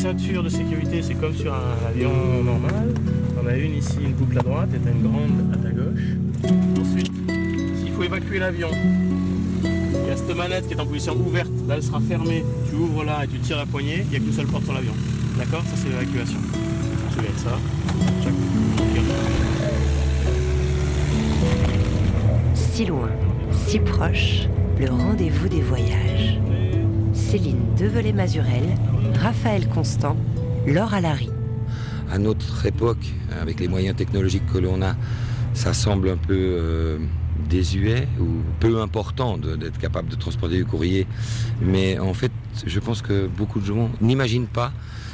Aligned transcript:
ceinture 0.00 0.42
de 0.42 0.48
sécurité, 0.48 1.02
c'est 1.02 1.14
comme 1.14 1.34
sur 1.34 1.52
un 1.52 1.86
avion 1.86 2.10
normal. 2.42 2.94
On 3.42 3.46
a 3.46 3.54
une 3.54 3.74
ici, 3.74 3.98
une 4.02 4.14
boucle 4.14 4.38
à 4.38 4.42
droite, 4.42 4.70
et 4.74 4.78
t'as 4.78 4.90
une 4.92 5.02
grande 5.02 5.52
à 5.52 5.56
ta 5.58 5.70
gauche. 5.70 6.00
Ensuite, 6.80 7.12
s'il 7.78 7.92
faut 7.92 8.02
évacuer 8.02 8.38
l'avion, 8.38 8.70
il 9.62 10.08
y 10.08 10.10
a 10.10 10.16
cette 10.16 10.34
manette 10.34 10.68
qui 10.68 10.74
est 10.74 10.80
en 10.80 10.86
position 10.86 11.14
ouverte. 11.16 11.50
Là, 11.68 11.74
elle 11.76 11.82
sera 11.82 12.00
fermée. 12.00 12.44
Tu 12.70 12.76
ouvres 12.76 13.04
là 13.04 13.24
et 13.24 13.28
tu 13.28 13.38
tires 13.40 13.58
la 13.58 13.66
poignée. 13.66 14.02
Il 14.04 14.10
n'y 14.10 14.16
a 14.16 14.20
qu'une 14.20 14.32
seule 14.32 14.46
porte 14.46 14.64
sur 14.64 14.72
l'avion. 14.72 14.94
D'accord? 15.36 15.62
Ça, 15.64 15.76
c'est 15.76 15.90
l'évacuation. 15.90 16.38
De 16.38 17.38
ça. 17.38 17.79
Si 22.54 22.86
loin, 22.86 23.10
si 23.52 23.78
proche, 23.78 24.48
le 24.78 24.90
rendez-vous 24.90 25.48
des 25.48 25.60
voyages. 25.60 26.38
Céline 27.12 27.74
Develay-Mazurel, 27.76 28.64
Raphaël 29.20 29.68
Constant, 29.68 30.16
Laure 30.66 30.94
Alary. 30.94 31.30
à 32.10 32.18
notre 32.18 32.66
époque, 32.66 33.06
avec 33.40 33.60
les 33.60 33.68
moyens 33.68 33.96
technologiques 33.96 34.46
que 34.52 34.58
l'on 34.58 34.82
a, 34.82 34.96
ça 35.54 35.74
semble 35.74 36.08
un 36.08 36.16
peu 36.16 36.34
euh, 36.36 36.98
désuet 37.48 38.08
ou 38.18 38.26
peu 38.58 38.80
important 38.80 39.38
d'être 39.38 39.78
capable 39.78 40.08
de 40.08 40.16
transporter 40.16 40.56
du 40.56 40.64
courrier. 40.64 41.06
Mais 41.60 41.98
en 41.98 42.14
fait, 42.14 42.32
je 42.66 42.80
pense 42.80 43.02
que 43.02 43.26
beaucoup 43.26 43.60
de 43.60 43.66
gens 43.66 43.90
n'imaginent 44.00 44.46
pas 44.46 44.72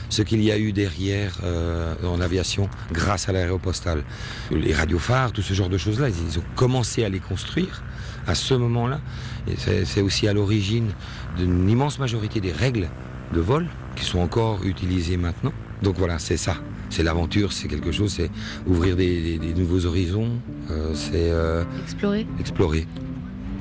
ce 0.09 0.23
qu'il 0.23 0.42
y 0.42 0.51
a 0.52 0.59
eu 0.59 0.73
derrière 0.73 1.38
euh, 1.45 1.95
en 2.05 2.20
aviation 2.20 2.69
grâce 2.92 3.28
à 3.28 3.33
l'aéropostale. 3.33 4.02
Les 4.51 4.73
radiophares, 4.74 5.32
tout 5.32 5.42
ce 5.42 5.55
genre 5.55 5.69
de 5.69 5.79
choses-là, 5.79 6.09
ils 6.09 6.38
ont 6.38 6.45
commencé 6.55 7.04
à 7.04 7.09
les 7.09 7.21
construire 7.21 7.82
à 8.27 8.34
ce 8.34 8.54
moment-là. 8.54 9.01
Et 9.49 9.54
c'est 9.57 9.84
c'est 9.84 10.01
aussi 10.02 10.27
à 10.29 10.32
l'origine 10.32 10.90
d'une 11.37 11.68
immense 11.68 11.99
majorité 11.99 12.40
des 12.40 12.52
règles 12.52 12.88
de 13.34 13.40
vol 13.40 13.66
qui 13.96 14.04
sont 14.04 14.18
encore 14.21 14.65
utilisées 14.65 15.16
maintenant. 15.16 15.52
Donc 15.82 15.96
voilà, 15.99 16.18
c'est 16.18 16.37
ça. 16.37 16.57
C'est 16.88 17.02
l'aventure, 17.02 17.52
c'est 17.52 17.66
quelque 17.68 17.90
chose, 17.90 18.12
c'est 18.12 18.30
ouvrir 18.66 18.95
des, 18.96 19.21
des- 19.21 19.38
des 19.38 19.54
nouveaux 19.54 19.87
horizons, 19.87 20.30
euh, 20.71 20.95
c'est 20.95 21.30
euh, 21.30 21.65
Explorer 21.82 22.27
explorer. 22.38 22.87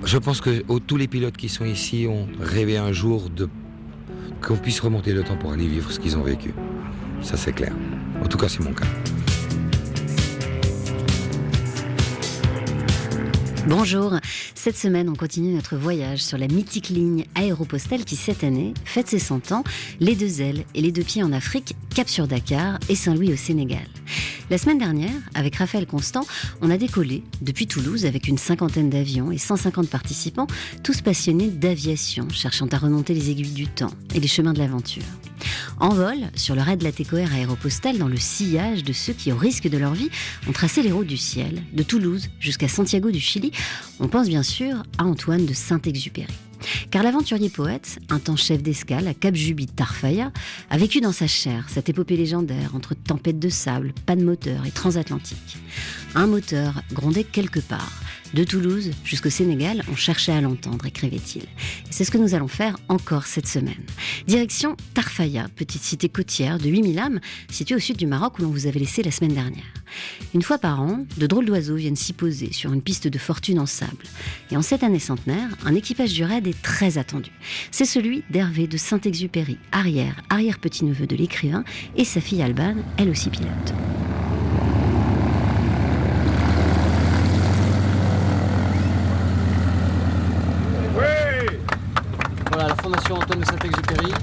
Je 0.03 0.17
pense 0.19 0.39
que 0.41 0.63
oh, 0.67 0.79
tous 0.79 0.97
les 0.97 1.07
pilotes 1.07 1.35
qui 1.35 1.49
sont 1.49 1.65
ici 1.65 2.05
ont 2.07 2.27
rêvé 2.39 2.77
un 2.77 2.91
jour 2.91 3.29
de 3.31 3.49
qu'on 4.41 4.57
puisse 4.57 4.79
remonter 4.79 5.13
le 5.13 5.23
temps 5.23 5.37
pour 5.37 5.51
aller 5.51 5.67
vivre 5.67 5.91
ce 5.91 5.99
qu'ils 5.99 6.17
ont 6.17 6.23
vécu. 6.23 6.53
Ça 7.21 7.37
c'est 7.37 7.53
clair. 7.53 7.73
En 8.23 8.27
tout 8.27 8.37
cas, 8.37 8.47
c'est 8.47 8.61
mon 8.61 8.73
cas. 8.73 8.85
Bonjour. 13.67 14.13
Cette 14.53 14.77
semaine, 14.77 15.09
on 15.09 15.15
continue 15.15 15.55
notre 15.55 15.75
voyage 15.75 16.23
sur 16.23 16.37
la 16.37 16.47
mythique 16.47 16.89
ligne 16.89 17.25
aéropostale 17.33 18.05
qui, 18.05 18.15
cette 18.15 18.43
année, 18.43 18.75
fête 18.85 19.07
ses 19.07 19.17
100 19.17 19.53
ans, 19.53 19.63
les 19.99 20.15
deux 20.15 20.41
ailes 20.41 20.65
et 20.75 20.81
les 20.81 20.91
deux 20.91 21.01
pieds 21.01 21.23
en 21.23 21.31
Afrique, 21.31 21.75
Cap 21.95 22.07
sur 22.07 22.27
Dakar 22.27 22.77
et 22.89 22.95
Saint-Louis 22.95 23.33
au 23.33 23.35
Sénégal. 23.35 23.87
La 24.51 24.59
semaine 24.59 24.77
dernière, 24.77 25.09
avec 25.33 25.55
Raphaël 25.55 25.87
Constant, 25.87 26.27
on 26.61 26.69
a 26.69 26.77
décollé 26.77 27.23
depuis 27.41 27.65
Toulouse 27.65 28.05
avec 28.05 28.27
une 28.27 28.37
cinquantaine 28.37 28.91
d'avions 28.91 29.31
et 29.31 29.39
150 29.39 29.89
participants, 29.89 30.45
tous 30.83 31.01
passionnés 31.01 31.47
d'aviation, 31.47 32.29
cherchant 32.29 32.67
à 32.71 32.77
remonter 32.77 33.15
les 33.15 33.31
aiguilles 33.31 33.53
du 33.53 33.67
temps 33.67 33.93
et 34.13 34.19
les 34.19 34.27
chemins 34.27 34.53
de 34.53 34.59
l'aventure. 34.59 35.01
En 35.79 35.89
vol, 35.89 36.17
sur 36.35 36.55
le 36.55 36.61
raid 36.61 36.79
de 36.79 36.83
la 36.83 36.91
TECOR 36.91 37.31
aéropostale, 37.33 37.97
dans 37.97 38.07
le 38.07 38.17
sillage 38.17 38.83
de 38.83 38.93
ceux 38.93 39.13
qui, 39.13 39.31
au 39.31 39.35
risque 39.35 39.67
de 39.67 39.77
leur 39.77 39.93
vie, 39.93 40.09
ont 40.47 40.51
tracé 40.51 40.81
les 40.81 40.91
routes 40.91 41.07
du 41.07 41.17
ciel, 41.17 41.61
de 41.73 41.83
Toulouse 41.83 42.29
jusqu'à 42.39 42.67
Santiago 42.67 43.11
du 43.11 43.19
Chili, 43.19 43.51
on 43.99 44.07
pense 44.07 44.27
bien 44.27 44.43
sûr 44.43 44.83
à 44.97 45.05
Antoine 45.05 45.45
de 45.45 45.53
Saint-Exupéry. 45.53 46.33
Car 46.89 47.03
l'aventurier 47.03 47.49
poète, 47.49 47.99
un 48.09 48.19
temps 48.19 48.35
chef 48.35 48.63
d'escale 48.63 49.07
à 49.07 49.13
Cap 49.13 49.35
Juby 49.35 49.67
Tarfaya, 49.67 50.31
a 50.69 50.77
vécu 50.77 51.01
dans 51.01 51.11
sa 51.11 51.27
chair 51.27 51.65
cette 51.69 51.89
épopée 51.89 52.17
légendaire 52.17 52.75
entre 52.75 52.95
tempêtes 52.95 53.39
de 53.39 53.49
sable, 53.49 53.93
panne 54.05 54.23
moteur 54.23 54.65
et 54.65 54.71
transatlantique. 54.71 55.57
Un 56.15 56.27
moteur 56.27 56.81
grondait 56.93 57.23
quelque 57.23 57.59
part. 57.59 57.91
De 58.35 58.43
Toulouse 58.43 58.91
jusqu'au 59.05 59.29
Sénégal, 59.29 59.81
on 59.89 59.95
cherchait 59.95 60.33
à 60.33 60.41
l'entendre, 60.41 60.85
écrivait-il. 60.85 61.43
C'est 61.89 62.03
ce 62.03 62.11
que 62.11 62.17
nous 62.17 62.35
allons 62.35 62.49
faire 62.49 62.75
encore 62.89 63.27
cette 63.27 63.47
semaine. 63.47 63.85
Direction 64.27 64.75
Tarfaya, 64.93 65.47
petite 65.55 65.83
cité 65.83 66.09
côtière 66.09 66.57
de 66.57 66.67
8000 66.67 66.99
âmes, 66.99 67.21
située 67.49 67.75
au 67.75 67.79
sud 67.79 67.95
du 67.95 68.07
Maroc 68.07 68.37
où 68.37 68.41
l'on 68.41 68.49
vous 68.49 68.67
avait 68.67 68.81
laissé 68.81 69.03
la 69.03 69.11
semaine 69.11 69.35
dernière. 69.35 69.63
Une 70.33 70.41
fois 70.41 70.57
par 70.57 70.81
an, 70.81 71.05
de 71.15 71.27
drôles 71.27 71.45
d'oiseaux 71.45 71.77
viennent 71.77 71.95
s'y 71.95 72.11
poser 72.11 72.51
sur 72.51 72.73
une 72.73 72.81
piste 72.81 73.07
de 73.07 73.17
fortune 73.17 73.57
en 73.57 73.65
sable. 73.65 74.03
Et 74.51 74.57
en 74.57 74.61
cette 74.61 74.83
année 74.83 74.99
centenaire, 74.99 75.47
un 75.63 75.73
équipage 75.73 76.11
du 76.11 76.25
raid 76.25 76.45
est 76.45 76.61
très 76.61 76.97
attendu. 76.97 77.31
C'est 77.71 77.85
celui 77.85 78.25
d'Hervé 78.31 78.67
de 78.67 78.75
Saint-Exupéry, 78.75 79.59
arrière, 79.71 80.21
arrière-petit-neveu 80.29 81.07
de 81.07 81.15
l'écrivain, 81.15 81.63
et 81.95 82.03
sa 82.03 82.19
fille 82.19 82.41
Alban, 82.41 82.75
elle 82.97 83.11
aussi 83.11 83.29
pilote. 83.29 83.73
Antoine 92.95 93.39
de 93.39 93.45
Saint-Exupéry. 93.45 94.13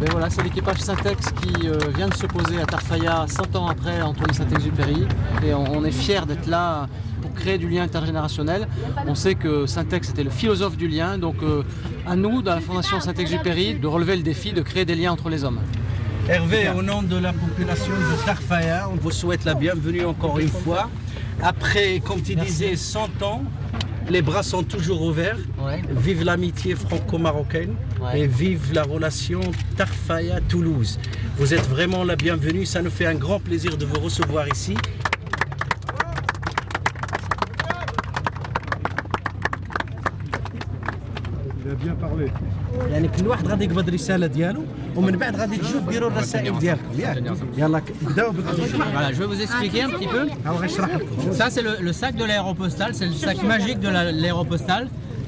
Ben 0.00 0.08
voilà, 0.10 0.30
c'est 0.30 0.42
l'équipage 0.42 0.78
Syntex 0.78 1.26
qui 1.42 1.68
euh, 1.68 1.78
vient 1.94 2.08
de 2.08 2.14
se 2.14 2.26
poser 2.26 2.60
à 2.60 2.66
Tarfaya 2.66 3.26
100 3.28 3.56
ans 3.56 3.68
après 3.68 4.00
Antoine 4.02 4.28
de 4.28 4.34
Saint-Exupéry. 4.34 5.06
Et 5.44 5.54
on, 5.54 5.64
on 5.76 5.84
est 5.84 5.90
fiers 5.90 6.24
d'être 6.26 6.46
là 6.46 6.88
pour 7.20 7.34
créer 7.34 7.58
du 7.58 7.68
lien 7.68 7.82
intergénérationnel. 7.82 8.66
On 9.06 9.14
sait 9.14 9.34
que 9.34 9.66
Syntex 9.66 10.10
était 10.10 10.24
le 10.24 10.30
philosophe 10.30 10.76
du 10.76 10.88
lien, 10.88 11.18
donc 11.18 11.36
euh, 11.42 11.62
à 12.06 12.16
nous, 12.16 12.42
dans 12.42 12.54
la 12.54 12.60
Fondation 12.60 13.00
Saint-Exupéry, 13.00 13.74
de 13.74 13.86
relever 13.86 14.16
le 14.16 14.22
défi 14.22 14.52
de 14.52 14.62
créer 14.62 14.84
des 14.84 14.94
liens 14.94 15.12
entre 15.12 15.28
les 15.28 15.44
hommes. 15.44 15.60
Hervé, 16.28 16.70
au 16.76 16.82
nom 16.82 17.02
de 17.02 17.16
la 17.16 17.32
population 17.32 17.92
de 17.92 18.24
Tarfaya, 18.24 18.88
on 18.90 18.96
vous 18.96 19.10
souhaite 19.12 19.44
la 19.44 19.54
bienvenue 19.54 20.04
encore 20.04 20.38
une 20.38 20.48
fois. 20.48 20.88
Après, 21.42 22.00
comme 22.00 22.22
tu 22.22 22.34
disais, 22.34 22.74
100 22.76 23.22
ans, 23.22 23.42
les 24.08 24.22
bras 24.22 24.42
sont 24.42 24.62
toujours 24.62 25.02
ouverts. 25.02 25.38
Vive 25.90 26.24
l'amitié 26.24 26.74
franco-marocaine 26.74 27.74
et 28.14 28.26
vive 28.26 28.72
la 28.72 28.82
relation 28.82 29.40
Tarfaya-Toulouse. 29.76 30.98
Vous 31.38 31.54
êtes 31.54 31.66
vraiment 31.68 32.04
la 32.04 32.16
bienvenue. 32.16 32.66
Ça 32.66 32.82
nous 32.82 32.90
fait 32.90 33.06
un 33.06 33.14
grand 33.14 33.40
plaisir 33.40 33.76
de 33.76 33.84
vous 33.84 34.00
recevoir 34.00 34.48
ici. 34.48 34.76
Il 41.64 41.72
a 41.72 41.74
bien 41.74 41.94
parlé 41.94 42.26
ومن 44.95 45.11
بعد 45.17 45.35
غادي 45.35 45.57
تجوا 45.57 45.81
ديروا 45.91 46.09
الرسائل 46.09 46.59
ديالكم 46.59 46.99
ياك 46.99 47.17
يلا 47.57 47.81
بداو 48.01 48.31
Voilà, 48.93 49.11
je 49.13 49.19
vais 49.19 49.25
vous 49.33 49.41
expliquer 49.41 49.81
un 49.83 49.89
petit 49.89 50.07
peu. 50.07 50.27
ها 50.45 50.51
غنشرح 50.51 50.95
لكم 50.95 51.31
Ça, 51.31 51.49
c'est 51.49 51.61
le, 51.61 51.73
le 51.81 51.93
sac 51.93 52.15
de 52.15 52.25
l'aéropostale, 52.25 52.93
c'est 52.95 53.05
le 53.05 53.13
sac 53.13 53.43
magique 53.43 53.79
de 53.79 53.89
la- 53.89 54.11
l'aéropostale. 54.11 54.87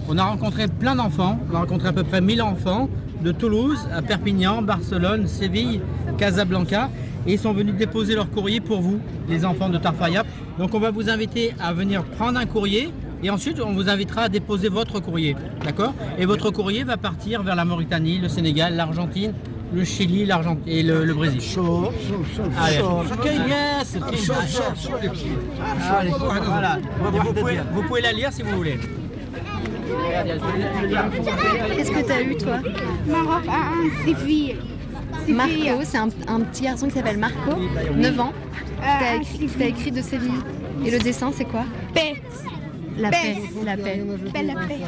On 0.10 0.18
a 0.18 0.24
rencontré 0.24 0.68
plein 0.68 0.96
d'enfants, 0.96 1.40
on 1.52 1.56
a 1.56 1.60
rencontré 1.60 1.88
à 1.88 1.94
peu 1.94 2.04
près 2.04 2.22
1000 2.22 2.42
enfants 2.42 2.90
de 3.26 3.32
Toulouse 3.32 3.80
à 3.98 4.02
Perpignan, 4.02 4.62
Barcelone, 4.62 5.28
Séville, 5.28 5.80
Casablanca. 6.18 6.90
Et 7.26 7.34
ils 7.36 7.40
sont 7.40 7.54
venus 7.54 7.76
déposer 7.76 8.14
leur 8.16 8.30
courrier 8.30 8.60
pour 8.60 8.82
vous, 8.82 9.00
les 9.30 9.46
enfants 9.46 9.70
de 9.70 9.78
Tarfaya. 9.78 10.24
Donc 10.60 10.70
on 10.78 10.80
va 10.80 10.92
vous 10.92 11.10
inviter 11.10 11.46
à 11.68 11.72
venir 11.82 12.04
prendre 12.18 12.38
un 12.38 12.46
courrier 12.46 12.92
et 13.24 13.30
ensuite 13.30 13.58
on 13.62 13.72
vous 13.78 13.88
invitera 13.90 14.22
à 14.24 14.30
déposer 14.30 14.68
votre 14.80 15.00
courrier. 15.00 15.34
D'accord 15.64 15.94
Et 16.20 16.26
votre 16.26 16.50
courrier 16.52 16.84
va 16.84 16.98
partir 16.98 17.36
vers 17.48 17.56
la 17.56 17.64
Mauritanie, 17.64 18.18
le 18.20 18.28
Sénégal, 18.38 18.76
l'Argentine, 18.76 19.34
le 19.73 19.85
Chili, 19.85 20.25
l'Argentine 20.25 20.63
et 20.67 20.83
le, 20.83 21.13
Brésil. 21.15 21.41
Chaud, 21.41 21.93
chaud, 22.09 22.25
chaud. 22.35 22.43
Allez. 22.59 22.79
Voilà. 26.11 26.79
Vous 27.01 27.33
pouvez, 27.35 27.59
vous 27.73 27.83
pouvez 27.83 28.01
la 28.01 28.13
lire 28.13 28.33
si 28.33 28.43
vous 28.43 28.57
voulez. 28.57 28.79
Qu'est-ce 31.77 31.91
que 31.91 32.07
tu 32.07 32.13
as 32.13 32.23
eu 32.23 32.37
toi 32.37 32.59
Maroc 33.07 33.45
ah, 33.49 33.53
ah, 33.53 33.73
à 33.73 34.05
Séville. 34.05 34.57
Marco, 35.29 35.83
c'est 35.85 35.99
un, 35.99 36.09
un, 36.27 36.41
petit 36.41 36.63
garçon 36.63 36.89
qui 36.89 36.95
s'appelle 36.95 37.19
Marco, 37.19 37.53
9 37.95 38.17
bah 38.17 38.23
ans, 38.23 38.33
ah, 38.83 38.99
qui 38.99 39.05
t'a 39.05 39.17
écrit, 39.17 39.47
qui 39.47 39.59
t'a 39.59 39.67
écrit 39.67 39.91
de 39.91 40.03
Séville. 40.03 40.43
Et 40.85 40.91
le 40.91 40.99
dessin, 40.99 41.31
c'est 41.35 41.45
quoi? 41.45 41.65
Paix. 41.95 42.23
La 42.99 43.11
Paix. 43.11 43.19
paix. 43.37 43.65
La 43.65 43.77
paix. 43.77 44.03
Paix, 44.33 44.43
la 44.43 44.55
paix. 44.55 44.79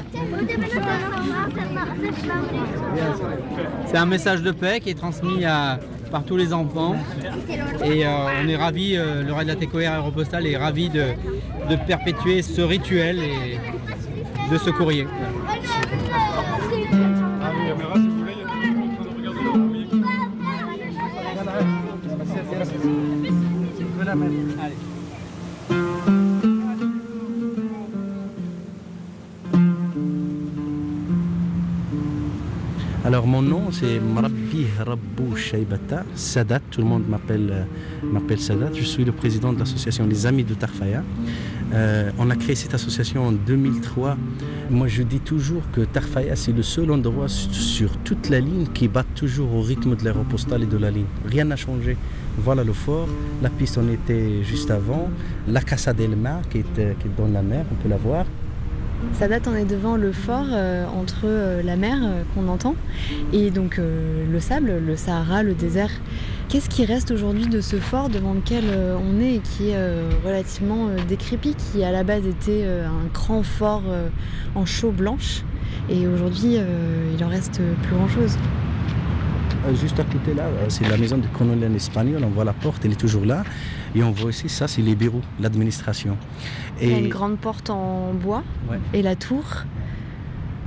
C'est 3.87 3.97
un 3.97 4.07
message 4.07 4.43
de 4.43 4.51
paix 4.51 4.81
qui 4.81 4.91
est 4.91 4.95
transmis 4.95 5.45
à- 5.45 5.79
par 6.11 6.25
tous 6.25 6.37
les 6.37 6.53
enfants. 6.53 6.97
Et 7.85 8.05
euh, 8.05 8.09
on 8.45 8.49
est 8.49 8.57
ravis, 8.57 8.97
euh, 8.97 9.23
le 9.23 9.33
raid 9.33 9.47
de 9.47 9.53
la 9.53 9.57
TECOR 9.57 9.81
Aéropostale 9.81 10.47
est 10.47 10.57
ravi 10.57 10.89
de, 10.89 11.05
de 11.71 11.77
perpétuer 11.87 12.43
ce 12.43 12.61
rituel 12.63 13.19
et 13.19 13.59
de 14.53 14.59
ce 14.59 14.71
courrier. 14.71 15.07
Alors 33.21 33.29
mon 33.29 33.43
nom 33.43 33.71
c'est 33.71 34.01
Mrabbi 34.01 34.65
Rabbou 34.79 35.37
Shaibata, 35.37 36.05
Sadat, 36.15 36.61
tout 36.71 36.81
le 36.81 36.87
monde 36.87 37.07
m'appelle 37.07 37.51
euh, 37.53 37.65
m'appelle 38.03 38.41
Sadat, 38.41 38.71
je 38.73 38.83
suis 38.83 39.05
le 39.05 39.13
président 39.13 39.53
de 39.53 39.59
l'association 39.59 40.07
Les 40.07 40.25
Amis 40.25 40.43
de 40.43 40.55
Tarfaya. 40.55 41.05
Euh, 41.75 42.11
on 42.19 42.31
a 42.31 42.37
créé 42.37 42.55
cette 42.55 42.73
association 42.73 43.27
en 43.27 43.33
2003. 43.33 44.17
Moi 44.71 44.89
je 44.89 45.03
dis 45.03 45.21
toujours 45.21 45.61
que 45.71 45.83
Tarfaya 45.83 46.35
c'est 46.35 46.53
le 46.53 46.63
seul 46.63 46.91
endroit 46.91 47.29
sur 47.29 47.95
toute 47.99 48.31
la 48.31 48.41
ligne 48.41 48.69
qui 48.73 48.89
bat 48.89 49.05
toujours 49.15 49.55
au 49.55 49.61
rythme 49.61 49.97
de 49.97 50.03
l'aéropostale 50.03 50.63
et 50.63 50.67
de 50.67 50.79
la 50.79 50.91
ligne. 50.91 51.05
Rien 51.27 51.45
n'a 51.45 51.57
changé. 51.57 51.99
Voilà 52.39 52.65
le 52.65 52.73
fort, 52.73 53.07
la 53.43 53.51
piste 53.51 53.77
on 53.77 53.93
était 53.93 54.43
juste 54.45 54.71
avant, 54.71 55.11
la 55.47 55.61
Casa 55.61 55.93
del 55.93 56.17
Mar 56.17 56.41
qui 56.49 56.61
est, 56.61 56.75
qui 56.75 56.81
est 56.81 57.17
dans 57.19 57.29
la 57.29 57.43
mer, 57.43 57.67
on 57.71 57.75
peut 57.83 57.91
la 57.91 57.99
voir. 57.99 58.25
Ça 59.15 59.29
date, 59.29 59.49
on 59.49 59.55
est 59.55 59.65
devant 59.65 59.97
le 59.97 60.13
fort 60.13 60.47
euh, 60.51 60.87
entre 60.87 61.25
euh, 61.25 61.63
la 61.63 61.77
mer 61.77 61.99
euh, 62.03 62.23
qu'on 62.35 62.49
entend 62.49 62.75
et 63.33 63.51
donc 63.51 63.79
le 63.79 64.41
sable, 64.41 64.79
le 64.79 64.97
Sahara, 64.97 65.43
le 65.43 65.55
désert. 65.55 65.91
Qu'est-ce 66.49 66.69
qui 66.69 66.85
reste 66.85 67.11
aujourd'hui 67.11 67.47
de 67.47 67.61
ce 67.61 67.77
fort 67.77 68.09
devant 68.09 68.35
lequel 68.35 68.65
on 68.99 69.21
est 69.21 69.37
et 69.37 69.39
qui 69.39 69.71
est 69.71 69.79
relativement 70.25 70.89
décrépit, 71.09 71.55
qui 71.55 71.85
à 71.85 71.93
la 71.93 72.03
base 72.03 72.27
était 72.27 72.65
un 72.65 73.07
grand 73.13 73.45
fort 73.45 73.83
en 74.57 74.67
chaux 74.67 74.91
blanche 74.91 75.43
et 75.89 76.09
aujourd'hui 76.09 76.57
il 77.17 77.25
en 77.25 77.29
reste 77.29 77.61
plus 77.83 77.95
grand-chose? 77.95 78.37
Juste 79.81 80.01
à 80.01 80.05
côté 80.05 80.35
là, 80.35 80.45
c'est 80.69 80.89
la 80.89 80.97
maison 80.97 81.19
du 81.19 81.29
colonel 81.29 81.75
espagnol, 81.77 82.23
on 82.25 82.31
voit 82.31 82.45
la 82.45 82.53
porte, 82.53 82.85
elle 82.85 82.93
est 82.93 83.01
toujours 83.01 83.27
là. 83.27 83.45
Et 83.95 84.03
on 84.03 84.13
voit 84.13 84.27
aussi, 84.27 84.49
ça 84.49 84.69
c'est 84.69 84.83
les 84.83 84.95
bureaux, 84.95 85.23
l'administration. 85.41 86.17
Il 86.81 86.91
y 86.91 86.95
a 86.95 86.99
une 86.99 87.09
grande 87.09 87.39
porte 87.39 87.71
en 87.71 88.13
bois 88.15 88.45
et 88.93 89.03
la 89.03 89.17
tour. 89.17 89.45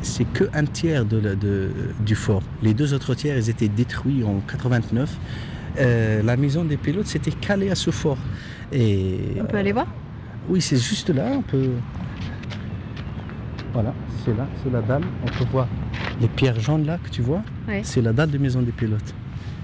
C'est 0.01 0.25
que 0.25 0.43
un 0.53 0.65
tiers 0.65 1.05
de, 1.05 1.71
du 2.01 2.15
fort. 2.15 2.43
Les 2.61 2.73
deux 2.73 2.93
autres 2.93 3.15
tiers, 3.15 3.37
ils 3.37 3.49
étaient 3.49 3.69
détruits 3.69 4.23
en 4.25 4.41
89. 4.41 5.17
Euh, 5.79 6.21
la 6.21 6.35
maison 6.35 6.65
des 6.65 6.75
pilotes 6.75 7.07
s'était 7.07 7.31
calée 7.31 7.69
à 7.69 7.75
ce 7.75 7.89
fort. 7.89 8.17
Et, 8.73 9.19
on 9.39 9.45
peut 9.45 9.57
aller 9.57 9.71
voir 9.71 9.87
Oui, 10.49 10.61
c'est 10.61 10.77
juste 10.77 11.09
là. 11.09 11.27
On 11.31 11.41
peut. 11.41 11.71
Voilà, 13.71 13.93
c'est 14.23 14.35
là, 14.35 14.45
c'est 14.61 14.71
la 14.71 14.81
dalle. 14.81 15.03
On 15.23 15.27
peut 15.27 15.49
voir 15.51 15.67
les 16.19 16.27
pierres 16.27 16.59
jaunes 16.59 16.85
là 16.85 16.99
que 17.01 17.09
tu 17.09 17.21
vois. 17.21 17.41
C'est 17.83 18.01
la 18.01 18.11
dalle 18.11 18.29
de 18.29 18.37
maison 18.37 18.61
des 18.61 18.73
pilotes. 18.73 19.15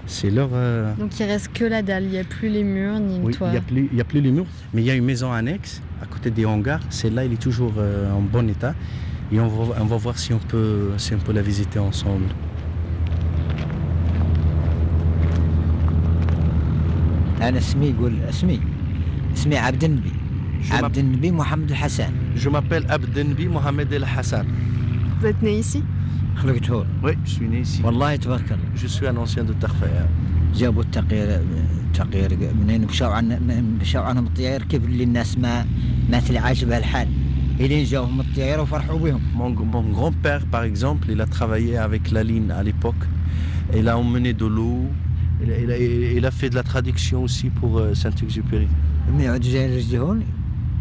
C'est 0.09 0.31
leur. 0.31 0.49
Euh, 0.53 0.91
Donc 0.95 1.19
il 1.19 1.23
reste 1.23 1.53
que 1.53 1.63
la 1.63 1.83
dalle, 1.83 2.05
il 2.05 2.09
n'y 2.09 2.17
a 2.17 2.23
plus 2.23 2.49
les 2.49 2.63
murs 2.63 2.99
ni 2.99 3.19
le 3.19 3.25
oui. 3.25 3.35
Il 3.71 3.89
n'y 3.93 4.01
a, 4.01 4.03
plus 4.03 4.21
les 4.21 4.31
murs, 4.31 4.47
mais 4.73 4.81
il 4.81 4.85
y 4.85 4.89
a 4.89 4.95
une 4.95 5.05
maison 5.05 5.31
annexe 5.31 5.83
à 6.01 6.07
côté 6.07 6.31
des 6.31 6.45
hangars. 6.45 6.79
Celle-là, 6.89 7.25
elle 7.25 7.33
est 7.33 7.41
toujours 7.41 7.73
euh, 7.77 8.11
en 8.11 8.21
bon 8.21 8.49
état. 8.49 8.73
Et 9.31 9.39
on 9.39 9.47
va, 9.47 9.97
voir 9.97 10.17
si 10.17 10.33
on, 10.33 10.39
peut, 10.39 10.89
si 10.97 11.13
on 11.13 11.19
peut 11.19 11.31
la 11.31 11.43
visiter 11.43 11.77
ensemble. 11.77 12.25
Je 22.35 22.49
m'appelle 22.49 22.85
Abdenbi 22.89 23.47
Mohamed 23.47 23.93
El 23.93 24.03
Hassan. 24.03 24.47
Vous 25.21 25.27
êtes 25.27 25.41
né 25.43 25.59
ici? 25.59 25.83
Oui, 27.02 27.12
je 27.24 27.30
suis 27.30 27.48
né 27.48 27.60
ici. 27.60 27.82
والله 27.84 28.16
تبارك 28.16 28.52
الله 28.52 28.76
Je 28.76 28.86
suis 28.86 29.06
un 29.06 29.16
ancien 29.16 29.44
de 29.44 29.52
Tarfaya. 29.52 30.06
جابوا 30.54 30.82
التقيير 30.82 31.40
تقيير 31.94 32.38
منين 32.60 32.84
مشاو 32.86 33.10
عن 33.10 33.38
مشاو 33.80 34.02
عنهم 34.02 34.26
الطيار 34.26 34.62
كيف 34.62 34.84
اللي 34.84 35.04
الناس 35.04 35.38
ما 35.38 35.66
ما 36.10 36.20
تلي 36.20 36.38
عاجبها 36.38 36.78
الحال 36.78 37.08
الين 37.60 37.84
جاهم 37.84 38.20
الطيار 38.20 38.60
وفرحوا 38.60 38.98
بهم 38.98 39.20
Mon, 39.38 39.50
mon 39.74 39.82
grand-père, 39.92 40.42
par 40.52 40.62
exemple, 40.64 41.10
il 41.10 41.20
a 41.20 41.26
travaillé 41.26 41.76
avec 41.78 42.10
la 42.10 42.22
ligne 42.22 42.50
à 42.50 42.62
l'époque. 42.62 43.02
Il 43.74 43.88
a 43.88 43.96
emmené 43.98 44.32
de 44.32 44.46
l'eau. 44.46 44.86
Il, 45.42 45.48
il, 45.64 45.70
a- 45.70 45.78
il 46.18 46.24
a 46.26 46.30
fait 46.30 46.50
de 46.50 46.54
la 46.54 46.62
traduction 46.62 47.18
aussi 47.26 47.50
pour 47.50 47.78
euh, 47.78 47.94
Saint-Exupéry. 47.94 48.68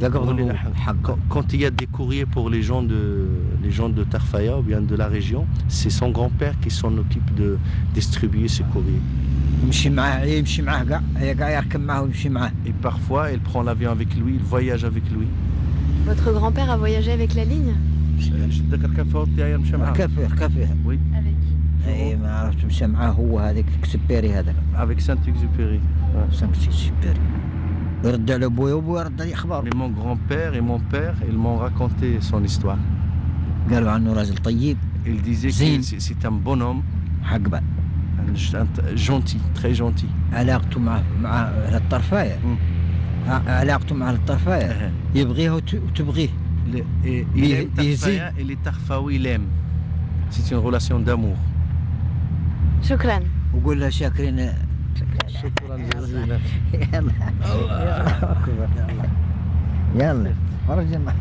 من 0.01 0.13
يعودوا 0.13 0.35
جايين 0.35 0.39
رجلي 0.39 0.43
هون 0.43 0.49
يقبضوا 0.49 0.75
حقه 0.75 0.93
Quand, 1.03 1.17
quand 1.29 1.53
il 1.53 1.61
y 1.61 1.65
a 1.65 1.71
des 1.71 1.87
courriers 1.87 2.25
pour 2.25 2.49
les 2.49 2.61
gens 2.61 2.83
de, 2.83 3.27
les 3.63 3.71
gens 3.71 3.89
de 3.89 4.03
Tarfaya 4.03 4.57
ou 4.59 4.61
bien 4.61 4.81
de 4.81 4.95
la 4.95 5.07
région, 5.07 5.45
c'est 5.67 5.89
son 5.89 6.09
grand-père 6.11 6.55
qui 6.61 6.71
s'en 6.79 6.97
occupe 6.97 7.33
de 7.35 7.57
distribuer 7.93 8.47
ces 8.47 8.63
courriers. 8.73 9.01
يمشي 9.63 9.89
معاه 9.89 10.23
يمشي 10.25 10.61
معاه 10.61 10.83
كاع 10.83 11.01
كاع 11.33 11.49
يركب 11.49 11.79
معاه 11.79 12.01
ويمشي 12.01 12.29
معاه 12.29 12.51
Et 12.65 12.73
parfois, 12.87 13.31
il 13.31 13.39
prend 13.39 13.63
l'avion 13.63 13.91
avec 13.91 14.15
lui, 14.15 14.33
il 14.35 14.43
voyage 14.43 14.83
avec 14.85 15.03
lui. 15.11 15.27
Votre 16.05 16.31
grand-père 16.33 16.69
a 16.69 16.77
voyagé 16.77 17.11
avec 17.11 17.33
la 17.35 17.45
ligne 17.45 17.73
نتذكر 18.69 18.93
كان 18.93 19.05
فوق 19.05 19.21
الطيارة 19.21 19.57
مشى 19.57 19.77
معاه. 19.77 19.91
ركب 19.91 20.09
فيه 20.09 20.27
ركب 20.27 20.51
فيه 20.51 20.75
Oui, 20.87 20.97
اي 21.87 22.15
ما 22.15 22.31
عرفت 22.31 22.65
مشى 22.65 22.87
معاه 22.87 23.11
هو 23.11 23.39
هذاك 23.39 23.65
الكسبيري 23.75 24.33
هذاك 24.33 24.55
avec 24.75 25.01
Saint-Exupéry. 25.01 25.79
سمك 26.31 26.53
الكسبيري 26.53 27.03
يرد 27.03 27.46
Mais 29.63 29.69
mon 29.75 29.89
grand-père 29.89 30.53
et 30.55 30.61
mon 30.61 30.79
père, 30.79 31.15
ils 31.29 31.37
m'ont 31.37 31.57
raconté 31.57 32.19
son 32.21 32.43
histoire. 32.43 32.77
قالوا 33.71 33.91
عنه 33.91 34.13
راجل 34.13 34.37
طيب 34.37 34.77
Il 35.05 35.21
disait 35.21 35.49
Zine. 35.51 35.79
que 35.81 35.85
c'est 35.85 35.99
c'est 36.01 36.25
un 36.25 36.31
bonhomme, 36.31 36.81
حق 37.23 37.37
بعد 37.37 37.63
un, 38.19 38.55
un- 38.55 38.95
gentil, 38.95 39.39
très 39.55 39.73
gentil. 39.73 40.09
علاقته 40.33 40.79
مع 40.79 41.01
مع 41.21 41.41
أهل 41.43 41.75
الطرفايه 41.75 42.39
مم. 42.45 42.55
ع- 43.27 43.49
علاقته 43.51 43.95
مع 43.95 44.09
أهل 44.09 44.15
الطرفايه 44.15 44.91
يبغيها 45.15 45.51
وت- 45.53 45.73
وتبغيه 45.73 46.29
Le- 46.73 46.77
et 47.05 47.25
il 47.35 47.41
Mais- 47.41 47.51
aime 47.51 47.69
mais 47.77 47.95
Tarfaya 47.97 48.31
et 48.39 48.43
les 48.43 48.55
Tarfawi 48.65 49.17
l'aiment. 49.19 49.49
C'est 50.31 50.51
une 50.51 50.57
relation 50.67 50.99
d'amour. 50.99 51.37
شكرا 52.81 53.19
وقول 53.53 53.79
لها 53.79 53.89
شاكرين 53.89 54.49
شكرا. 55.28 55.76
جزيلا. 55.76 56.38
يلا. 56.74 57.12
يلا. 59.94 60.34
ورجع 60.68 60.98
مع 60.98 61.12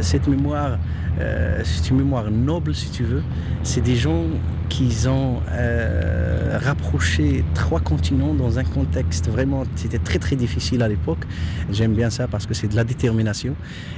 Cette 0.00 0.26
mémoire, 0.28 0.78
euh, 1.20 1.60
c'est 1.64 1.90
une 1.90 1.98
mémoire 1.98 2.30
noble 2.30 2.74
si 2.74 2.90
tu 2.90 3.04
veux. 3.04 3.22
C'est 3.62 3.80
des 3.80 3.96
gens 3.96 4.24
qui 4.68 4.92
ont 5.06 5.40
euh, 5.50 6.58
rapproché 6.60 7.44
trois 7.54 7.80
continents 7.80 8.34
dans 8.34 8.58
un 8.58 8.64
contexte 8.64 9.28
vraiment, 9.28 9.62
c'était 9.76 9.98
très 9.98 10.18
très 10.18 10.36
difficile 10.36 10.82
à 10.82 10.88
l'époque. 10.88 11.24
J'aime 11.70 11.94
bien 11.94 12.10
ça 12.10 12.26
parce 12.26 12.46
que 12.46 12.54
c'est 12.54 12.66
de 12.68 12.74
la 12.74 12.82
détermination. 12.82 13.54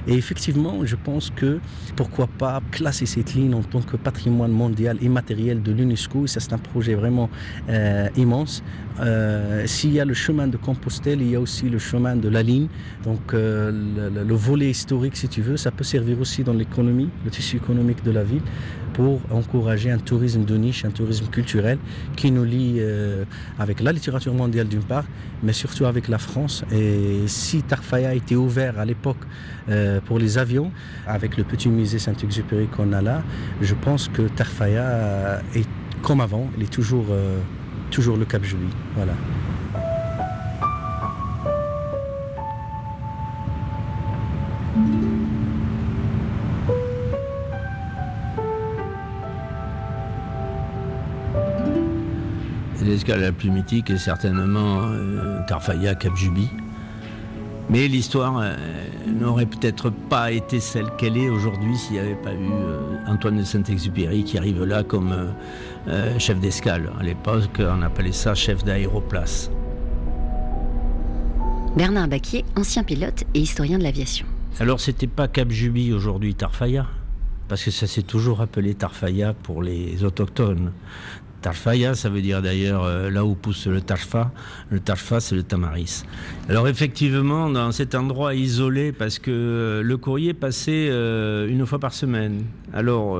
Et 0.06 0.14
effectivement, 0.14 0.84
je 0.84 0.96
pense 0.96 1.30
que 1.34 1.60
pourquoi 1.94 2.26
pas 2.26 2.60
classer 2.72 3.06
cette 3.06 3.34
ligne 3.34 3.54
en 3.54 3.62
tant 3.62 3.80
que 3.80 3.96
patrimoine 3.96 4.52
mondial 4.52 4.98
immatériel 5.02 5.62
de 5.62 5.72
l'UNESCO. 5.72 6.26
Ça 6.26 6.40
c'est 6.40 6.52
un 6.52 6.58
projet 6.58 6.94
vraiment 6.94 7.30
euh, 7.70 8.08
immense. 8.16 8.62
Euh, 9.00 9.62
S'il 9.66 9.92
y 9.92 10.00
a 10.00 10.04
le 10.04 10.14
chemin 10.14 10.46
de 10.48 10.56
Compostelle, 10.56 11.22
il 11.22 11.30
y 11.30 11.36
a 11.36 11.40
aussi 11.40 11.68
le 11.70 11.78
chemin 11.78 12.16
de 12.16 12.28
la 12.28 12.42
ligne. 12.42 12.68
Donc 13.04 13.32
euh, 13.34 13.70
le, 13.70 14.10
le- 14.20 14.24
le 14.24 14.34
volet 14.34 14.70
historique, 14.70 15.16
si 15.16 15.28
tu 15.28 15.40
veux, 15.42 15.56
ça 15.56 15.70
peut 15.70 15.84
servir 15.86 16.20
aussi 16.20 16.44
dans 16.44 16.52
l'économie, 16.52 17.08
le 17.24 17.30
tissu 17.30 17.56
économique 17.56 18.02
de 18.04 18.10
la 18.10 18.24
ville, 18.24 18.42
pour 18.92 19.20
encourager 19.30 19.90
un 19.90 19.98
tourisme 19.98 20.44
de 20.44 20.56
niche, 20.56 20.84
un 20.84 20.90
tourisme 20.90 21.26
culturel 21.26 21.78
qui 22.16 22.30
nous 22.30 22.44
lie 22.44 22.76
euh, 22.78 23.24
avec 23.58 23.80
la 23.80 23.92
littérature 23.92 24.34
mondiale 24.34 24.68
d'une 24.68 24.82
part, 24.82 25.04
mais 25.42 25.52
surtout 25.52 25.84
avec 25.84 26.08
la 26.08 26.18
France. 26.18 26.64
Et 26.72 27.20
si 27.26 27.62
Tarfaya 27.62 28.14
était 28.14 28.36
ouvert 28.36 28.78
à 28.78 28.84
l'époque 28.84 29.22
euh, 29.68 30.00
pour 30.00 30.18
les 30.18 30.38
avions, 30.38 30.72
avec 31.06 31.36
le 31.36 31.44
petit 31.44 31.68
musée 31.68 31.98
Saint-Exupéry 31.98 32.68
qu'on 32.68 32.92
a 32.92 33.02
là, 33.02 33.22
je 33.60 33.74
pense 33.74 34.08
que 34.08 34.22
Tarfaya 34.22 35.42
est 35.54 35.68
comme 36.02 36.20
avant, 36.20 36.48
il 36.56 36.62
est 36.64 36.72
toujours, 36.72 37.06
euh, 37.10 37.38
toujours 37.90 38.16
le 38.16 38.24
Cap 38.24 38.44
Jouy. 38.44 38.68
Voilà. 38.94 39.12
La 53.08 53.30
plus 53.30 53.50
mythique 53.50 53.90
est 53.90 53.98
certainement 53.98 54.80
euh, 54.82 55.40
Tarfaya 55.46 55.94
Cap 55.94 56.16
Juby. 56.16 56.48
Mais 57.70 57.88
l'histoire 57.88 58.38
euh, 58.38 58.54
n'aurait 59.06 59.46
peut-être 59.46 59.90
pas 59.90 60.32
été 60.32 60.60
celle 60.60 60.86
qu'elle 60.98 61.16
est 61.16 61.28
aujourd'hui 61.28 61.76
s'il 61.76 61.94
n'y 61.94 61.98
avait 62.00 62.14
pas 62.14 62.32
eu 62.32 62.50
euh, 62.50 62.78
Antoine 63.06 63.38
de 63.38 63.44
Saint-Exupéry 63.44 64.24
qui 64.24 64.38
arrive 64.38 64.64
là 64.64 64.82
comme 64.82 65.32
euh, 65.88 66.18
chef 66.18 66.40
d'escale. 66.40 66.90
À 66.98 67.02
l'époque, 67.02 67.60
on 67.60 67.82
appelait 67.82 68.12
ça 68.12 68.34
chef 68.34 68.64
d'aéroplace. 68.64 69.50
Bernard 71.76 72.08
Baquier, 72.08 72.44
ancien 72.56 72.82
pilote 72.82 73.24
et 73.34 73.40
historien 73.40 73.78
de 73.78 73.82
l'aviation. 73.82 74.26
Alors 74.58 74.80
c'était 74.80 75.06
pas 75.06 75.28
Cap 75.28 75.50
Juby 75.50 75.92
aujourd'hui 75.92 76.34
Tarfaya, 76.34 76.86
parce 77.48 77.62
que 77.62 77.70
ça 77.70 77.86
s'est 77.86 78.02
toujours 78.02 78.40
appelé 78.40 78.74
Tarfaya 78.74 79.32
pour 79.32 79.62
les 79.62 80.02
autochtones. 80.04 80.72
Tarfaya, 81.42 81.94
ça 81.94 82.08
veut 82.08 82.22
dire 82.22 82.42
d'ailleurs 82.42 82.84
euh, 82.84 83.10
là 83.10 83.24
où 83.24 83.34
pousse 83.34 83.66
le 83.66 83.80
tarfa. 83.80 84.32
Le 84.70 84.80
tarfa, 84.80 85.20
c'est 85.20 85.34
le 85.34 85.42
tamaris. 85.42 86.02
Alors 86.48 86.66
effectivement, 86.68 87.48
dans 87.50 87.72
cet 87.72 87.94
endroit 87.94 88.34
isolé, 88.34 88.92
parce 88.92 89.18
que 89.18 89.30
euh, 89.30 89.82
le 89.82 89.96
courrier 89.96 90.34
passait 90.34 90.88
euh, 90.90 91.48
une 91.48 91.64
fois 91.66 91.78
par 91.78 91.92
semaine. 91.92 92.44
Alors 92.72 93.18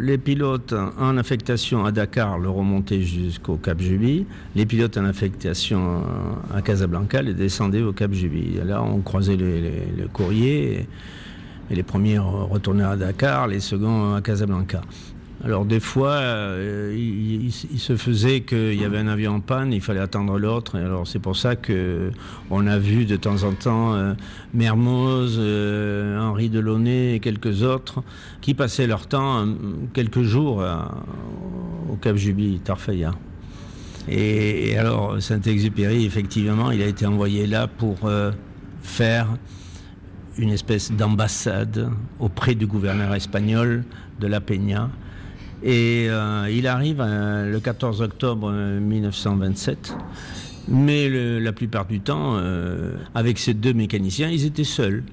les 0.00 0.18
pilotes 0.18 0.74
en 0.98 1.16
affectation 1.16 1.84
à 1.84 1.92
Dakar 1.92 2.38
le 2.38 2.48
remontaient 2.48 3.02
jusqu'au 3.02 3.56
Cap 3.56 3.80
Juby. 3.80 4.26
Les 4.56 4.66
pilotes 4.66 4.96
en 4.96 5.04
affectation 5.04 6.02
à 6.52 6.60
Casablanca 6.62 7.22
les 7.22 7.34
descendaient 7.34 7.82
au 7.82 7.92
Cap 7.92 8.12
Juby. 8.12 8.58
Là, 8.64 8.82
on 8.82 9.00
croisait 9.02 9.36
le 9.36 10.08
courrier. 10.12 10.88
Et 11.70 11.74
les 11.74 11.82
premiers 11.82 12.18
retournaient 12.18 12.84
à 12.84 12.96
Dakar, 12.96 13.48
les 13.48 13.60
seconds 13.60 14.14
à 14.14 14.22
Casablanca. 14.22 14.80
Alors 15.46 15.64
des 15.64 15.78
fois, 15.78 16.10
euh, 16.10 16.92
il, 16.98 17.52
se 17.52 17.96
faisait 17.96 18.40
qu'il 18.40 18.74
y 18.74 18.84
avait 18.84 18.98
un 18.98 19.06
avion 19.06 19.36
en 19.36 19.40
panne, 19.40 19.72
il 19.72 19.80
fallait 19.80 20.00
attendre 20.00 20.40
l'autre. 20.40 20.76
Alors 20.76 21.06
c'est 21.06 21.20
pour 21.20 21.36
ça 21.36 21.54
que 21.54 22.10
on 22.50 22.66
a 22.66 22.78
vu 22.78 23.04
de 23.04 23.14
temps 23.14 23.44
en 23.44 23.52
temps 23.52 23.94
euh, 23.94 24.14
Mermoz, 24.54 25.36
euh, 25.38 26.18
Henri 26.18 26.48
Delaunay 26.48 27.14
et 27.14 27.20
quelques 27.20 27.62
autres 27.62 28.02
qui 28.40 28.54
passaient 28.54 28.88
leur 28.88 29.06
temps 29.06 29.46
quelques 29.92 30.22
jours 30.22 30.64
au 31.92 31.94
Cap 31.94 32.16
Juby, 32.16 32.58
Tarfaya. 32.64 33.12
Et, 34.08 34.76
alors 34.76 35.22
Saint-Exupéry, 35.22 36.06
effectivement, 36.06 36.72
il 36.72 36.82
a 36.82 36.86
été 36.86 37.06
envoyé 37.06 37.46
là 37.46 37.68
pour 37.68 38.10
faire 38.82 39.28
une 40.38 40.50
espèce 40.50 40.90
d'ambassade 40.90 41.88
auprès 42.18 42.56
du 42.56 42.66
gouverneur 42.66 43.14
espagnol 43.14 43.84
de 44.18 44.26
la 44.26 44.40
Peña 44.40 44.90
et 45.62 46.06
euh, 46.08 46.48
il 46.50 46.66
arrive 46.66 47.00
euh, 47.00 47.50
le 47.50 47.60
14 47.60 48.02
octobre 48.02 48.50
1927. 48.52 49.78
Euh, 49.90 50.02
Mais 50.68 51.08
la 51.40 51.52
plupart 51.52 51.86
du 51.86 52.00
temps, 52.00 52.40
avec 53.14 53.38
ces 53.38 53.54
deux 53.54 53.72
mécaniciens, 53.72 54.28
ils 54.28 54.44
étaient 54.44 54.64
seuls. 54.64 55.04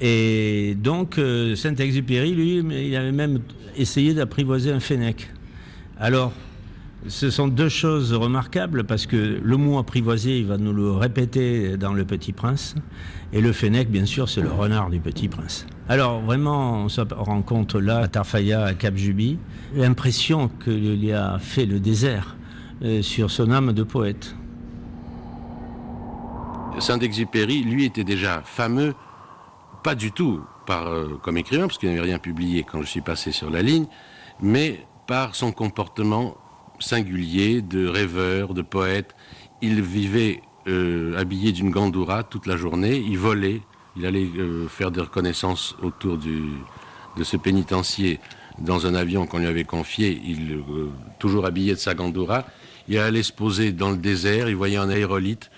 Et 0.00 0.76
donc, 0.76 1.20
Saint-Exupéry, 1.54 2.32
lui, 2.32 2.88
il 2.88 2.96
avait 2.96 3.12
même 3.12 3.38
essayé 3.76 4.12
d'apprivoiser 4.12 4.72
un 4.72 4.80
fennec. 4.80 5.30
Alors, 6.00 6.32
ce 7.08 7.30
sont 7.30 7.48
deux 7.48 7.68
choses 7.68 8.12
remarquables 8.12 8.84
parce 8.84 9.06
que 9.06 9.16
le 9.42 9.56
mot 9.56 9.78
apprivoiser, 9.78 10.38
il 10.38 10.46
va 10.46 10.56
nous 10.56 10.72
le 10.72 10.92
répéter 10.92 11.76
dans 11.76 11.92
Le 11.92 12.04
Petit 12.04 12.32
Prince. 12.32 12.74
Et 13.32 13.40
le 13.40 13.52
fennec, 13.52 13.90
bien 13.90 14.06
sûr, 14.06 14.28
c'est 14.28 14.40
le 14.40 14.50
renard 14.50 14.90
du 14.90 15.00
Petit 15.00 15.28
Prince. 15.28 15.66
Alors, 15.88 16.20
vraiment, 16.20 16.84
on 16.84 16.88
se 16.88 17.00
rencontre 17.00 17.80
là, 17.80 17.98
à 17.98 18.08
Tarfaya, 18.08 18.64
à 18.64 18.74
Cap 18.74 18.96
Juby, 18.96 19.38
l'impression 19.74 20.48
qu'il 20.48 21.04
y 21.04 21.12
a 21.12 21.38
fait 21.38 21.66
le 21.66 21.80
désert 21.80 22.36
euh, 22.82 23.02
sur 23.02 23.30
son 23.30 23.50
âme 23.50 23.72
de 23.72 23.82
poète. 23.82 24.36
Saint-Exupéry, 26.78 27.62
lui, 27.62 27.84
était 27.84 28.04
déjà 28.04 28.42
fameux, 28.44 28.94
pas 29.82 29.94
du 29.94 30.12
tout 30.12 30.40
par, 30.66 30.86
euh, 30.86 31.18
comme 31.22 31.36
écrivain, 31.36 31.66
parce 31.66 31.78
qu'il 31.78 31.88
n'avait 31.88 32.00
rien 32.00 32.18
publié 32.18 32.64
quand 32.64 32.80
je 32.80 32.86
suis 32.86 33.00
passé 33.00 33.32
sur 33.32 33.50
la 33.50 33.62
ligne, 33.62 33.86
mais 34.40 34.86
par 35.06 35.34
son 35.34 35.52
comportement 35.52 36.36
singulier 36.82 37.62
de 37.62 37.86
rêveur, 37.86 38.54
de 38.54 38.62
poète. 38.62 39.14
Il 39.60 39.82
vivait 39.82 40.42
euh, 40.68 41.16
habillé 41.18 41.52
d'une 41.52 41.70
gandoura 41.70 42.22
toute 42.22 42.46
la 42.46 42.56
journée, 42.56 42.96
il 42.96 43.18
volait, 43.18 43.62
il 43.96 44.06
allait 44.06 44.28
euh, 44.38 44.68
faire 44.68 44.90
des 44.90 45.00
reconnaissances 45.00 45.74
autour 45.82 46.18
du, 46.18 46.40
de 47.16 47.24
ce 47.24 47.36
pénitencier 47.36 48.20
dans 48.58 48.86
un 48.86 48.94
avion 48.94 49.26
qu'on 49.26 49.38
lui 49.38 49.46
avait 49.46 49.64
confié, 49.64 50.20
il, 50.24 50.52
euh, 50.52 50.90
toujours 51.18 51.46
habillé 51.46 51.72
de 51.72 51.78
sa 51.78 51.94
gandoura. 51.94 52.44
Il 52.88 52.98
allait 52.98 53.22
se 53.22 53.32
poser 53.32 53.72
dans 53.72 53.90
le 53.90 53.96
désert, 53.96 54.48
il 54.48 54.56
voyait 54.56 54.76
un 54.76 54.90
aérolite 54.90 55.50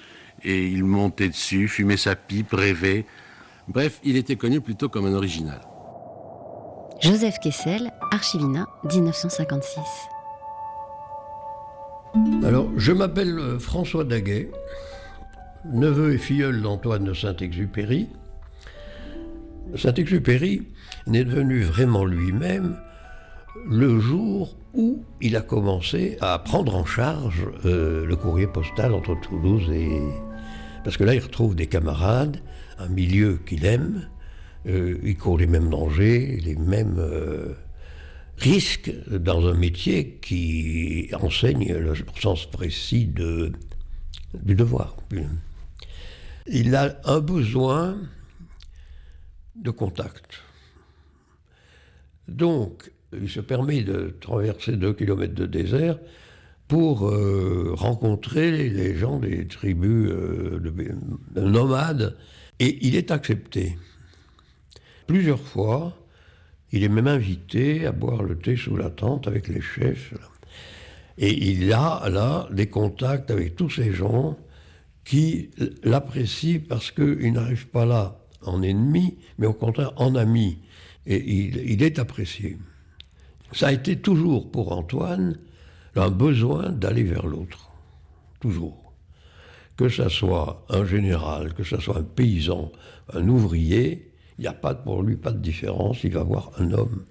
et 0.42 0.66
il 0.66 0.84
montait 0.84 1.28
dessus, 1.28 1.68
fumait 1.68 1.96
sa 1.96 2.16
pipe, 2.16 2.52
rêvait. 2.52 3.06
Bref, 3.68 4.00
il 4.04 4.16
était 4.16 4.36
connu 4.36 4.60
plutôt 4.60 4.88
comme 4.88 5.06
un 5.06 5.14
original. 5.14 5.60
Joseph 7.00 7.38
Kessel, 7.40 7.90
Archivina, 8.10 8.66
1956. 8.84 9.80
Alors, 12.44 12.70
je 12.76 12.92
m'appelle 12.92 13.38
euh, 13.38 13.58
François 13.58 14.04
Daguet, 14.04 14.48
neveu 15.64 16.14
et 16.14 16.18
filleul 16.18 16.62
d'Antoine 16.62 17.04
de 17.04 17.12
Saint-Exupéry. 17.12 18.08
Saint-Exupéry 19.74 20.62
n'est 21.08 21.24
devenu 21.24 21.62
vraiment 21.62 22.04
lui-même 22.04 22.76
le 23.68 23.98
jour 23.98 24.56
où 24.74 25.02
il 25.20 25.36
a 25.36 25.40
commencé 25.40 26.16
à 26.20 26.38
prendre 26.38 26.76
en 26.76 26.84
charge 26.84 27.48
euh, 27.64 28.06
le 28.06 28.16
courrier 28.16 28.46
postal 28.46 28.94
entre 28.94 29.18
Toulouse 29.20 29.68
et... 29.72 30.00
Parce 30.84 30.96
que 30.96 31.04
là, 31.04 31.14
il 31.14 31.20
retrouve 31.20 31.56
des 31.56 31.66
camarades, 31.66 32.36
un 32.78 32.88
milieu 32.88 33.40
qu'il 33.46 33.64
aime, 33.64 34.08
euh, 34.66 34.98
il 35.02 35.16
court 35.16 35.38
les 35.38 35.46
mêmes 35.46 35.70
dangers, 35.70 36.38
les 36.44 36.54
mêmes 36.54 37.00
risque 38.38 38.92
dans 39.08 39.46
un 39.46 39.54
métier 39.54 40.18
qui 40.20 41.08
enseigne 41.14 41.74
le 41.74 41.94
sens 42.20 42.50
précis 42.50 43.06
de, 43.06 43.52
du 44.42 44.54
devoir. 44.54 44.96
Il 46.46 46.74
a 46.74 47.00
un 47.04 47.20
besoin 47.20 47.96
de 49.56 49.70
contact. 49.70 50.42
Donc, 52.28 52.90
il 53.12 53.28
se 53.28 53.40
permet 53.40 53.82
de 53.82 54.14
traverser 54.20 54.72
deux 54.72 54.92
kilomètres 54.92 55.34
de 55.34 55.46
désert 55.46 55.98
pour 56.68 57.08
euh, 57.08 57.72
rencontrer 57.74 58.68
les 58.68 58.96
gens 58.96 59.18
des 59.18 59.46
tribus 59.46 60.10
euh, 60.10 60.58
de 61.34 61.40
nomades, 61.40 62.16
et 62.58 62.86
il 62.86 62.96
est 62.96 63.10
accepté. 63.10 63.78
Plusieurs 65.06 65.40
fois, 65.40 65.96
il 66.74 66.82
est 66.82 66.88
même 66.88 67.06
invité 67.06 67.86
à 67.86 67.92
boire 67.92 68.24
le 68.24 68.36
thé 68.36 68.56
sous 68.56 68.76
la 68.76 68.90
tente 68.90 69.28
avec 69.28 69.46
les 69.46 69.60
chefs. 69.60 70.12
Et 71.18 71.50
il 71.50 71.72
a 71.72 72.08
là 72.10 72.48
des 72.50 72.66
contacts 72.66 73.30
avec 73.30 73.54
tous 73.54 73.70
ces 73.70 73.92
gens 73.92 74.36
qui 75.04 75.50
l'apprécient 75.84 76.60
parce 76.68 76.90
qu'il 76.90 77.32
n'arrive 77.32 77.68
pas 77.68 77.86
là 77.86 78.18
en 78.42 78.60
ennemi, 78.60 79.18
mais 79.38 79.46
au 79.46 79.52
contraire 79.52 79.92
en 79.96 80.16
ami. 80.16 80.58
Et 81.06 81.22
il, 81.44 81.80
est 81.84 82.00
apprécié. 82.00 82.58
Ça 83.52 83.68
a 83.68 83.72
été 83.72 84.00
toujours 84.00 84.50
pour 84.50 84.72
Antoine 84.72 85.38
un 85.94 86.10
besoin 86.10 86.70
d'aller 86.70 87.04
vers 87.04 87.28
l'autre. 87.28 87.70
Toujours. 88.40 88.92
Que 89.76 89.88
ce 89.88 90.08
soit 90.08 90.66
un 90.70 90.84
général, 90.84 91.54
que 91.54 91.62
ce 91.62 91.78
soit 91.78 91.98
un 91.98 92.02
paysan, 92.02 92.72
un 93.12 93.28
ouvrier, 93.28 94.10
il 94.38 94.42
n'y 94.42 94.48
a 94.48 94.52
pas 94.52 94.74
pour 94.74 95.02
lui 95.02 95.16
pas 95.16 95.30
de 95.30 95.38
différence, 95.38 96.04
il 96.04 96.12
va 96.12 96.22
voir 96.22 96.50
un 96.58 96.72
homme. 96.72 97.04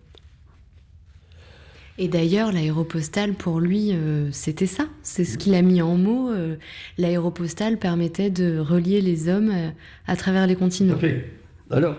Et 2.00 2.08
d'ailleurs, 2.08 2.52
l'aéropostale, 2.52 3.34
pour 3.34 3.60
lui, 3.60 3.92
euh, 3.94 4.32
c'était 4.32 4.66
ça. 4.66 4.88
C'est 5.04 5.26
ce 5.26 5.38
qu'il 5.38 5.54
a 5.54 5.62
mis 5.62 5.82
en 5.82 5.96
mots. 5.96 6.32
Euh, 6.32 6.56
l'aéropostale 6.98 7.78
permettait 7.78 8.32
de 8.32 8.58
relier 8.58 9.00
les 9.00 9.30
hommes 9.30 9.52
euh, 9.52 9.70
à 10.08 10.16
travers 10.16 10.48
les 10.48 10.56
continents. 10.56 10.98
Alors, 11.70 11.96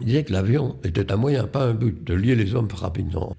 il 0.00 0.06
disait 0.06 0.24
que 0.24 0.32
l'avion 0.32 0.76
était 0.82 1.12
un 1.12 1.16
moyen, 1.16 1.46
pas 1.46 1.64
un 1.64 1.74
but, 1.74 2.02
de 2.02 2.14
lier 2.14 2.34
les 2.34 2.56
hommes 2.56 2.68
rapidement. 2.72 3.36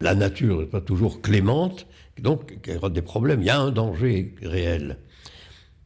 La 0.00 0.16
nature 0.16 0.60
n'est 0.60 0.66
pas 0.66 0.80
toujours 0.80 1.22
clémente, 1.22 1.86
donc 2.20 2.58
il 2.66 2.74
y 2.74 2.76
aura 2.76 2.90
des 2.90 3.02
problèmes. 3.02 3.40
Il 3.40 3.46
y 3.46 3.50
a 3.50 3.60
un 3.60 3.70
danger 3.70 4.34
réel. 4.42 4.98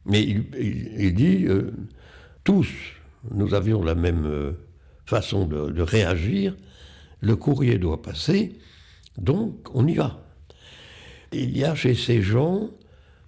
Mais 0.05 0.23
il 0.23 1.13
dit, 1.13 1.47
tous, 2.43 2.67
nous 3.31 3.53
avions 3.53 3.83
la 3.83 3.93
même 3.93 4.55
de, 5.11 5.81
réagir, 5.81 6.55
le 7.19 7.35
courrier 7.35 7.77
doit 7.77 8.01
passer, 8.01 8.53
donc 9.17 9.67
on 9.73 9.87
y 9.87 9.95
va. 9.95 10.23
Il 11.33 11.57
y 11.57 11.63
a 11.63 11.75
chez 11.75 11.95
ces 11.95 12.21
gens 12.21 12.69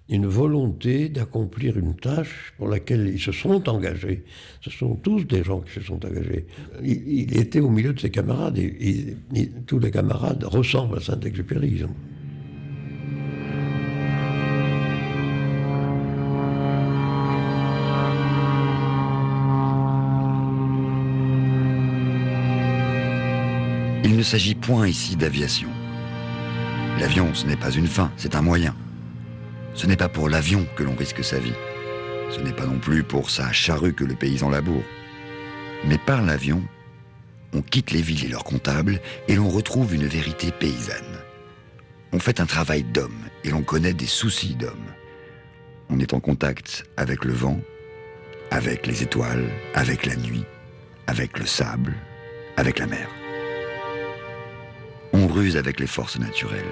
une 0.08 0.26
volonté 0.26 1.08
d'accomplir 1.08 1.78
une 1.78 1.94
tâche 1.94 2.52
pour 2.58 2.68
laquelle 2.68 3.08
ils 3.08 3.20
se 3.20 3.32
sont 3.32 3.68
engagés. 3.68 4.24
Ce 4.60 4.70
sont 4.70 4.96
tous 4.96 5.24
des 5.24 5.42
gens 5.42 5.60
qui 5.60 5.72
se 5.72 5.80
sont 5.80 6.04
engagés. 6.04 6.46
Il, 6.82 7.38
était 7.38 7.60
au 7.60 7.70
milieu 7.70 7.94
de 7.94 8.00
ses 8.00 8.10
camarades 8.10 8.58
et, 8.58 9.16
tous 9.66 9.78
les 9.78 9.90
camarades 9.90 10.44
ressemblent 10.44 10.98
à 10.98 11.00
Saint-Exupéry. 11.00 11.84
S'agit 24.24 24.54
point 24.54 24.88
ici 24.88 25.16
d'aviation. 25.16 25.68
L'avion, 26.98 27.34
ce 27.34 27.46
n'est 27.46 27.56
pas 27.56 27.70
une 27.70 27.86
fin, 27.86 28.10
c'est 28.16 28.34
un 28.34 28.42
moyen. 28.42 28.74
Ce 29.74 29.86
n'est 29.86 29.96
pas 29.96 30.08
pour 30.08 30.28
l'avion 30.28 30.66
que 30.76 30.82
l'on 30.82 30.94
risque 30.94 31.24
sa 31.24 31.38
vie. 31.38 31.54
Ce 32.30 32.40
n'est 32.40 32.52
pas 32.52 32.66
non 32.66 32.78
plus 32.78 33.02
pour 33.02 33.30
sa 33.30 33.52
charrue 33.52 33.92
que 33.92 34.04
le 34.04 34.14
paysan 34.14 34.50
laboure. 34.50 34.82
Mais 35.84 35.98
par 35.98 36.22
l'avion, 36.22 36.62
on 37.52 37.62
quitte 37.62 37.90
les 37.90 38.02
villes 38.02 38.24
et 38.24 38.28
leurs 38.28 38.44
comptables 38.44 39.00
et 39.28 39.36
l'on 39.36 39.48
retrouve 39.48 39.94
une 39.94 40.06
vérité 40.06 40.50
paysanne. 40.50 41.18
On 42.12 42.18
fait 42.18 42.40
un 42.40 42.46
travail 42.46 42.84
d'homme 42.84 43.28
et 43.42 43.50
l'on 43.50 43.62
connaît 43.62 43.92
des 43.92 44.06
soucis 44.06 44.54
d'hommes. 44.54 44.92
On 45.90 45.98
est 45.98 46.14
en 46.14 46.20
contact 46.20 46.84
avec 46.96 47.24
le 47.24 47.32
vent, 47.32 47.60
avec 48.50 48.86
les 48.86 49.02
étoiles, 49.02 49.50
avec 49.74 50.06
la 50.06 50.16
nuit, 50.16 50.44
avec 51.06 51.38
le 51.38 51.46
sable, 51.46 51.94
avec 52.56 52.78
la 52.78 52.86
mer. 52.86 53.08
On 55.16 55.28
ruse 55.28 55.56
avec 55.56 55.78
les 55.78 55.86
forces 55.86 56.18
naturelles. 56.18 56.64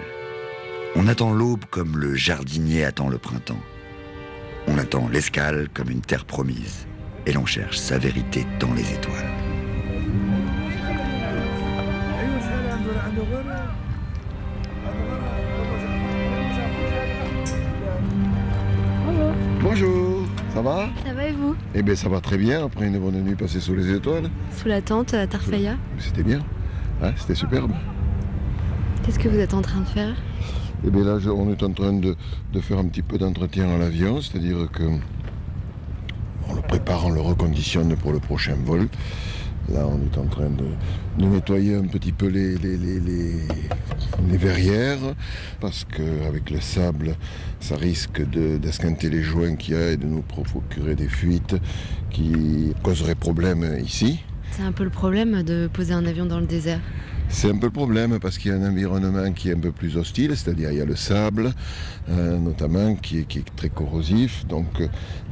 On 0.96 1.06
attend 1.06 1.32
l'aube 1.32 1.64
comme 1.70 1.96
le 1.96 2.16
jardinier 2.16 2.84
attend 2.84 3.08
le 3.08 3.16
printemps. 3.16 3.62
On 4.66 4.78
attend 4.78 5.08
l'escale 5.08 5.68
comme 5.72 5.90
une 5.90 6.00
terre 6.00 6.24
promise. 6.24 6.88
Et 7.24 7.32
l'on 7.32 7.46
cherche 7.46 7.78
sa 7.78 7.98
vérité 7.98 8.44
dans 8.58 8.74
les 8.74 8.82
étoiles. 8.92 9.30
Bonjour, 19.62 20.26
ça 20.52 20.62
va? 20.62 20.88
Ça 21.06 21.14
va 21.14 21.26
et 21.28 21.32
vous? 21.32 21.54
Eh 21.76 21.82
bien 21.82 21.94
ça 21.94 22.08
va 22.08 22.20
très 22.20 22.38
bien 22.38 22.64
après 22.64 22.88
une 22.88 22.98
bonne 22.98 23.22
nuit 23.22 23.36
passée 23.36 23.60
sous 23.60 23.76
les 23.76 23.94
étoiles. 23.94 24.28
Sous 24.60 24.66
la 24.66 24.82
tente 24.82 25.14
à 25.14 25.28
Tarfaya 25.28 25.76
C'était 26.00 26.24
bien, 26.24 26.40
hein, 27.00 27.12
c'était 27.16 27.36
superbe. 27.36 27.70
Qu'est-ce 29.04 29.18
que 29.18 29.28
vous 29.28 29.38
êtes 29.38 29.54
en 29.54 29.62
train 29.62 29.80
de 29.80 29.86
faire? 29.86 30.14
Eh 30.86 30.90
bien 30.90 31.04
là 31.04 31.18
on 31.32 31.50
est 31.50 31.62
en 31.62 31.72
train 31.72 31.92
de, 31.92 32.16
de 32.52 32.60
faire 32.60 32.78
un 32.78 32.86
petit 32.86 33.02
peu 33.02 33.18
d'entretien 33.18 33.68
à 33.70 33.78
l'avion, 33.78 34.20
c'est-à-dire 34.20 34.68
que 34.72 34.82
on 36.48 36.54
le 36.54 36.62
prépare, 36.62 37.06
on 37.06 37.10
le 37.10 37.20
reconditionne 37.20 37.94
pour 37.96 38.12
le 38.12 38.18
prochain 38.18 38.56
vol. 38.64 38.88
Là 39.72 39.86
on 39.86 39.98
est 40.04 40.18
en 40.18 40.26
train 40.26 40.50
de, 40.50 40.64
de 41.18 41.24
nettoyer 41.28 41.76
un 41.76 41.86
petit 41.86 42.10
peu 42.12 42.26
les, 42.26 42.56
les, 42.58 42.76
les, 42.76 43.00
les- 43.00 43.48
les 44.30 44.36
verrières 44.36 44.98
parce 45.60 45.84
qu'avec 45.84 46.50
le 46.50 46.60
sable 46.60 47.14
ça 47.60 47.76
risque 47.76 48.20
de- 48.28 48.56
d'esquinter 48.58 49.08
les 49.08 49.22
joints 49.22 49.54
qu'il 49.56 49.74
y 49.74 49.76
a 49.76 49.90
et 49.92 49.96
de 49.96 50.06
nous 50.06 50.22
procurer 50.22 50.94
des 50.96 51.08
fuites 51.08 51.56
qui 52.10 52.72
causeraient 52.82 53.14
problème 53.14 53.78
ici. 53.84 54.20
C'est 54.50 54.62
un 54.64 54.72
peu 54.72 54.84
le 54.84 54.90
problème 54.90 55.42
de 55.44 55.68
poser 55.72 55.94
un 55.94 56.04
avion 56.06 56.26
dans 56.26 56.40
le 56.40 56.46
désert. 56.46 56.80
C'est 57.32 57.48
un 57.48 57.56
peu 57.56 57.66
le 57.66 57.72
problème 57.72 58.18
parce 58.20 58.36
qu'il 58.36 58.52
y 58.52 58.54
a 58.54 58.58
un 58.58 58.70
environnement 58.70 59.32
qui 59.32 59.48
est 59.48 59.54
un 59.54 59.58
peu 59.58 59.72
plus 59.72 59.96
hostile, 59.96 60.36
c'est-à-dire 60.36 60.70
il 60.70 60.78
y 60.78 60.80
a 60.82 60.84
le 60.84 60.94
sable 60.94 61.50
euh, 62.10 62.38
notamment 62.38 62.94
qui 62.94 63.20
est, 63.20 63.24
qui 63.24 63.38
est 63.38 63.56
très 63.56 63.70
corrosif. 63.70 64.46
Donc 64.46 64.82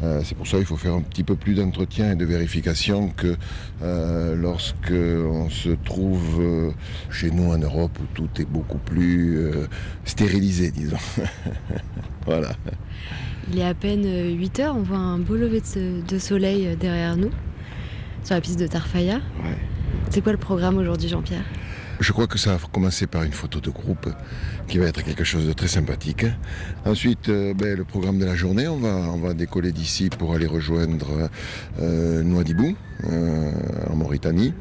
euh, 0.02 0.21
c'est 0.25 0.35
pour 0.35 0.47
ça 0.47 0.57
qu'il 0.57 0.66
faut 0.66 0.78
faire 0.78 0.95
un 0.95 1.02
petit 1.02 1.23
peu 1.23 1.37
plus 1.37 1.54
d'entretien 1.54 2.12
et 2.12 2.16
de 2.16 2.25
vérification 2.25 3.11
que 3.11 3.37
euh, 3.83 4.35
lorsque 4.35 4.90
on 4.90 5.50
se 5.50 5.69
trouve 5.85 6.40
euh, 6.40 6.71
chez 7.11 7.30
nous 7.30 7.52
en 7.52 7.59
Europe 7.59 7.97
où 8.02 8.07
tout 8.14 8.30
est 8.40 8.49
beaucoup 8.49 8.78
plus 8.78 9.38
stérilisé, 10.04 10.71
disons. 10.71 10.97
voilà. 12.26 12.52
Il 13.52 13.59
est 13.59 13.64
à 13.64 13.75
peine 13.75 14.37
8 14.37 14.61
heures, 14.61 14.75
on 14.75 14.83
voit 14.83 14.97
un 14.97 15.19
beau 15.19 15.37
lever 15.37 15.62
de, 16.09 16.19
soleil 16.19 16.76
derrière 16.80 17.16
nous, 17.16 17.30
sur 18.25 18.35
la 18.35 18.40
piste 18.40 18.59
de 18.59 18.66
Tarfaya. 18.66 19.21
C'est 20.09 20.23
quoi 20.23 20.33
le 20.33 20.38
programme 20.38 20.78
aujourd'hui, 20.78 21.09
Jean-Pierre? 21.09 21.45
Je 22.00 22.12
crois 22.12 22.26
que 22.26 22.38
ça 22.38 22.57
va 22.57 22.59
commencer 22.73 23.07
par 23.07 23.25
une 23.25 23.33
photo 23.33 23.61
de 23.61 23.69
groupe 23.69 24.09
qui 24.69 24.78
va 24.78 24.87
être 24.87 25.04
quelque 25.04 25.23
chose 25.23 25.47
de 25.47 25.52
très 25.52 25.69
sympathique. 25.69 26.25
Ensuite, 26.87 27.28
euh, 27.28 27.52
ben, 27.52 27.76
le 27.76 27.85
programme 27.85 28.19
de 28.19 28.25
la 28.25 28.35
journée, 28.35 28.66
on 28.69 28.78
va, 28.78 28.88
on 28.88 29.19
va 29.19 29.35
décoller 29.35 29.71
d'ici 29.71 30.09
pour 30.09 30.35
aller 30.35 30.47
rejoindre 30.47 31.28
euh, 31.78 32.23
euh, 32.23 33.52
en 33.90 33.97
Mauritanie. 33.97 34.54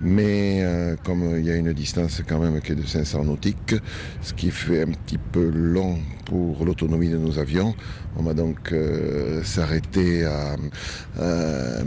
Mais 0.00 0.60
euh, 0.62 0.94
comme 1.04 1.36
il 1.38 1.44
y 1.44 1.50
a 1.50 1.56
une 1.56 1.72
distance 1.72 2.22
quand 2.26 2.38
même 2.38 2.60
qui 2.60 2.72
est 2.72 2.76
de 2.76 2.86
500 2.86 3.24
nautiques, 3.24 3.74
ce 4.22 4.32
qui 4.32 4.50
fait 4.52 4.82
un 4.82 4.92
petit 4.92 5.18
peu 5.18 5.48
long 5.48 5.98
pour 6.24 6.64
l'autonomie 6.64 7.08
de 7.08 7.16
nos 7.16 7.38
avions, 7.38 7.74
on 8.16 8.22
va 8.22 8.34
donc 8.34 8.70
euh, 8.72 9.42
s'arrêter 9.42 10.24
à 10.24 10.54
euh, 11.20 11.82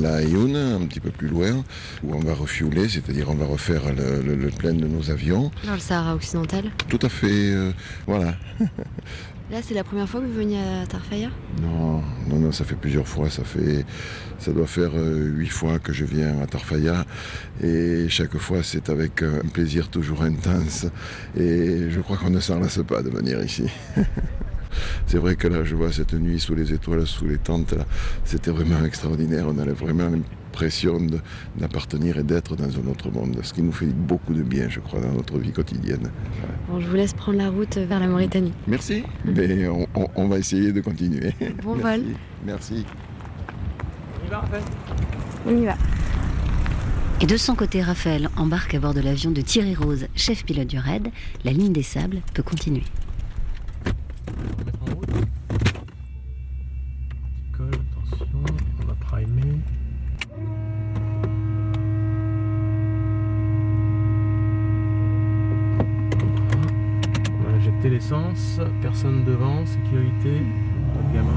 La 0.00 0.14
Ayoun, 0.22 0.56
un 0.56 0.86
petit 0.86 0.98
peu 1.00 1.10
plus 1.10 1.28
loin, 1.28 1.62
où 2.02 2.14
on 2.14 2.20
va 2.20 2.34
refueler, 2.34 2.88
c'est-à-dire 2.88 3.28
on 3.30 3.34
va 3.34 3.46
refaire 3.46 3.82
le, 3.94 4.22
le- 4.22 4.34
le 4.34 4.48
plein 4.50 4.72
de 4.74 4.86
nos 4.86 5.10
avions. 5.10 5.50
Dans 5.64 5.74
le 5.74 5.78
Sahara 5.78 6.14
occidental. 6.14 6.64
Tout 6.88 6.98
à 7.02 7.08
fait, 7.08 7.28
euh, 7.30 7.70
voilà. 8.06 8.34
Là, 9.52 9.58
c'est 9.60 9.74
la 9.74 9.84
première 9.84 10.08
fois 10.08 10.22
que 10.22 10.24
vous 10.24 10.32
veniez 10.32 10.58
à 10.58 10.86
Tarfaya? 10.86 11.28
Non, 11.60 12.00
non, 12.26 12.38
non, 12.38 12.52
ça 12.52 12.64
fait 12.64 12.74
plusieurs 12.74 13.06
fois. 13.06 13.28
Ça 13.28 14.50
doit 14.50 14.66
faire 14.66 14.92
euh, 14.94 15.26
huit 15.26 15.50
fois 15.50 15.78
que 15.78 15.92
je 15.92 16.06
viens 16.06 16.40
à 16.40 16.46
Tarfaya, 16.46 17.04
et 17.62 18.06
chaque 18.08 18.38
fois 18.38 18.62
c'est 18.62 18.88
avec 18.88 19.22
un 19.22 19.46
plaisir 19.52 19.90
toujours 19.90 20.22
intense. 20.22 20.86
Et 21.36 21.90
je 21.90 22.00
crois 22.00 22.16
qu'on 22.16 22.30
ne 22.30 22.40
s'en 22.40 22.60
lasse 22.60 22.80
pas 22.88 23.02
de 23.02 23.10
venir 23.10 23.44
ici. 23.44 23.64
C'est 25.06 25.18
vrai 25.18 25.36
que 25.36 25.48
là, 25.48 25.64
je 25.64 25.74
vois 25.74 25.92
cette 25.92 26.14
nuit 26.14 26.40
sous 26.40 26.54
les 26.54 26.72
étoiles, 26.72 27.06
sous 27.06 27.26
les 27.26 27.36
tentes, 27.36 27.74
c'était 28.24 28.50
vraiment 28.50 28.82
extraordinaire. 28.86 29.44
On 29.46 29.58
avait 29.58 29.72
vraiment 29.72 30.10
l'impression 30.56 31.00
de- 31.00 31.18
d'appartenir 31.58 32.18
et 32.18 32.22
d'être 32.22 32.56
dans 32.56 32.64
un 32.78 32.86
autre 32.90 33.10
monde, 33.10 33.38
ce 33.42 33.54
qui 33.54 33.62
nous 33.62 33.72
fait 33.72 33.86
beaucoup 33.86 34.34
de 34.34 34.42
bien, 34.42 34.68
je 34.68 34.80
crois, 34.80 35.00
dans 35.00 35.10
notre 35.12 35.38
vie 35.38 35.50
quotidienne. 35.50 36.10
Bon, 36.68 36.78
je 36.78 36.86
vous 36.88 36.94
laisse 36.94 37.14
prendre 37.14 37.38
la 37.38 37.48
route 37.48 37.78
vers 37.78 37.98
la 37.98 38.06
Mauritanie. 38.06 38.52
Merci, 38.66 39.02
mais 39.24 39.66
on, 39.68 39.86
on- 39.94 40.08
on 40.14 40.28
va 40.28 40.38
essayer 40.38 40.72
de 40.72 40.80
continuer. 40.82 41.32
Bon 41.62 41.74
Merci. 41.76 42.02
vol. 42.02 42.14
Merci. 42.44 42.84
On 45.46 45.56
y 45.56 45.64
va. 45.64 45.74
Et 47.22 47.26
de 47.26 47.36
son 47.38 47.54
côté, 47.54 47.80
Raphaël 47.82 48.28
embarque 48.36 48.74
à 48.74 48.78
bord 48.80 48.92
de 48.94 49.00
l'avion 49.00 49.30
de 49.30 49.40
Thierry 49.40 49.74
Rose, 49.74 50.06
chef 50.14 50.44
pilote 50.44 50.66
du 50.68 50.78
RAID. 50.78 51.08
La 51.44 51.52
ligne 51.52 51.72
des 51.72 51.82
sables 51.82 52.18
peut 52.34 52.42
continuer. 52.42 52.82
Personne 68.80 69.24
devant, 69.24 69.66
sécurité, 69.66 70.40
pas 70.94 71.02
de 71.08 71.14
gamin. 71.14 71.36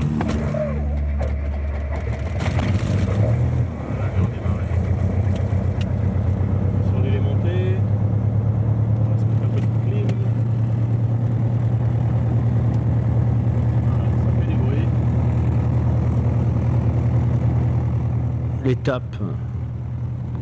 L'étape 18.64 19.04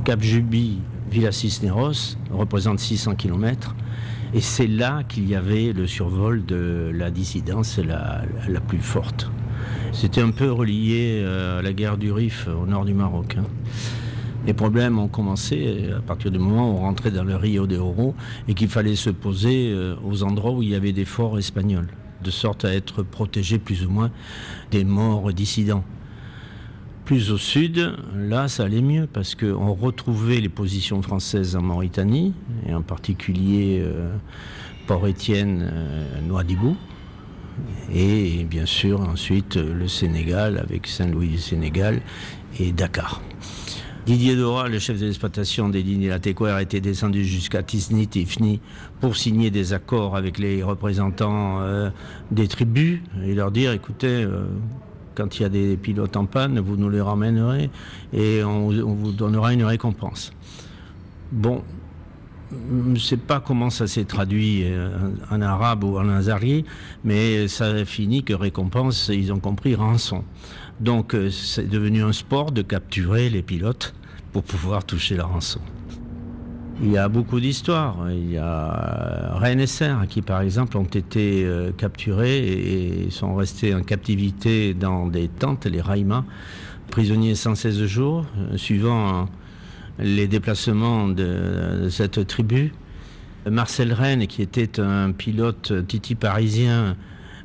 Cap 0.05 0.21
Juby, 0.21 0.79
Villa 1.09 1.31
Cisneros 1.31 2.15
représente 2.31 2.79
600 2.79 3.15
km. 3.15 3.75
Et 4.35 4.41
c'est 4.41 4.67
là 4.67 5.03
qu'il 5.03 5.29
y 5.29 5.35
avait 5.35 5.73
le 5.73 5.85
survol 5.85 6.43
de 6.43 6.91
la 6.93 7.11
dissidence 7.11 7.77
la, 7.77 8.23
plus 8.67 8.79
forte. 8.79 9.29
C'était 9.91 10.21
un 10.21 10.31
peu 10.31 10.51
relié 10.51 11.21
euh, 11.21 11.59
à 11.59 11.61
la 11.61 11.71
guerre 11.71 11.97
du 11.97 12.11
Rif 12.11 12.47
au 12.47 12.65
nord 12.65 12.83
du 12.85 12.95
Maroc. 12.95 13.35
hein. 13.37 13.43
Les 14.47 14.53
problèmes 14.53 14.97
ont 14.97 15.07
commencé 15.07 15.89
à 15.95 16.01
partir 16.01 16.31
du 16.31 16.39
moment 16.39 16.71
où 16.71 16.77
on 16.77 16.81
rentrait 16.81 17.11
dans 17.11 17.23
le 17.23 17.35
Rio 17.35 17.67
de 17.67 17.77
Oro 17.77 18.15
et 18.47 18.55
qu'il 18.55 18.67
fallait 18.69 18.95
se 18.95 19.11
poser 19.11 19.71
euh, 19.71 19.95
aux 20.03 20.23
endroits 20.23 20.51
où 20.51 20.63
il 20.63 20.69
y 20.69 20.75
avait 20.75 20.93
des 20.93 21.05
forts 21.05 21.37
espagnols, 21.37 21.87
de 22.23 22.31
sorte 22.31 22.65
à 22.65 22.73
être 22.73 23.03
protégé 23.03 23.59
plus 23.59 23.85
ou 23.85 23.89
moins 23.89 24.09
des 24.71 24.83
morts 24.83 25.31
dissidents. 25.31 25.83
Plus 27.05 27.31
au 27.31 27.37
sud, 27.37 27.95
là, 28.15 28.47
ça 28.47 28.63
allait 28.63 28.81
mieux 28.81 29.07
parce 29.11 29.35
qu'on 29.35 29.73
retrouvait 29.73 30.39
les 30.39 30.49
positions 30.49 31.01
françaises 31.01 31.55
en 31.55 31.61
Mauritanie, 31.61 32.33
et 32.65 32.73
en 32.73 32.81
particulier 32.81 33.81
euh, 33.81 34.15
Port-Étienne, 34.87 35.69
euh, 35.71 36.73
et 37.93 38.45
bien 38.45 38.65
sûr 38.65 39.01
ensuite 39.01 39.57
le 39.57 39.87
Sénégal 39.87 40.57
avec 40.57 40.87
Saint-Louis 40.87 41.27
du 41.27 41.37
Sénégal 41.37 42.01
et 42.59 42.71
Dakar. 42.71 43.21
Didier 44.05 44.35
Dora, 44.35 44.67
le 44.67 44.79
chef 44.79 44.99
de 44.99 45.05
l'exploitation 45.05 45.69
des 45.69 45.81
lignes 45.81 46.09
Latécoère, 46.09 46.59
était 46.59 46.81
descendu 46.81 47.23
jusqu'à 47.23 47.63
Tisni, 47.63 48.05
Tifni, 48.07 48.59
pour 48.99 49.15
signer 49.15 49.49
des 49.49 49.71
accords 49.71 50.17
avec 50.17 50.39
les 50.39 50.61
représentants 50.61 51.61
euh, 51.61 51.89
des 52.29 52.49
tribus 52.49 52.99
et 53.25 53.33
leur 53.33 53.51
dire 53.51 53.71
écoutez, 53.71 54.23
euh, 54.23 54.43
quand 55.15 55.39
il 55.39 55.43
y 55.43 55.45
a 55.45 55.49
des 55.49 55.77
pilotes 55.77 56.15
en 56.17 56.25
panne, 56.25 56.59
vous 56.59 56.77
nous 56.77 56.89
les 56.89 57.01
ramènerez 57.01 57.69
et 58.13 58.43
on, 58.43 58.69
vous 58.69 59.11
donnera 59.11 59.53
une 59.53 59.63
récompense. 59.63 60.31
Bon, 61.31 61.63
je 62.51 62.89
ne 62.89 62.97
sais 62.97 63.17
pas 63.17 63.39
comment 63.39 63.69
ça 63.69 63.87
s'est 63.87 64.05
traduit 64.05 64.63
euh, 64.63 64.89
en 65.31 65.41
arabe 65.41 65.83
ou 65.83 65.97
en 65.97 66.07
azari, 66.09 66.65
mais 67.03 67.47
ça 67.47 67.65
a 67.65 67.85
fini 67.85 68.23
que 68.23 68.33
récompense, 68.33 69.09
ils 69.11 69.33
ont 69.33 69.39
compris 69.39 69.75
rançon. 69.75 70.23
Donc 70.79 71.15
euh, 71.15 71.29
c'est 71.29 71.67
devenu 71.67 72.03
un 72.03 72.13
sport 72.13 72.51
de 72.51 72.61
capturer 72.61 73.29
les 73.29 73.41
pilotes 73.41 73.93
pour 74.31 74.43
pouvoir 74.43 74.85
toucher 74.85 75.15
la 75.15 75.25
rançon. 75.25 75.61
Il 76.81 76.91
y 76.91 76.97
a 76.97 77.07
beaucoup 77.07 77.39
d'histoires. 77.39 78.07
Il 78.09 78.31
y 78.31 78.37
a 78.37 79.35
Rennes 79.35 79.59
et 79.59 79.67
Serre 79.67 80.05
qui, 80.09 80.21
par 80.21 80.41
exemple, 80.41 80.77
ont 80.77 80.83
été 80.83 81.43
euh, 81.45 81.71
capturés 81.71 82.39
et 82.39 83.09
sont 83.11 83.35
restés 83.35 83.75
en 83.75 83.83
captivité 83.83 84.73
dans 84.73 85.07
des 85.07 85.27
tentes, 85.27 85.65
les 85.65 85.81
Raïmas, 85.81 86.23
prisonniers 86.89 87.35
116 87.35 87.85
jours, 87.85 88.25
euh, 88.37 88.57
suivant 88.57 89.29
les 89.99 90.27
déplacements 90.27 91.07
de, 91.07 91.87
cette 91.89 92.25
tribu. 92.25 92.73
Marcel 93.49 93.93
Rennes, 93.93 94.25
qui 94.25 94.41
était 94.41 94.79
un 94.79 95.11
pilote 95.11 95.85
titi 95.87 96.15
parisien 96.15 96.95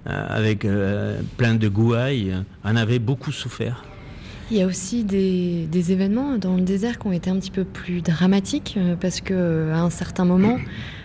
euh, 0.09 0.27
avec 0.29 0.67
plein 1.37 1.55
de 1.55 1.69
gouailles, 1.69 2.35
en 2.65 2.77
avait 2.77 3.01
beaucoup 3.01 3.33
souffert. 3.33 3.88
Il 4.51 4.57
y 4.57 4.63
a 4.63 4.67
aussi 4.67 5.05
des, 5.05 5.93
événements 5.93 6.39
dans 6.39 6.57
le 6.57 6.63
désert 6.63 6.99
qui 6.99 7.07
ont 7.07 7.13
été 7.13 7.29
un 7.29 7.37
petit 7.37 7.51
peu 7.51 7.65
plus 7.65 8.01
dramatiques 8.01 8.77
euh, 8.79 8.97
parce 8.99 9.21
que 9.21 9.35
euh, 9.35 9.75
à 9.75 9.81
un 9.81 9.91
certain 9.91 10.25
moment, 10.25 10.57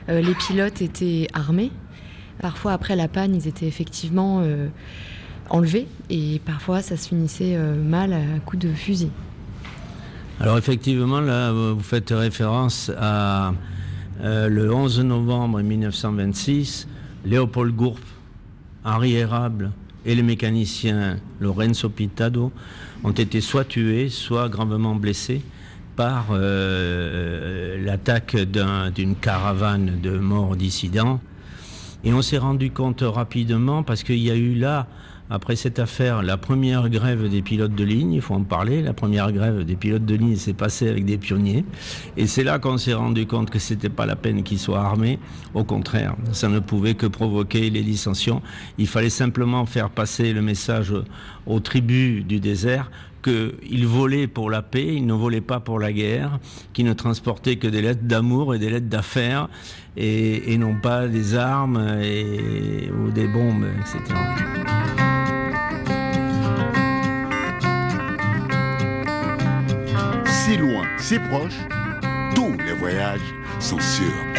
euh, 0.08 0.21
les 0.21 0.34
pilotes 0.34 0.82
étaient 0.82 1.27
armés. 1.34 1.71
Parfois, 2.39 2.71
après 2.71 2.95
la 2.95 3.10
panne, 3.10 3.36
ils 3.36 3.47
étaient 3.47 3.67
effectivement 3.67 4.43
enlevés 5.49 5.88
et 6.10 6.41
parfois, 6.43 6.82
ça 6.82 6.97
se 6.97 7.10
finissait 7.10 7.56
mal 7.58 8.12
à 8.12 8.39
coups 8.43 8.65
de 8.65 8.73
fusil. 8.73 9.12
Alors 10.39 10.58
effectivement, 10.58 11.21
là, 11.21 11.53
vous 11.53 11.79
faites 11.79 12.10
référence 12.10 12.91
à 12.99 13.53
le 14.21 14.73
11 14.73 15.01
novembre 15.01 15.62
1926, 15.62 16.88
Léopold 17.23 17.75
Gourp, 17.75 17.99
Henri 18.84 19.13
Érable 19.13 19.71
et 20.06 20.15
le 20.15 20.23
mécanicien 20.23 21.19
Lorenzo 21.39 21.88
Pitado 21.88 22.51
ont 23.03 23.11
été 23.11 23.41
soit 23.41 23.65
tués, 23.65 24.09
soit 24.09 24.49
gravement 24.49 24.95
blessés 24.95 25.41
par 25.95 26.27
euh, 26.31 27.83
l'attaque 27.83 28.35
d'une 28.35 29.15
caravane 29.15 29.99
de 30.01 30.17
morts 30.17 30.55
dissidents. 30.55 31.19
Et 32.03 32.13
on 32.13 32.21
s'est 32.21 32.37
rendu 32.37 32.71
compte 32.71 33.01
rapidement, 33.01 33.83
parce 33.83 34.03
qu'il 34.03 34.19
y 34.19 34.31
a 34.31 34.35
eu 34.35 34.55
là 34.55 34.87
après 35.29 35.55
cette 35.55 35.79
affaire, 35.79 36.21
la 36.21 36.38
première 36.38 36.89
grève 36.89 37.29
des 37.29 37.41
pilotes 37.41 37.73
de 37.73 37.83
ligne, 37.83 38.13
il 38.13 38.21
faut 38.21 38.33
en 38.33 38.43
parler, 38.43 38.81
la 38.81 38.93
première 38.93 39.31
grève 39.31 39.63
des 39.63 39.75
pilotes 39.75 40.05
de 40.05 40.15
ligne 40.15 40.36
s'est 40.36 40.53
passée 40.53 40.89
avec 40.89 41.05
des 41.05 41.17
pionniers. 41.17 41.65
Et 42.17 42.27
c'est 42.27 42.43
là 42.43 42.59
qu'on 42.59 42.77
s'est 42.77 42.93
rendu 42.93 43.25
compte 43.25 43.49
que 43.49 43.59
c'était 43.59 43.89
pas 43.89 44.05
la 44.05 44.15
peine 44.15 44.43
qu'ils 44.43 44.59
soient 44.59 44.81
armés. 44.81 45.19
Au 45.53 45.63
contraire, 45.63 46.15
ça 46.33 46.49
ne 46.49 46.59
pouvait 46.59 46.93
que 46.95 47.05
provoquer 47.05 47.69
les 47.69 47.83
dissensions. 47.83 48.41
Il 48.77 48.88
fallait 48.88 49.09
simplement 49.09 49.65
faire 49.65 49.89
passer 49.89 50.33
le 50.33 50.41
message 50.41 50.93
aux 51.45 51.59
tribus 51.59 52.25
du 52.25 52.39
désert 52.39 52.91
qu'ils 53.23 53.88
volaient 53.88 54.27
pour 54.27 54.49
la 54.49 54.62
paix, 54.62 54.95
ils 54.95 55.05
ne 55.05 55.13
volaient 55.13 55.41
pas 55.41 55.62
pour 55.62 55.79
la 55.79 55.93
guerre, 55.93 56.39
qu'ils 56.73 56.86
ne 56.86 56.93
transportaient 56.93 57.55
que 57.55 57.67
des 57.67 57.81
lettres 57.81 58.03
d'amour 58.03 58.53
et 58.53 58.59
des 58.59 58.69
lettres 58.69 58.89
d'affaires, 58.89 59.47
et, 59.95 60.57
non 60.57 60.75
pas 60.81 61.07
des 61.07 61.36
armes 61.36 61.77
ou 61.77 63.12
des 63.12 63.27
bombes, 63.27 63.65
etc. 63.79 64.62
loin, 71.17 71.19
si 71.19 71.19
proche, 71.30 71.54
tous 72.36 72.58
les 72.65 72.73
voyages 72.73 73.19
sont 73.60 73.80
sur 73.80 74.32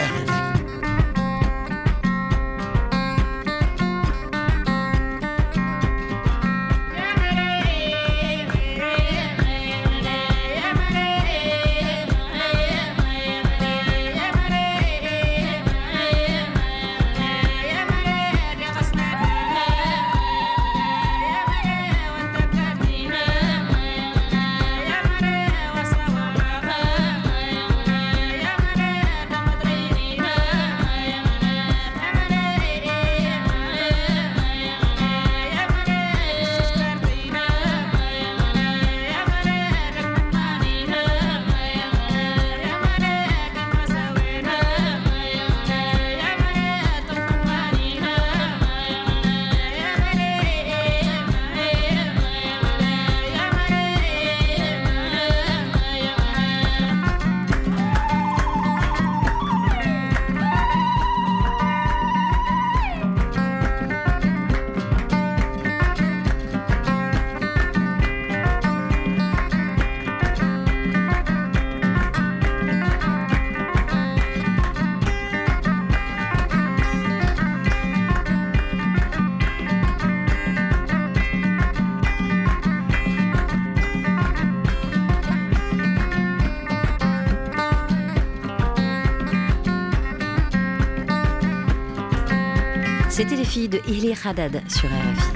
De 93.55 93.79
Ili 93.87 94.13
Haddad 94.25 94.61
sur 94.69 94.89
RFI. 94.89 95.33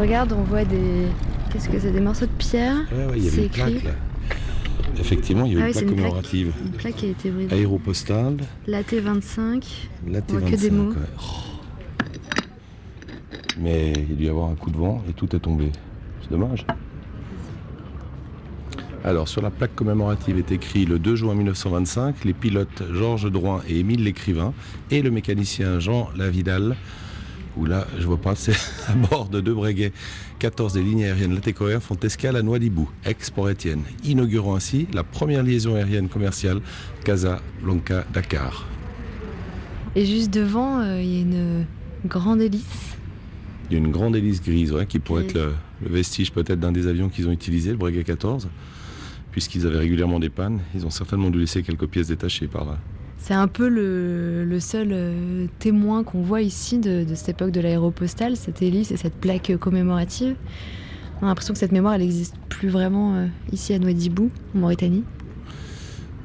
Regarde, 0.00 0.32
on 0.32 0.42
voit 0.44 0.64
des. 0.64 1.08
Qu'est-ce 1.52 1.68
que 1.68 1.78
c'est 1.78 1.90
Des 1.90 2.00
morceaux 2.00 2.24
de 2.24 2.30
pierre 2.30 2.76
Ouais, 2.90 3.04
ouais, 3.04 3.12
il 3.16 3.24
y 3.24 3.28
avait 3.28 3.42
une 3.42 3.48
plaque 3.50 3.84
là. 3.84 3.90
Effectivement, 4.98 5.44
il 5.44 5.52
y 5.52 5.56
avait 5.56 5.64
ah 5.64 5.66
une 5.66 5.72
plaque 5.74 5.86
commémorative. 5.86 6.52
Une 6.64 6.70
plaque 6.70 6.96
qui 6.96 7.04
a 7.04 7.10
été 7.10 7.30
brisée. 7.30 7.54
Aéropostale. 7.54 8.38
La 8.66 8.82
T25. 8.82 9.64
La 10.08 10.22
T25. 10.22 10.50
Que 10.50 10.56
des 10.56 10.70
mots. 10.70 10.92
Ouais. 10.92 10.96
Mais 13.60 13.92
il 13.92 14.08
y 14.08 14.12
a 14.12 14.16
dû 14.16 14.24
y 14.24 14.28
avoir 14.30 14.48
un 14.48 14.54
coup 14.54 14.70
de 14.70 14.78
vent 14.78 15.04
et 15.10 15.12
tout 15.12 15.36
est 15.36 15.40
tombé. 15.40 15.70
C'est 16.22 16.30
dommage. 16.30 16.64
Alors, 19.06 19.28
sur 19.28 19.42
la 19.42 19.50
plaque 19.50 19.74
commémorative 19.74 20.38
est 20.38 20.50
écrit 20.50 20.86
le 20.86 20.98
2 20.98 21.14
juin 21.14 21.34
1925, 21.34 22.24
les 22.24 22.32
pilotes 22.32 22.82
Georges 22.90 23.30
Drouin 23.30 23.60
et 23.68 23.80
Émile 23.80 24.02
Lécrivain 24.02 24.54
et 24.90 25.02
le 25.02 25.10
mécanicien 25.10 25.78
Jean 25.78 26.08
Lavidal, 26.16 26.74
où 27.58 27.66
là, 27.66 27.86
je 27.98 28.06
vois 28.06 28.16
pas, 28.16 28.34
c'est 28.34 28.56
à 28.88 28.94
bord 28.94 29.28
de 29.28 29.42
deux 29.42 29.52
Breguet 29.52 29.92
14 30.38 30.72
des 30.72 30.82
lignes 30.82 31.04
aériennes 31.04 31.34
Latécoère 31.34 31.82
font 31.82 31.98
escale 32.02 32.34
à 32.36 32.42
Noidibou, 32.42 32.90
ex-Port-Étienne, 33.04 33.82
inaugurant 34.04 34.56
ainsi 34.56 34.88
la 34.94 35.04
première 35.04 35.42
liaison 35.42 35.74
aérienne 35.74 36.08
commerciale 36.08 36.62
Casablanca-Dakar. 37.04 38.66
Et 39.96 40.06
juste 40.06 40.32
devant, 40.32 40.80
euh, 40.80 41.02
il 41.02 41.10
y 41.10 41.18
a 41.18 41.20
une 41.20 41.66
grande 42.06 42.40
hélice. 42.40 42.96
Il 43.68 43.74
y 43.74 43.76
a 43.76 43.84
une 43.84 43.92
grande 43.92 44.16
hélice 44.16 44.42
grise, 44.42 44.74
qui 44.88 44.98
pourrait 44.98 45.24
être 45.24 45.34
le, 45.34 45.52
le 45.82 45.90
vestige 45.90 46.32
peut-être 46.32 46.58
d'un 46.58 46.72
des 46.72 46.86
avions 46.86 47.10
qu'ils 47.10 47.28
ont 47.28 47.32
utilisé, 47.32 47.70
le 47.70 47.76
Breguet 47.76 48.02
14 48.02 48.48
puisqu'ils 49.34 49.66
avaient 49.66 49.80
régulièrement 49.80 50.20
des 50.20 50.28
pannes. 50.28 50.60
Ils 50.76 50.86
ont 50.86 50.90
certainement 50.90 51.28
dû 51.28 51.40
laisser 51.40 51.64
quelques 51.64 51.88
pièces 51.88 52.06
détachées 52.06 52.46
par 52.46 52.64
là. 52.64 52.78
C'est 53.18 53.34
un 53.34 53.48
peu 53.48 53.68
le, 53.68 54.60
seul 54.60 54.90
euh, 54.92 55.46
témoin 55.58 56.04
qu'on 56.04 56.22
voit 56.22 56.40
ici 56.40 56.78
de, 56.78 57.04
cette 57.16 57.30
époque 57.30 57.50
de 57.50 57.60
l'aéropostale, 57.60 58.36
cette 58.36 58.62
hélice 58.62 58.92
et 58.92 58.96
cette 58.96 59.16
plaque 59.16 59.56
commémorative. 59.58 60.36
On 61.20 61.24
a 61.24 61.30
l'impression 61.30 61.52
que 61.52 61.58
cette 61.58 61.72
mémoire, 61.72 61.94
elle 61.94 62.02
n'existe 62.02 62.36
plus 62.48 62.68
vraiment 62.68 63.16
euh, 63.16 63.26
ici 63.50 63.74
à 63.74 63.80
Nouadhibou, 63.80 64.30
en 64.54 64.58
Mauritanie. 64.58 65.02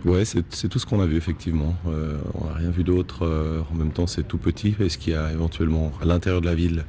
Ouais, 0.06 0.24
c'est 0.24 0.70
tout 0.70 0.78
ce 0.78 0.86
qu'on 0.86 1.02
a 1.02 1.08
vu 1.08 1.18
effectivement. 1.18 1.76
Euh, 1.88 2.20
on 2.36 2.46
n'a 2.46 2.54
rien 2.54 2.70
vu 2.70 2.84
d'autre. 2.84 3.28
en 3.72 3.76
même 3.76 3.90
temps, 3.90 4.06
c'est 4.06 4.28
tout 4.28 4.38
petit. 4.38 4.76
Est-ce 4.80 5.00
qu'il 5.00 5.14
y 5.14 5.16
a 5.16 5.32
éventuellement 5.32 5.94
à 6.00 6.06
l'intérieur 6.06 6.42
de 6.42 6.46
la 6.46 6.54
ville 6.54 6.86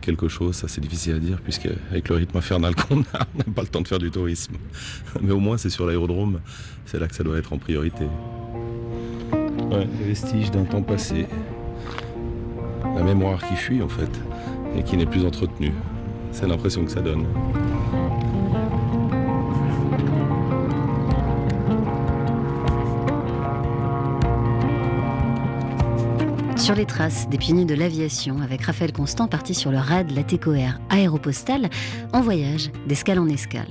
quelque 0.00 0.28
chose, 0.28 0.56
ça 0.56 0.68
c'est 0.68 0.80
difficile 0.80 1.14
à 1.14 1.18
dire, 1.18 1.38
puisque 1.42 1.68
avec 1.90 2.08
le 2.08 2.16
rythme 2.16 2.38
infernal 2.38 2.74
qu'on 2.88 3.00
a, 3.00 3.26
on 3.34 3.38
n'a 3.38 3.54
pas 3.54 3.62
le 3.62 3.68
temps 3.68 3.80
de 3.80 3.88
faire 3.88 3.98
du 3.98 4.10
tourisme. 4.10 4.54
Mais 5.20 5.32
au 5.32 5.40
moins 5.40 5.56
c'est 5.56 5.70
sur 5.70 5.86
l'aérodrome, 5.86 6.40
c'est 6.86 6.98
là 6.98 7.08
que 7.08 7.14
ça 7.14 7.24
doit 7.24 7.38
être 7.38 7.52
en 7.52 7.58
priorité. 7.58 8.04
Ouais, 9.70 9.86
les 9.98 10.06
vestiges 10.06 10.50
d'un 10.50 10.64
temps 10.64 10.82
passé. 10.82 11.26
La 12.96 13.02
mémoire 13.02 13.46
qui 13.46 13.54
fuit 13.54 13.82
en 13.82 13.88
fait, 13.88 14.10
et 14.76 14.82
qui 14.82 14.96
n'est 14.96 15.06
plus 15.06 15.24
entretenue. 15.24 15.72
c'est 16.32 16.46
l'impression 16.46 16.84
que 16.84 16.90
ça 16.90 17.00
donne. 17.00 17.26
Sur 26.58 26.74
les 26.74 26.86
traces 26.86 27.28
des 27.28 27.38
pionniers 27.38 27.64
de 27.64 27.74
l'aviation, 27.74 28.40
avec 28.40 28.62
Raphaël 28.62 28.92
Constant 28.92 29.28
parti 29.28 29.54
sur 29.54 29.70
le 29.70 29.78
raid 29.78 30.10
Latéco 30.10 30.52
Air 30.54 30.80
aéropostal, 30.90 31.70
en 32.12 32.20
voyage, 32.20 32.70
d'escale 32.88 33.20
en 33.20 33.28
escale. 33.28 33.68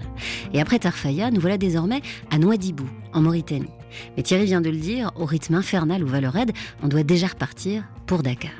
Et 0.54 0.62
après 0.62 0.80
Tarfaya, 0.80 1.30
nous 1.30 1.42
voilà 1.42 1.58
désormais 1.58 2.02
à 2.32 2.40
Nouadhibou, 2.40 2.88
en 3.14 3.22
Mauritanie. 3.22 3.70
Mais 4.16 4.24
Thierry 4.24 4.46
vient 4.46 4.62
de 4.62 4.70
le 4.70 4.78
dire, 4.78 5.12
au 5.16 5.26
rythme 5.26 5.56
infernal 5.56 6.02
où 6.02 6.08
va 6.08 6.22
le 6.22 6.30
raid, 6.30 6.54
on 6.82 6.88
doit 6.88 7.04
déjà 7.04 7.28
repartir 7.28 7.84
pour 8.06 8.24
Dakar. 8.24 8.52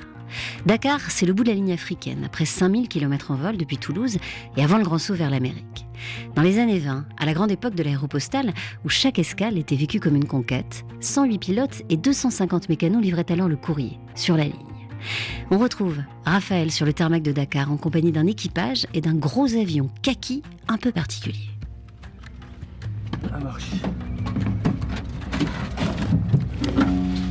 Dakar, 0.66 1.00
c'est 1.10 1.26
le 1.26 1.34
bout 1.34 1.44
de 1.44 1.50
la 1.50 1.56
ligne 1.56 1.72
africaine, 1.72 2.24
après 2.26 2.46
5000 2.46 2.90
km 2.90 3.32
en 3.32 3.36
vol 3.36 3.56
depuis 3.56 3.78
Toulouse 3.78 4.18
et 4.58 4.64
avant 4.64 4.78
le 4.78 4.84
grand 4.84 5.00
saut 5.00 5.16
vers 5.16 5.30
l'Amérique. 5.30 5.87
Dans 6.36 6.42
les 6.42 6.60
années 6.60 6.80
20, 6.80 7.06
à 7.18 7.26
la 7.26 7.34
grande 7.34 7.52
époque 7.52 7.76
de 7.76 7.84
l'aéropostale, 7.84 8.54
où 8.86 8.90
chaque 8.90 9.20
escale 9.20 9.58
était 9.58 9.76
vécue 9.76 10.00
comme 10.00 10.16
une 10.16 10.28
conquête, 10.28 10.86
108 11.00 11.38
pilotes 11.40 11.82
et 11.90 11.98
250 11.98 12.70
mécanos 12.70 13.02
livraient 13.02 13.32
alors 13.32 13.48
le 13.48 13.56
courrier 13.56 14.00
sur 14.16 14.38
la 14.38 14.46
ligne. 14.46 14.54
On 15.52 15.58
retrouve 15.58 15.98
Raphaël 16.26 16.72
sur 16.72 16.86
le 16.86 16.94
tarmac 16.94 17.22
de 17.22 17.32
Dakar 17.32 17.72
en 17.72 17.78
compagnie 17.78 18.12
d'un 18.12 18.28
équipage 18.28 18.88
et 18.94 19.02
d'un 19.02 19.16
gros 19.16 19.54
avion 19.56 19.90
kaki 20.02 20.42
un 20.68 20.78
peu 20.78 20.92
particulier. 20.92 21.50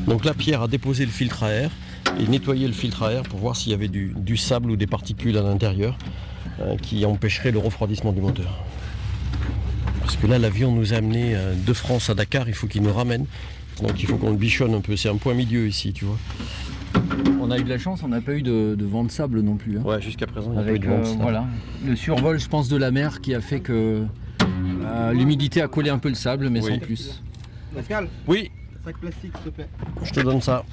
Donc 0.06 0.24
là, 0.24 0.34
Pierre 0.34 0.62
a 0.62 0.68
déposé 0.68 1.04
le 1.04 1.10
filtre 1.10 1.42
à 1.42 1.50
air 1.50 1.70
et 2.18 2.26
nettoyé 2.28 2.66
le 2.66 2.72
filtre 2.72 3.02
à 3.02 3.12
air 3.12 3.22
pour 3.24 3.40
voir 3.40 3.56
s'il 3.56 3.72
y 3.72 3.74
avait 3.74 3.88
du, 3.88 4.36
sable 4.36 4.70
ou 4.70 4.76
des 4.76 4.86
particules 4.86 5.36
à 5.36 5.42
l'intérieur 5.42 5.98
qui 6.82 7.04
empêcheraient 7.04 7.50
le 7.52 7.58
refroidissement 7.58 8.12
du 8.12 8.20
moteur. 8.20 8.58
Parce 10.00 10.16
que 10.16 10.26
là, 10.26 10.38
l'avion 10.38 10.72
nous 10.72 10.94
a 10.94 10.98
amené 10.98 11.34
euh, 11.34 11.54
de 11.54 11.72
France 11.72 12.10
à 12.10 12.14
Dakar, 12.14 12.48
il 12.48 12.54
faut 12.54 12.66
qu'il 12.66 12.82
nous 12.82 12.92
ramène. 12.92 13.26
Donc 13.82 14.00
il 14.02 14.06
faut 14.08 14.16
qu'on 14.16 14.30
le 14.30 14.36
bichonne 14.36 14.74
un 14.74 14.80
peu. 14.80 14.96
C'est 14.96 15.08
un 15.08 15.16
point 15.16 15.34
milieu 15.34 15.66
ici, 15.66 15.92
tu 15.92 16.04
vois. 16.06 16.16
On 17.40 17.50
a 17.50 17.58
eu 17.58 17.64
de 17.64 17.68
la 17.68 17.78
chance, 17.78 18.02
on 18.02 18.08
n'a 18.08 18.20
pas 18.20 18.32
eu 18.32 18.42
de, 18.42 18.74
de 18.78 18.84
vent 18.86 19.04
de 19.04 19.10
sable 19.10 19.40
non 19.40 19.56
plus. 19.56 19.78
hein. 19.78 19.82
Ouais, 19.84 20.00
jusqu'à 20.00 20.26
présent, 20.26 20.50
il 20.52 20.56
n'y 20.56 20.58
a 20.58 20.62
pas 20.62 20.68
eu 20.68 20.70
Avec 20.70 20.82
de 20.82 20.86
vent 20.88 20.96
de 20.96 21.00
euh, 21.00 21.04
sable. 21.04 21.22
voilà, 21.22 21.44
le 21.84 21.94
survol, 21.96 22.38
je 22.40 22.48
pense, 22.48 22.68
de 22.68 22.76
la 22.76 22.90
mer 22.90 23.20
qui 23.20 23.34
a 23.34 23.40
fait 23.40 23.60
que 23.60 24.04
euh, 24.84 25.12
l'humidité 25.12 25.60
a 25.60 25.68
collé 25.68 25.90
un 25.90 25.98
peu 25.98 26.08
le 26.08 26.14
sable, 26.14 26.48
mais 26.48 26.62
Oui. 26.64 26.72
sans 26.72 26.78
plus. 26.78 27.22
Pascal 27.74 28.08
Oui, 28.26 28.50
Sac 28.84 28.96
plastique, 28.98 29.32
s'il 29.34 29.44
te 29.44 29.48
plaît. 29.50 29.68
je 30.02 30.10
te 30.12 30.20
donne 30.20 30.40
ça. 30.40 30.64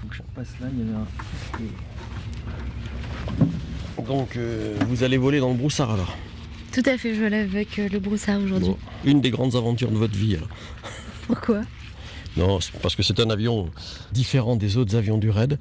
faut 0.00 0.08
que 0.08 0.14
je 0.14 0.22
repasse 0.22 0.54
là, 0.60 0.68
il 0.72 0.78
y 0.78 0.82
avait 0.88 0.96
un... 0.98 1.06
Donc 4.02 4.36
euh, 4.36 4.76
vous 4.88 5.02
allez 5.04 5.16
voler 5.16 5.40
dans 5.40 5.50
le 5.50 5.56
broussard 5.56 5.90
alors. 5.90 6.16
Tout 6.72 6.82
à 6.86 6.98
fait, 6.98 7.14
je 7.14 7.22
lève 7.22 7.54
avec 7.54 7.78
euh, 7.78 7.88
le 7.88 8.00
broussard 8.00 8.40
aujourd'hui. 8.42 8.70
Bon, 8.70 8.78
une 9.04 9.20
des 9.20 9.30
grandes 9.30 9.54
aventures 9.54 9.90
de 9.90 9.96
votre 9.96 10.16
vie 10.16 10.36
alors. 10.36 10.48
Pourquoi? 11.26 11.60
Non, 12.36 12.58
parce 12.82 12.96
que 12.96 13.04
c'est 13.04 13.20
un 13.20 13.30
avion 13.30 13.70
différent 14.12 14.56
des 14.56 14.76
autres 14.76 14.96
avions 14.96 15.18
du 15.18 15.30
RAID. 15.30 15.56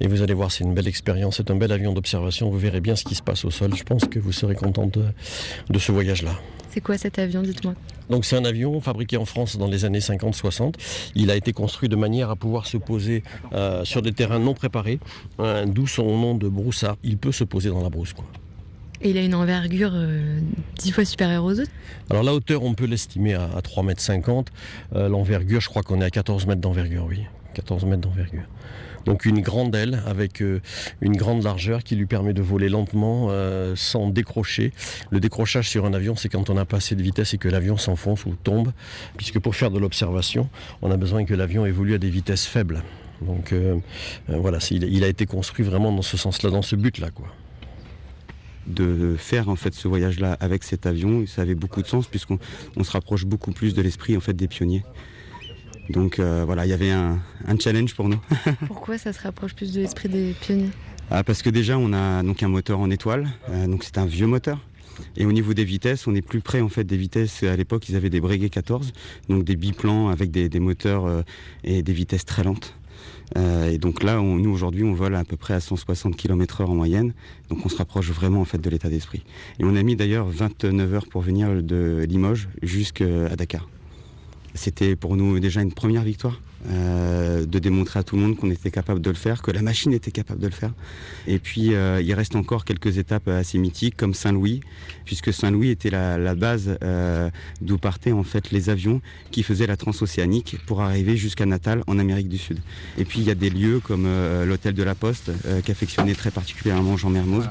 Et 0.00 0.08
vous 0.08 0.22
allez 0.22 0.34
voir, 0.34 0.50
c'est 0.50 0.64
une 0.64 0.74
belle 0.74 0.88
expérience. 0.88 1.36
C'est 1.36 1.52
un 1.52 1.54
bel 1.54 1.70
avion 1.70 1.92
d'observation. 1.92 2.50
Vous 2.50 2.58
verrez 2.58 2.80
bien 2.80 2.96
ce 2.96 3.04
qui 3.04 3.14
se 3.14 3.22
passe 3.22 3.44
au 3.44 3.50
sol. 3.50 3.70
Je 3.76 3.84
pense 3.84 4.04
que 4.06 4.18
vous 4.18 4.32
serez 4.32 4.56
content 4.56 4.86
de, 4.86 5.04
de 5.70 5.78
ce 5.78 5.92
voyage-là. 5.92 6.32
C'est 6.76 6.82
quoi 6.82 6.98
cet 6.98 7.18
avion, 7.18 7.40
dites-moi 7.40 7.72
Donc 8.10 8.26
c'est 8.26 8.36
un 8.36 8.44
avion 8.44 8.78
fabriqué 8.82 9.16
en 9.16 9.24
France 9.24 9.56
dans 9.56 9.66
les 9.66 9.86
années 9.86 10.00
50-60. 10.00 10.74
Il 11.14 11.30
a 11.30 11.34
été 11.34 11.54
construit 11.54 11.88
de 11.88 11.96
manière 11.96 12.28
à 12.28 12.36
pouvoir 12.36 12.66
se 12.66 12.76
poser 12.76 13.22
euh, 13.54 13.82
sur 13.86 14.02
des 14.02 14.12
terrains 14.12 14.38
non 14.38 14.52
préparés, 14.52 14.98
euh, 15.40 15.64
d'où 15.64 15.86
son 15.86 16.04
nom 16.04 16.34
de 16.34 16.50
broussard. 16.50 16.98
Il 17.02 17.16
peut 17.16 17.32
se 17.32 17.44
poser 17.44 17.70
dans 17.70 17.82
la 17.82 17.88
brousse. 17.88 18.12
Quoi. 18.12 18.26
Et 19.00 19.08
il 19.08 19.16
a 19.16 19.22
une 19.22 19.34
envergure 19.34 19.92
euh, 19.94 20.38
dix 20.76 20.90
fois 20.90 21.06
supérieure 21.06 21.44
aux 21.44 21.58
autres 21.58 21.70
Alors 22.10 22.22
la 22.22 22.34
hauteur, 22.34 22.62
on 22.62 22.74
peut 22.74 22.84
l'estimer 22.84 23.32
à, 23.32 23.44
à 23.44 23.60
3,50 23.60 24.38
m. 24.38 24.44
Euh, 24.96 25.08
L'envergure, 25.08 25.62
je 25.62 25.70
crois 25.70 25.82
qu'on 25.82 26.02
est 26.02 26.04
à 26.04 26.10
14 26.10 26.44
mètres 26.44 26.60
d'envergure, 26.60 27.06
oui. 27.08 27.22
14 27.54 27.86
mètres 27.86 28.02
d'envergure. 28.02 28.44
Donc 29.06 29.24
une 29.24 29.40
grande 29.40 29.74
aile 29.74 30.02
avec 30.04 30.42
euh, 30.42 30.60
une 31.00 31.16
grande 31.16 31.44
largeur 31.44 31.84
qui 31.84 31.94
lui 31.94 32.06
permet 32.06 32.34
de 32.34 32.42
voler 32.42 32.68
lentement 32.68 33.28
euh, 33.30 33.74
sans 33.76 34.10
décrocher. 34.10 34.72
Le 35.10 35.20
décrochage 35.20 35.68
sur 35.68 35.86
un 35.86 35.94
avion, 35.94 36.16
c'est 36.16 36.28
quand 36.28 36.50
on 36.50 36.54
n'a 36.54 36.64
pas 36.64 36.78
assez 36.78 36.96
de 36.96 37.02
vitesse 37.02 37.32
et 37.32 37.38
que 37.38 37.48
l'avion 37.48 37.76
s'enfonce 37.76 38.26
ou 38.26 38.34
tombe. 38.42 38.72
Puisque 39.16 39.38
pour 39.38 39.54
faire 39.54 39.70
de 39.70 39.78
l'observation, 39.78 40.50
on 40.82 40.90
a 40.90 40.96
besoin 40.96 41.24
que 41.24 41.34
l'avion 41.34 41.64
évolue 41.64 41.94
à 41.94 41.98
des 41.98 42.10
vitesses 42.10 42.46
faibles. 42.46 42.82
Donc 43.22 43.52
euh, 43.52 43.76
voilà, 44.28 44.58
il, 44.70 45.04
a 45.04 45.08
été 45.08 45.24
construit 45.24 45.64
vraiment 45.64 45.92
dans 45.92 46.02
ce 46.02 46.16
sens-là, 46.16 46.50
dans 46.50 46.62
ce 46.62 46.74
but-là. 46.74 47.10
quoi. 47.10 47.28
de 48.66 49.14
faire 49.16 49.48
en 49.48 49.56
fait 49.56 49.72
ce 49.72 49.86
voyage-là 49.86 50.36
avec 50.40 50.64
cet 50.64 50.84
avion, 50.84 51.24
ça 51.26 51.42
avait 51.42 51.54
beaucoup 51.54 51.80
de 51.80 51.86
sens 51.86 52.08
puisqu'on 52.08 52.40
on 52.76 52.82
se 52.82 52.90
rapproche 52.90 53.24
beaucoup 53.24 53.52
plus 53.52 53.72
de 53.72 53.82
l'esprit 53.82 54.16
en 54.16 54.20
fait 54.20 54.34
des 54.34 54.48
pionniers. 54.48 54.82
Donc 55.90 56.18
euh, 56.18 56.42
voilà, 56.44 56.66
il 56.66 56.70
y 56.70 56.72
avait 56.72 56.90
un, 56.90 57.18
un 57.46 57.58
challenge 57.58 57.94
pour 57.94 58.08
nous. 58.08 58.18
Pourquoi 58.66 58.98
ça 58.98 59.12
se 59.12 59.20
rapproche 59.22 59.54
plus 59.54 59.72
de 59.72 59.80
l'esprit 59.80 60.08
des 60.08 60.34
pionniers? 60.40 60.70
Ah, 61.10 61.22
parce 61.22 61.42
que 61.42 61.50
déjà 61.50 61.78
on 61.78 61.92
a 61.92 62.22
donc 62.22 62.42
un 62.42 62.48
moteur 62.48 62.80
en 62.80 62.90
étoile, 62.90 63.28
euh, 63.50 63.66
donc 63.66 63.84
c'est 63.84 63.98
un 63.98 64.06
vieux 64.06 64.26
moteur. 64.26 64.58
Et 65.16 65.26
au 65.26 65.32
niveau 65.32 65.52
des 65.54 65.64
vitesses, 65.64 66.06
on 66.06 66.14
est 66.14 66.22
plus 66.22 66.40
près 66.40 66.60
en 66.62 66.68
fait 66.70 66.82
des 66.84 66.96
vitesses. 66.96 67.42
À 67.42 67.54
l'époque, 67.54 67.88
ils 67.88 67.96
avaient 67.96 68.08
des 68.10 68.20
Breguet 68.20 68.48
14, 68.48 68.92
donc 69.28 69.44
des 69.44 69.54
biplans 69.54 70.08
avec 70.08 70.30
des, 70.30 70.48
des 70.48 70.58
moteurs 70.58 71.04
euh, 71.06 71.22
et 71.64 71.82
des 71.82 71.92
vitesses 71.92 72.24
très 72.24 72.42
lentes. 72.42 72.74
Euh, 73.36 73.70
et 73.70 73.76
donc 73.78 74.02
là, 74.02 74.20
on- 74.22 74.36
nous 74.36 74.50
aujourd'hui, 74.50 74.84
on 74.84 74.94
vole 74.94 75.14
à 75.14 75.24
peu 75.24 75.36
près 75.36 75.52
à 75.54 75.60
160 75.60 76.16
km/h 76.16 76.64
en 76.66 76.74
moyenne. 76.74 77.12
Donc 77.50 77.64
on 77.64 77.68
se 77.68 77.76
rapproche 77.76 78.10
vraiment 78.10 78.40
en 78.40 78.44
fait 78.46 78.58
de 78.58 78.70
l'état 78.70 78.88
d'esprit. 78.88 79.22
Et 79.60 79.64
on 79.64 79.76
a 79.76 79.82
mis 79.82 79.96
d'ailleurs 79.96 80.26
29 80.28 80.94
heures 80.94 81.06
pour 81.06 81.20
venir 81.20 81.62
de 81.62 82.04
Limoges 82.08 82.48
jusqu'à 82.62 83.28
Dakar. 83.36 83.68
C'était 84.56 84.96
pour 84.96 85.16
nous 85.16 85.38
déjà 85.38 85.60
une 85.62 85.72
première 85.72 86.02
victoire. 86.02 86.40
euh, 86.70 87.46
de 87.46 87.58
démontrer 87.58 88.00
à 88.00 88.02
tout 88.02 88.16
le 88.16 88.22
monde 88.22 88.36
qu'on 88.36 88.50
était 88.50 88.70
capable 88.70 89.00
de 89.00 89.10
le 89.10 89.16
faire, 89.16 89.42
que 89.42 89.50
la 89.50 89.62
machine 89.62 89.92
était 89.92 90.10
capable 90.10 90.40
de 90.40 90.46
le 90.46 90.52
faire. 90.52 90.72
Et 91.26 91.38
puis 91.38 91.74
euh, 91.74 92.00
il 92.02 92.12
reste 92.14 92.36
encore 92.36 92.64
quelques 92.64 92.98
étapes 92.98 93.28
assez 93.28 93.58
mythiques 93.58 93.96
comme 93.96 94.14
Saint-Louis, 94.14 94.60
puisque 95.04 95.32
Saint-Louis 95.32 95.70
était 95.70 95.90
la, 95.90 96.34
base 96.34 96.78
euh, 96.82 97.30
d'où 97.60 97.78
partaient 97.78 98.12
en 98.12 98.22
fait 98.22 98.50
les 98.50 98.68
avions 98.70 99.00
qui 99.30 99.42
faisaient 99.42 99.66
la 99.66 99.76
transocéanique 99.76 100.56
pour 100.66 100.82
arriver 100.82 101.16
jusqu'à 101.16 101.46
Natal 101.46 101.82
en 101.86 101.98
Amérique 101.98 102.28
du 102.28 102.38
Sud. 102.38 102.58
Et 102.98 103.04
puis 103.04 103.20
il 103.20 103.26
y 103.26 103.30
a 103.30 103.34
des 103.34 103.50
lieux 103.50 103.80
comme 103.80 104.04
euh, 104.06 104.44
l'hôtel 104.44 104.74
de 104.74 104.82
la 104.82 104.94
Poste 104.94 105.30
euh, 105.46 105.60
qu'affectionnait 105.62 106.14
très 106.14 106.30
particulièrement 106.30 106.96
Jean 106.96 107.10
Mermoz, 107.10 107.48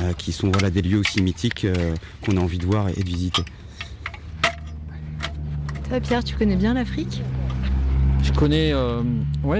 euh, 0.00 0.12
qui 0.14 0.32
sont 0.32 0.50
voilà 0.50 0.70
des 0.70 0.82
lieux 0.82 0.98
aussi 0.98 1.22
mythiques 1.22 1.64
euh, 1.64 1.94
qu'on 2.24 2.36
a 2.36 2.40
envie 2.40 2.58
de 2.58 2.66
voir 2.66 2.88
et 2.88 3.02
de 3.02 3.08
visiter. 3.08 3.44
Pierre, 6.02 6.24
tu 6.24 6.34
connais 6.34 6.56
bien 6.56 6.74
l'Afrique? 6.74 7.22
Je 8.22 8.32
connais, 8.32 8.72
euh, 8.72 9.02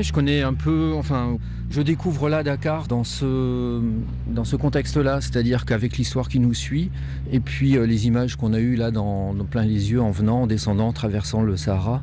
je 0.00 0.12
connais 0.12 0.42
un 0.42 0.54
peu. 0.54 0.94
Enfin, 0.96 1.36
je 1.70 1.82
découvre 1.82 2.28
là 2.28 2.42
Dakar 2.42 2.88
dans 2.88 3.04
ce 3.04 3.80
dans 4.26 4.44
ce 4.44 4.56
contexte-là, 4.56 5.20
c'est-à-dire 5.20 5.64
qu'avec 5.64 5.96
l'histoire 5.98 6.28
qui 6.28 6.40
nous 6.40 6.54
suit 6.54 6.90
et 7.30 7.40
puis 7.40 7.76
euh, 7.76 7.86
les 7.86 8.06
images 8.06 8.36
qu'on 8.36 8.52
a 8.54 8.58
eues 8.58 8.74
là 8.74 8.90
dans, 8.90 9.34
plein 9.50 9.64
les 9.64 9.92
yeux 9.92 10.00
en 10.00 10.10
venant, 10.10 10.42
en 10.42 10.46
descendant, 10.46 10.92
traversant 10.92 11.42
le 11.42 11.56
Sahara. 11.56 12.02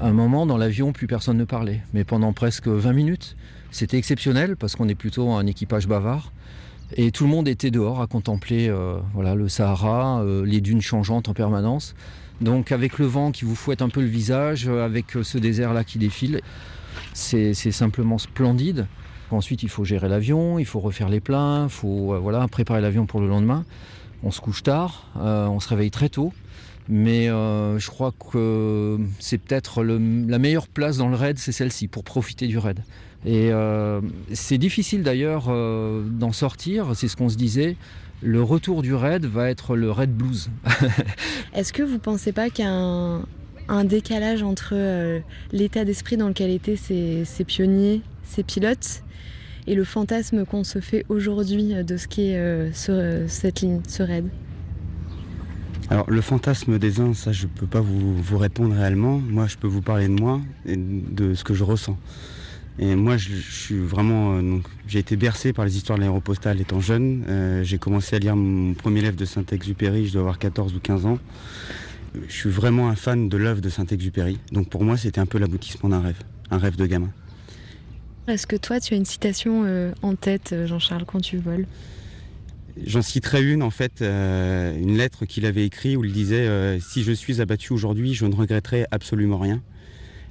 À 0.00 0.08
un 0.08 0.12
moment 0.12 0.46
dans 0.46 0.56
l'avion, 0.56 0.92
plus 0.92 1.06
personne 1.06 1.36
ne 1.36 1.44
parlait, 1.44 1.82
mais 1.92 2.04
pendant 2.04 2.32
presque 2.32 2.68
20 2.68 2.92
minutes, 2.92 3.36
c'était 3.70 3.98
exceptionnel 3.98 4.56
parce 4.56 4.76
qu'on 4.76 4.88
est 4.88 4.94
plutôt 4.94 5.30
un 5.32 5.46
équipage 5.46 5.86
bavard. 5.86 6.32
Et 6.96 7.10
tout 7.10 7.24
le 7.24 7.30
monde 7.30 7.48
était 7.48 7.70
dehors 7.70 8.00
à 8.00 8.06
contempler 8.06 8.68
euh, 8.68 8.98
voilà, 9.12 9.34
le 9.34 9.48
Sahara, 9.48 10.22
euh, 10.22 10.44
les 10.44 10.60
dunes 10.60 10.80
changeantes 10.80 11.28
en 11.28 11.34
permanence. 11.34 11.94
Donc 12.40 12.72
avec 12.72 12.98
le 12.98 13.06
vent 13.06 13.30
qui 13.30 13.44
vous 13.44 13.54
fouette 13.54 13.82
un 13.82 13.88
peu 13.88 14.00
le 14.00 14.06
visage, 14.06 14.68
euh, 14.68 14.84
avec 14.84 15.06
ce 15.22 15.38
désert-là 15.38 15.84
qui 15.84 15.98
défile, 15.98 16.40
c'est 17.12 17.52
simplement 17.54 18.16
splendide. 18.16 18.86
Ensuite, 19.30 19.62
il 19.62 19.68
faut 19.68 19.84
gérer 19.84 20.08
l'avion, 20.08 20.58
il 20.58 20.64
faut 20.64 20.80
refaire 20.80 21.08
les 21.08 21.20
pleins, 21.20 21.64
il 21.64 21.70
faut 21.70 22.18
préparer 22.50 22.80
l'avion 22.80 23.04
pour 23.04 23.20
le 23.20 23.28
lendemain. 23.28 23.64
On 24.22 24.30
se 24.30 24.40
couche 24.40 24.62
tard, 24.62 25.10
on 25.16 25.60
se 25.60 25.68
réveille 25.68 25.90
très 25.90 26.08
tôt. 26.08 26.32
Mais 26.88 27.26
je 27.26 27.86
crois 27.88 28.12
que 28.12 28.98
c'est 29.18 29.36
peut-être 29.36 29.82
la 29.82 30.38
meilleure 30.38 30.66
place 30.66 30.96
dans 30.96 31.08
le 31.08 31.16
raid, 31.16 31.38
c'est 31.38 31.52
celle-ci, 31.52 31.88
pour 31.88 32.04
profiter 32.04 32.46
du 32.46 32.56
raid. 32.56 32.82
Et 33.24 33.50
euh, 33.52 34.00
c'est 34.32 34.58
difficile 34.58 35.02
d'ailleurs 35.02 35.46
euh, 35.48 36.02
d'en 36.08 36.32
sortir, 36.32 36.92
c'est 36.94 37.08
ce 37.08 37.16
qu'on 37.16 37.28
se 37.28 37.36
disait. 37.36 37.76
Le 38.22 38.42
retour 38.42 38.82
du 38.82 38.94
raid 38.94 39.24
va 39.26 39.48
être 39.50 39.76
le 39.76 39.90
raid 39.90 40.10
blues. 40.12 40.50
Est-ce 41.54 41.72
que 41.72 41.82
vous 41.82 41.98
pensez 41.98 42.32
pas 42.32 42.50
qu'il 42.50 42.64
y 42.64 42.68
a 42.68 42.72
un, 42.72 43.84
décalage 43.84 44.42
entre 44.42 44.70
euh, 44.72 45.20
l'état 45.52 45.84
d'esprit 45.84 46.16
dans 46.16 46.28
lequel 46.28 46.50
étaient 46.50 46.76
ces, 46.76 47.24
ces 47.24 47.44
pionniers, 47.44 48.02
ces 48.24 48.42
pilotes, 48.42 49.02
et 49.66 49.74
le 49.74 49.84
fantasme 49.84 50.44
qu'on 50.46 50.64
se 50.64 50.80
fait 50.80 51.04
aujourd'hui 51.08 51.74
de 51.84 51.96
ce 51.96 52.08
qu'est 52.08 52.36
euh, 52.36 52.72
ce- 52.72 53.24
cette 53.28 53.60
ligne, 53.60 53.80
ce 53.86 54.02
raid? 54.02 54.26
Alors 55.90 56.10
le 56.10 56.20
fantasme 56.20 56.78
des 56.78 57.00
uns, 57.00 57.14
ça 57.14 57.32
je 57.32 57.46
peux 57.46 57.66
pas 57.66 57.80
vous, 57.80 58.16
vous 58.20 58.38
répondre 58.38 58.74
réellement. 58.74 59.18
Moi 59.18 59.46
je 59.46 59.56
peux 59.56 59.68
vous 59.68 59.80
parler 59.82 60.06
de 60.08 60.12
moi 60.12 60.40
et 60.66 60.76
de 60.76 61.34
ce 61.34 61.44
que 61.44 61.54
je 61.54 61.64
ressens. 61.64 61.96
Et 62.78 62.94
moi, 62.94 63.16
je, 63.16 63.34
suis 63.34 63.78
vraiment. 63.78 64.36
Euh, 64.36 64.42
donc, 64.42 64.64
j'ai 64.86 65.00
été 65.00 65.16
bercé 65.16 65.52
par 65.52 65.64
les 65.64 65.76
histoires 65.76 65.98
de 65.98 66.02
l'aéropostale 66.02 66.60
étant 66.60 66.80
jeune. 66.80 67.24
Euh, 67.28 67.64
j'ai 67.64 67.78
commencé 67.78 68.14
à 68.14 68.18
lire 68.20 68.36
mon 68.36 68.74
premier 68.74 69.00
livre 69.00 69.16
de 69.16 69.24
Saint-Exupéry, 69.24 70.06
je 70.06 70.12
dois 70.12 70.20
avoir 70.20 70.38
14 70.38 70.74
ou 70.74 70.80
15 70.80 71.06
ans. 71.06 71.18
Je 72.28 72.32
suis 72.32 72.50
vraiment 72.50 72.88
un 72.88 72.94
fan 72.94 73.28
de 73.28 73.36
l'œuvre 73.36 73.60
de 73.60 73.68
Saint-Exupéry. 73.68 74.38
Donc 74.52 74.68
pour 74.68 74.84
moi, 74.84 74.96
c'était 74.96 75.20
un 75.20 75.26
peu 75.26 75.38
l'aboutissement 75.38 75.88
d'un 75.88 76.00
rêve, 76.00 76.22
un 76.50 76.58
rêve 76.58 76.76
de 76.76 76.86
gamin. 76.86 77.10
Est-ce 78.28 78.46
que 78.46 78.56
toi, 78.56 78.78
tu 78.78 78.94
as 78.94 78.96
une 78.96 79.04
citation 79.04 79.64
euh, 79.64 79.92
en 80.02 80.14
tête, 80.14 80.54
Jean-Charles, 80.66 81.04
quand 81.04 81.20
tu 81.20 81.38
voles? 81.38 81.66
J'en 82.86 83.02
citerai 83.02 83.42
une, 83.42 83.64
en 83.64 83.70
fait, 83.70 84.02
une 84.02 84.96
lettre 84.96 85.24
qu'il 85.24 85.46
avait 85.46 85.66
écrite 85.66 85.96
où 85.96 86.04
il 86.04 86.12
disait 86.12 86.78
Si 86.78 87.02
je 87.02 87.10
suis 87.10 87.40
abattu 87.40 87.72
aujourd'hui, 87.72 88.14
je 88.14 88.24
ne 88.24 88.34
regretterai 88.36 88.86
absolument 88.92 89.38
rien. 89.38 89.60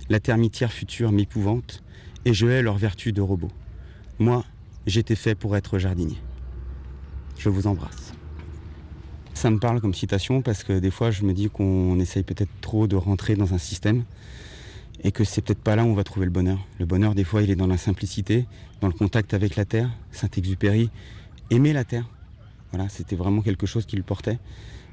La 0.10 0.22
termitière 0.22 0.72
future 0.72 1.12
m'épouvante 1.12 1.84
et 2.28 2.34
je 2.34 2.46
hais 2.46 2.62
leur 2.62 2.78
vertu 2.78 3.14
de 3.14 3.22
robot. 3.22 3.50
Moi, 4.20 4.44
j'étais 4.86 5.16
fait 5.16 5.34
pour 5.34 5.56
être 5.56 5.80
jardinier. 5.80 6.18
Je 7.38 7.48
vous 7.48 7.68
embrasse. 7.68 8.12
Ça 9.34 9.50
me 9.50 9.60
parle 9.60 9.80
comme 9.80 9.94
citation 9.94 10.42
parce 10.42 10.66
que 10.66 10.78
des 10.78 10.92
fois 10.92 11.10
je 11.10 11.24
me 11.24 11.32
dis 11.32 11.50
qu'on 11.50 11.98
essaye 12.02 12.24
peut-être 12.24 12.52
trop 12.60 12.86
de 12.86 12.98
rentrer 12.98 13.36
dans 13.36 13.54
un 13.54 13.58
système 13.58 14.04
et 15.06 15.14
que 15.14 15.24
c'est 15.24 15.42
peut-être 15.42 15.62
pas 15.62 15.78
là 15.78 15.86
où 15.86 15.88
on 15.88 15.94
va 15.94 16.04
trouver 16.04 16.26
le 16.26 16.32
bonheur. 16.34 16.60
Le 16.80 16.86
bonheur 16.86 17.16
des 17.16 17.24
fois 17.24 17.44
il 17.44 17.50
est 17.50 17.56
dans 17.56 17.68
la 17.68 17.78
simplicité, 17.78 18.46
dans 18.82 18.88
le 18.88 18.94
contact 18.94 19.34
avec 19.34 19.56
la 19.56 19.64
terre. 19.64 19.90
Saint-Exupéry 20.12 20.90
aimait 21.50 21.72
la 21.72 21.86
terre. 21.86 22.10
Voilà, 22.74 22.90
c'était 22.90 23.16
vraiment 23.16 23.42
quelque 23.42 23.68
chose 23.68 23.86
qui 23.86 23.96
le 23.96 24.04
portait. 24.04 24.38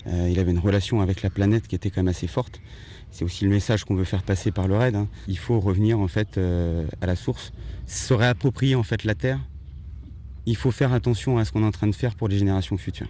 Euh, 0.06 0.28
il 0.30 0.38
avait 0.38 0.50
une 0.50 0.58
relation 0.58 1.00
avec 1.00 1.22
la 1.22 1.30
planète 1.30 1.66
qui 1.66 1.74
était 1.74 1.90
quand 1.90 2.02
même 2.02 2.08
assez 2.08 2.26
forte 2.26 2.60
c'est 3.14 3.24
aussi 3.24 3.44
le 3.44 3.50
message 3.50 3.84
qu'on 3.84 3.94
veut 3.94 4.02
faire 4.02 4.24
passer 4.24 4.50
par 4.50 4.66
le 4.66 4.76
raid. 4.76 4.96
Hein. 4.96 5.06
Il 5.28 5.38
faut 5.38 5.60
revenir 5.60 6.00
en 6.00 6.08
fait 6.08 6.36
euh, 6.36 6.84
à 7.00 7.06
la 7.06 7.14
source, 7.14 7.52
se 7.86 8.12
réapproprier 8.12 8.74
en 8.74 8.82
fait 8.82 9.04
la 9.04 9.14
terre. 9.14 9.38
Il 10.46 10.56
faut 10.56 10.72
faire 10.72 10.92
attention 10.92 11.38
à 11.38 11.44
ce 11.44 11.52
qu'on 11.52 11.62
est 11.62 11.66
en 11.66 11.70
train 11.70 11.86
de 11.86 11.94
faire 11.94 12.16
pour 12.16 12.26
les 12.26 12.38
générations 12.38 12.76
futures. 12.76 13.06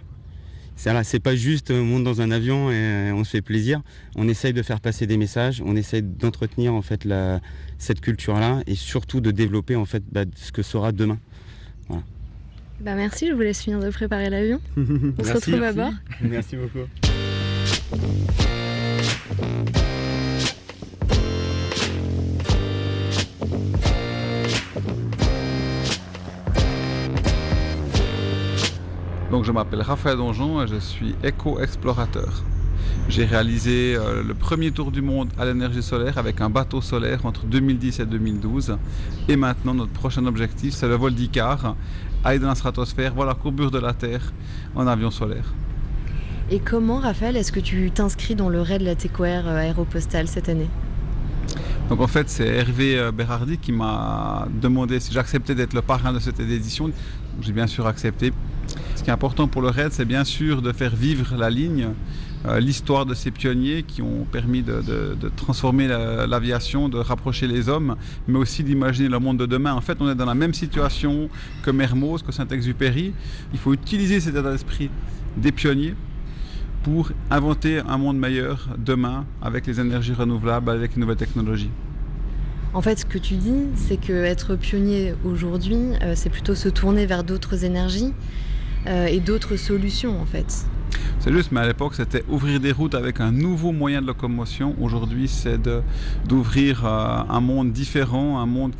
C'est 0.75 1.19
pas 1.19 1.35
juste 1.35 1.71
euh, 1.71 1.81
on 1.81 1.85
monte 1.85 2.03
dans 2.03 2.21
un 2.21 2.29
avion 2.29 2.69
et 2.69 3.11
on 3.13 3.23
se 3.23 3.31
fait 3.31 3.41
plaisir. 3.41 3.81
On 4.15 4.27
essaye 4.27 4.53
de 4.53 4.61
faire 4.61 4.79
passer 4.79 5.07
des 5.07 5.17
messages, 5.17 5.63
on 5.65 5.75
essaye 5.75 6.03
d'entretenir 6.03 6.75
en 6.75 6.83
fait 6.83 7.07
cette 7.79 7.99
culture-là 7.99 8.61
et 8.67 8.75
surtout 8.75 9.21
de 9.21 9.31
développer 9.31 9.75
en 9.75 9.85
fait 9.85 10.03
bah, 10.11 10.25
ce 10.35 10.51
que 10.51 10.61
sera 10.61 10.91
demain. 10.91 11.17
Bah 12.81 12.93
merci, 12.95 13.27
je 13.27 13.33
vous 13.33 13.41
laisse 13.41 13.61
finir 13.61 13.79
de 13.79 13.89
préparer 13.89 14.29
l'avion. 14.29 14.59
on 14.77 15.23
se 15.23 15.33
retrouve 15.33 15.63
à 15.63 15.73
bord. 15.73 15.93
Merci 16.21 16.55
beaucoup. 16.57 16.87
Donc 29.31 29.43
je 29.43 29.51
m'appelle 29.51 29.81
Raphaël 29.81 30.17
Donjon 30.17 30.63
et 30.63 30.67
je 30.67 30.77
suis 30.77 31.15
éco-explorateur. 31.23 32.43
J'ai 33.07 33.25
réalisé 33.25 33.95
euh, 33.95 34.23
le 34.23 34.33
premier 34.33 34.71
tour 34.71 34.91
du 34.91 35.01
monde 35.01 35.29
à 35.37 35.45
l'énergie 35.45 35.83
solaire 35.83 36.17
avec 36.17 36.41
un 36.41 36.49
bateau 36.49 36.81
solaire 36.81 37.25
entre 37.25 37.45
2010 37.45 37.99
et 37.99 38.05
2012. 38.05 38.77
Et 39.27 39.35
maintenant, 39.35 39.73
notre 39.73 39.91
prochain 39.91 40.25
objectif, 40.25 40.73
c'est 40.73 40.87
le 40.87 40.95
vol 40.95 41.13
d'Icar, 41.13 41.75
aller 42.25 42.39
dans 42.39 42.47
la 42.47 42.55
stratosphère, 42.55 43.13
voir 43.13 43.27
la 43.27 43.35
courbure 43.35 43.71
de 43.71 43.79
la 43.79 43.93
Terre 43.93 44.33
en 44.75 44.87
avion 44.87 45.11
solaire. 45.11 45.53
Et 46.51 46.59
comment, 46.59 46.99
Raphaël, 46.99 47.37
est-ce 47.37 47.51
que 47.51 47.59
tu 47.59 47.89
t'inscris 47.91 48.35
dans 48.35 48.49
le 48.49 48.61
raid 48.61 48.81
de 48.81 48.85
la 48.85 48.95
TECOR 48.95 49.47
euh, 49.47 49.57
aéropostale 49.57 50.27
cette 50.27 50.49
année? 50.49 50.69
Donc 51.89 52.01
en 52.01 52.07
fait, 52.07 52.29
c'est 52.29 52.47
Hervé 52.47 52.97
euh, 52.97 53.11
Berardi 53.11 53.57
qui 53.57 53.71
m'a 53.71 54.47
demandé 54.61 54.99
si 54.99 55.13
j'acceptais 55.13 55.55
d'être 55.55 55.73
le 55.73 55.81
parrain 55.81 56.11
de 56.13 56.19
cette 56.19 56.39
édition. 56.39 56.91
J'ai 57.41 57.51
bien 57.51 57.67
sûr 57.67 57.87
accepté. 57.87 58.33
Ce 58.95 59.03
qui 59.03 59.09
est 59.09 59.13
important 59.13 59.47
pour 59.47 59.61
le 59.61 59.69
RAID, 59.69 59.91
c'est 59.91 60.05
bien 60.05 60.23
sûr 60.23 60.61
de 60.61 60.71
faire 60.71 60.95
vivre 60.95 61.35
la 61.37 61.49
ligne, 61.49 61.89
euh, 62.47 62.59
l'histoire 62.59 63.05
de 63.05 63.13
ces 63.13 63.31
pionniers 63.31 63.83
qui 63.83 64.01
ont 64.01 64.25
permis 64.31 64.61
de, 64.61 64.83
transformer 65.35 65.87
l'aviation, 65.87 66.89
de 66.89 66.97
rapprocher 66.97 67.47
les 67.47 67.69
hommes, 67.69 67.95
mais 68.27 68.37
aussi 68.37 68.63
d'imaginer 68.63 69.09
le 69.09 69.19
monde 69.19 69.37
de 69.37 69.45
demain. 69.45 69.73
En 69.73 69.81
fait, 69.81 69.97
on 69.99 70.09
est 70.09 70.15
dans 70.15 70.25
la 70.25 70.35
même 70.35 70.53
situation 70.53 71.29
que 71.63 71.71
Mermoz, 71.71 72.21
que 72.21 72.31
Saint-Exupéry. 72.31 73.13
Il 73.53 73.59
faut 73.59 73.73
utiliser 73.73 74.19
cet 74.19 74.35
état 74.35 74.51
d'esprit 74.51 74.89
des 75.37 75.51
pionniers 75.51 75.95
pour 76.83 77.11
inventer 77.31 77.79
un 77.79 77.97
monde 77.97 78.17
meilleur 78.17 78.69
demain 78.77 79.25
avec 79.41 79.65
les 79.65 79.79
énergies 79.79 80.13
renouvelables, 80.13 80.69
avec 80.69 80.95
les 80.95 81.01
nouvelles 81.01 81.17
technologies. 81.17 81.71
En 82.75 82.81
fait, 82.81 82.99
ce 82.99 83.05
que 83.05 83.17
tu 83.17 83.35
dis, 83.35 83.63
c'est 83.75 83.97
que 83.97 84.11
être 84.11 84.55
pionnier 84.55 85.15
aujourd'hui, 85.23 85.79
euh, 86.03 86.13
c'est 86.15 86.29
plutôt 86.29 86.55
se 86.55 86.69
tourner 86.69 87.05
vers 87.05 87.23
d'autres 87.23 87.63
énergies 87.63 88.13
euh, 88.87 89.07
et 89.07 89.19
d'autres 89.19 89.55
solutions, 89.55 90.19
en 90.19 90.25
fait. 90.25 90.65
C'est 91.19 91.33
juste, 91.33 91.51
mais 91.51 91.61
à 91.61 91.67
l'époque, 91.67 91.95
c'était 91.95 92.23
ouvrir 92.29 92.59
des 92.59 92.71
routes 92.71 92.95
avec 92.95 93.19
un 93.19 93.31
nouveau 93.31 93.71
moyen 93.71 94.01
de 94.01 94.07
locomotion. 94.07 94.75
Aujourd'hui, 94.79 95.27
c'est 95.27 95.59
d'ouvrir 96.27 96.85
euh, 96.85 97.23
un 97.27 97.41
monde 97.41 97.71
différent, 97.71 98.39
un 98.39 98.45
monde 98.45 98.73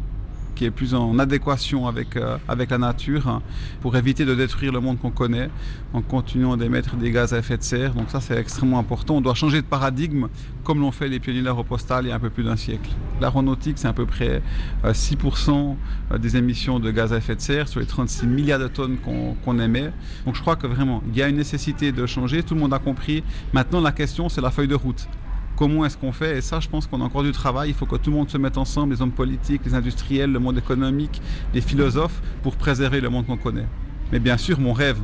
qui 0.55 0.65
est 0.65 0.71
plus 0.71 0.95
en 0.95 1.19
adéquation 1.19 1.87
avec, 1.87 2.15
euh, 2.15 2.37
la 2.47 2.77
nature 2.77 3.27
hein, 3.27 3.41
pour 3.81 3.95
éviter 3.95 4.25
de 4.25 4.33
détruire 4.33 4.71
le 4.71 4.79
monde 4.79 4.97
qu'on 4.97 5.11
connaît 5.11 5.49
en 5.93 6.01
continuant 6.01 6.57
d'émettre 6.57 6.95
des 6.95 7.11
gaz 7.11 7.33
à 7.33 7.39
effet 7.39 7.57
de 7.57 7.63
serre. 7.63 7.93
Donc 7.93 8.09
ça 8.09 8.21
c'est 8.21 8.37
extrêmement 8.37 8.79
important. 8.79 9.17
On 9.17 9.21
doit 9.21 9.35
changer 9.35 9.61
de 9.61 9.67
paradigme 9.67 10.27
comme 10.63 10.79
l'ont 10.79 10.91
fait 10.91 11.07
les 11.07 11.19
pionniers 11.19 11.41
de 11.41 11.45
l'aéropostale 11.45 12.05
il 12.05 12.09
y 12.09 12.11
a 12.11 12.15
un 12.15 12.19
peu 12.19 12.29
plus 12.29 12.43
d'un 12.43 12.55
siècle. 12.55 12.89
L'aéronautique 13.21 13.77
c'est 13.77 13.87
à 13.87 13.93
peu 13.93 14.05
près 14.05 14.41
6% 14.83 15.49
euh, 15.51 15.73
euh, 16.13 16.17
des 16.17 16.37
émissions 16.37 16.79
de 16.79 16.89
gaz 16.91 17.13
à 17.13 17.17
effet 17.17 17.35
de 17.35 17.41
serre 17.41 17.67
sur 17.67 17.79
les 17.79 17.85
36 17.85 18.25
milliards 18.25 18.59
de 18.59 18.67
tonnes 18.67 18.97
qu'on 18.97 19.59
émet. 19.59 19.91
Donc 20.25 20.35
je 20.35 20.41
crois 20.41 20.55
que 20.55 20.67
vraiment 20.67 21.03
il 21.11 21.17
y 21.17 21.21
a 21.21 21.27
une 21.27 21.37
nécessité 21.37 21.91
de 21.91 22.05
changer, 22.05 22.41
tout 22.41 22.55
le 22.55 22.61
monde 22.61 22.73
a 22.73 22.79
compris. 22.79 23.23
Maintenant 23.53 23.81
la 23.81 23.91
question 23.91 24.29
c'est 24.29 24.41
la 24.41 24.51
feuille 24.51 24.67
de 24.67 24.75
route 24.75 25.07
comment 25.55 25.85
est-ce 25.85 25.97
qu'on 25.97 26.11
fait 26.11 26.37
Et 26.37 26.41
ça, 26.41 26.59
je 26.59 26.67
pense 26.67 26.87
qu'on 26.87 27.01
a 27.01 27.03
encore 27.03 27.23
du 27.23 27.31
travail. 27.31 27.69
Il 27.69 27.75
faut 27.75 27.85
que 27.85 27.95
tout 27.95 28.09
le 28.11 28.17
monde 28.17 28.29
se 28.29 28.37
mette 28.37 28.57
ensemble, 28.57 28.93
les 28.93 29.01
hommes 29.01 29.11
politiques, 29.11 29.61
les 29.65 29.73
industriels, 29.73 30.31
le 30.31 30.39
monde 30.39 30.57
économique, 30.57 31.21
les 31.53 31.61
philosophes, 31.61 32.21
pour 32.43 32.55
préserver 32.55 33.01
le 33.01 33.09
monde 33.09 33.25
qu'on 33.25 33.37
connaît. 33.37 33.67
Mais 34.11 34.19
bien 34.19 34.37
sûr, 34.37 34.59
mon 34.59 34.73
rêve, 34.73 34.99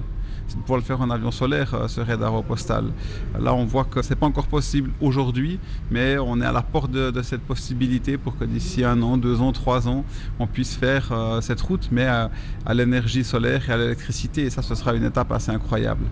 c'est 0.47 0.57
de 0.57 0.61
pouvoir 0.61 0.79
le 0.79 0.83
faire 0.83 0.99
en 1.01 1.09
avion 1.09 1.31
solaire, 1.31 1.73
euh, 1.73 1.87
ce 1.87 2.01
raid 2.01 2.21
aéropostale. 2.21 2.91
Là, 3.39 3.53
on 3.53 3.65
voit 3.65 3.85
que 3.85 4.01
ce 4.01 4.09
n'est 4.09 4.15
pas 4.15 4.25
encore 4.25 4.47
possible 4.47 4.91
aujourd'hui, 4.99 5.59
mais 5.89 6.17
on 6.17 6.41
est 6.41 6.45
à 6.45 6.51
la 6.51 6.61
porte 6.61 6.91
de, 6.91 7.21
cette 7.21 7.41
possibilité 7.41 8.17
pour 8.17 8.37
que 8.37 8.43
d'ici 8.43 8.83
un 8.83 9.01
an, 9.01 9.17
deux 9.17 9.39
ans, 9.41 9.53
trois 9.53 9.87
ans, 9.87 10.03
on 10.39 10.47
puisse 10.47 10.75
faire 10.75 11.11
euh, 11.11 11.41
cette 11.41 11.61
route, 11.61 11.87
mais 11.91 12.05
à, 12.05 12.29
à 12.65 12.73
l'énergie 12.73 13.23
solaire 13.23 13.69
et 13.69 13.73
à 13.73 13.77
l'électricité. 13.77 14.43
Et 14.43 14.49
ça, 14.49 14.61
ce 14.61 14.75
sera 14.75 14.93
une 14.93 15.05
étape 15.05 15.31
assez 15.31 15.51
incroyable. 15.51 16.05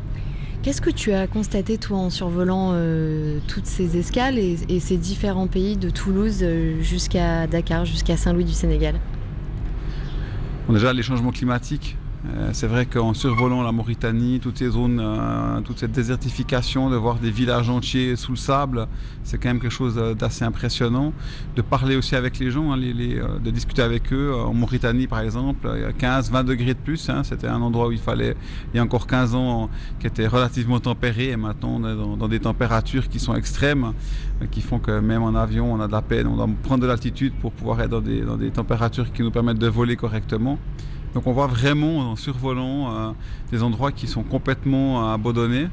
Qu'est-ce 0.62 0.82
que 0.82 0.90
tu 0.90 1.14
as 1.14 1.26
constaté, 1.26 1.78
toi, 1.78 1.98
en 2.00 2.10
survolant 2.10 2.72
euh, 2.74 3.40
toutes 3.48 3.66
ces 3.66 3.98
escales 3.98 4.38
et, 4.38 4.80
ces 4.82 4.98
différents 4.98 5.48
pays 5.48 5.78
de 5.78 5.90
Toulouse 5.90 6.40
euh, 6.42 6.82
jusqu'à 6.82 7.48
Dakar, 7.48 7.86
jusqu'à 7.86 8.18
Saint-Louis 8.18 8.44
du 8.44 8.52
Sénégal? 8.52 8.96
Déjà, 10.68 10.92
les 10.92 11.02
changements 11.02 11.32
climatiques, 11.32 11.96
c'est 12.52 12.68
vrai 12.68 12.86
qu'en 12.86 13.14
survolant 13.14 13.64
la 13.64 13.72
Mauritanie, 13.72 14.40
toutes 14.42 14.58
ces 14.58 14.70
zones, 14.70 15.00
euh, 15.02 15.62
toute 15.62 15.80
cette 15.80 15.94
désertification, 15.94 16.90
de 16.90 16.98
voir 16.98 17.16
des 17.16 17.32
villages 17.32 17.70
entiers 17.70 18.16
sous 18.18 18.32
le 18.32 18.38
sable, 18.38 18.88
c'est 19.24 19.38
quand 19.38 19.48
même 19.48 19.62
quelque 19.62 19.72
chose 19.72 19.96
d'assez 20.18 20.44
impressionnant. 20.44 21.14
De 21.56 21.62
parler 21.62 21.96
aussi 21.96 22.16
avec 22.16 22.38
les 22.40 22.52
gens, 22.52 22.74
hein, 22.74 22.80
euh, 22.82 23.40
de 23.40 23.52
discuter 23.52 23.82
avec 23.82 24.12
eux. 24.12 24.34
En 24.36 24.54
Mauritanie, 24.54 25.08
par 25.08 25.22
exemple, 25.22 25.70
il 25.76 25.82
y 25.82 25.86
a 25.86 25.94
15, 25.94 26.32
20 26.32 26.44
degrés 26.44 26.74
de 26.74 26.80
plus. 26.80 27.10
Hein. 27.10 27.24
C'était 27.24 27.48
un 27.48 27.62
endroit 27.62 27.88
où 27.88 27.92
il 27.94 28.00
fallait, 28.00 28.36
il 28.74 28.78
y 28.78 28.80
a 28.80 28.84
encore 28.84 29.08
15 29.08 29.36
ans, 29.36 29.70
qui 30.00 30.08
était 30.08 30.28
relativement 30.28 30.80
tempéré. 30.80 31.30
Et 31.30 31.38
maintenant, 31.38 31.80
on 31.82 31.88
est 31.88 32.18
dans, 32.18 32.28
des 32.28 32.40
températures 32.40 33.08
qui 33.08 33.20
sont 33.20 33.36
extrêmes, 33.36 33.94
qui 34.52 34.62
font 34.62 34.80
que 34.80 35.00
même 35.00 35.24
en 35.24 35.36
avion, 35.36 35.74
on 35.74 35.80
a 35.80 35.88
de 35.88 35.94
la 35.94 36.02
peine. 36.02 36.28
On 36.28 36.36
doit 36.36 36.50
prendre 36.64 36.82
de 36.82 36.88
l'altitude 36.88 37.34
pour 37.40 37.54
pouvoir 37.54 37.82
être 37.82 37.92
dans 37.92 38.02
des, 38.02 38.22
dans 38.22 38.38
des 38.38 38.52
températures 38.52 39.12
qui 39.14 39.22
nous 39.22 39.32
permettent 39.32 39.60
de 39.60 39.68
voler 39.68 39.96
correctement. 39.96 40.60
Donc 41.14 41.28
on 41.28 41.34
voit 41.34 41.48
vraiment 41.48 42.12
en 42.12 42.16
survolant 42.16 42.94
euh, 42.94 43.12
des 43.52 43.64
endroits 43.64 43.92
qui 43.92 44.08
sont 44.08 44.24
complètement 44.24 45.12
abandonnés 45.12 45.68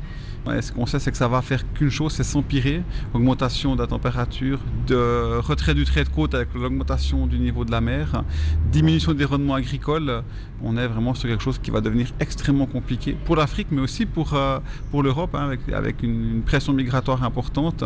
ce 0.61 0.73
qu'on 0.73 0.87
sait, 0.87 0.99
c'est 0.99 1.11
que 1.11 1.17
ça 1.17 1.29
va 1.29 1.43
faire 1.43 1.63
qu'une 1.73 1.91
chose, 1.91 2.13
c'est 2.13 2.25
s'empirer. 2.25 2.83
Augmentation 3.15 3.75
de 3.75 3.81
la 3.81 3.87
température, 3.87 4.61
de 4.87 5.38
retrait 5.38 5.75
du 5.75 5.85
trait 5.85 6.05
de 6.05 6.09
côte 6.09 6.35
avec 6.35 6.55
l'augmentation 6.55 7.27
du 7.27 7.38
niveau 7.38 7.65
de 7.65 7.71
la 7.71 7.81
mer, 7.81 8.23
diminution 8.71 9.13
des 9.13 9.25
rendements 9.25 9.55
agricoles. 9.55 10.23
On 10.63 10.77
est 10.77 10.87
vraiment 10.87 11.15
sur 11.15 11.29
quelque 11.29 11.42
chose 11.42 11.59
qui 11.59 11.71
va 11.71 11.81
devenir 11.81 12.13
extrêmement 12.21 12.67
compliqué 12.67 13.17
pour 13.25 13.37
l'Afrique, 13.37 13.69
mais 13.71 13.81
aussi 13.81 14.07
pour, 14.07 14.35
euh, 14.35 14.59
pour 14.90 15.03
l'Europe, 15.03 15.35
hein, 15.35 15.44
avec, 15.47 15.61
avec 15.73 16.03
une, 16.03 16.42
pression 16.47 16.73
migratoire 16.73 17.23
importante. 17.25 17.85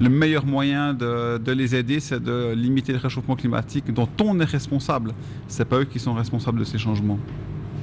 Le 0.00 0.08
meilleur 0.08 0.44
moyen 0.44 0.94
de, 0.94 1.52
les 1.52 1.74
aider, 1.74 2.00
c'est 2.00 2.22
de 2.22 2.52
limiter 2.54 2.92
le 2.92 2.98
réchauffement 2.98 3.36
climatique 3.36 3.92
dont 3.92 4.08
on 4.22 4.38
est 4.40 4.44
responsable. 4.44 5.12
Ce 5.48 5.62
pas 5.62 5.78
eux 5.78 5.84
qui 5.84 5.98
sont 5.98 6.14
responsables 6.14 6.58
de 6.58 6.64
ces 6.64 6.78
changements. 6.78 7.18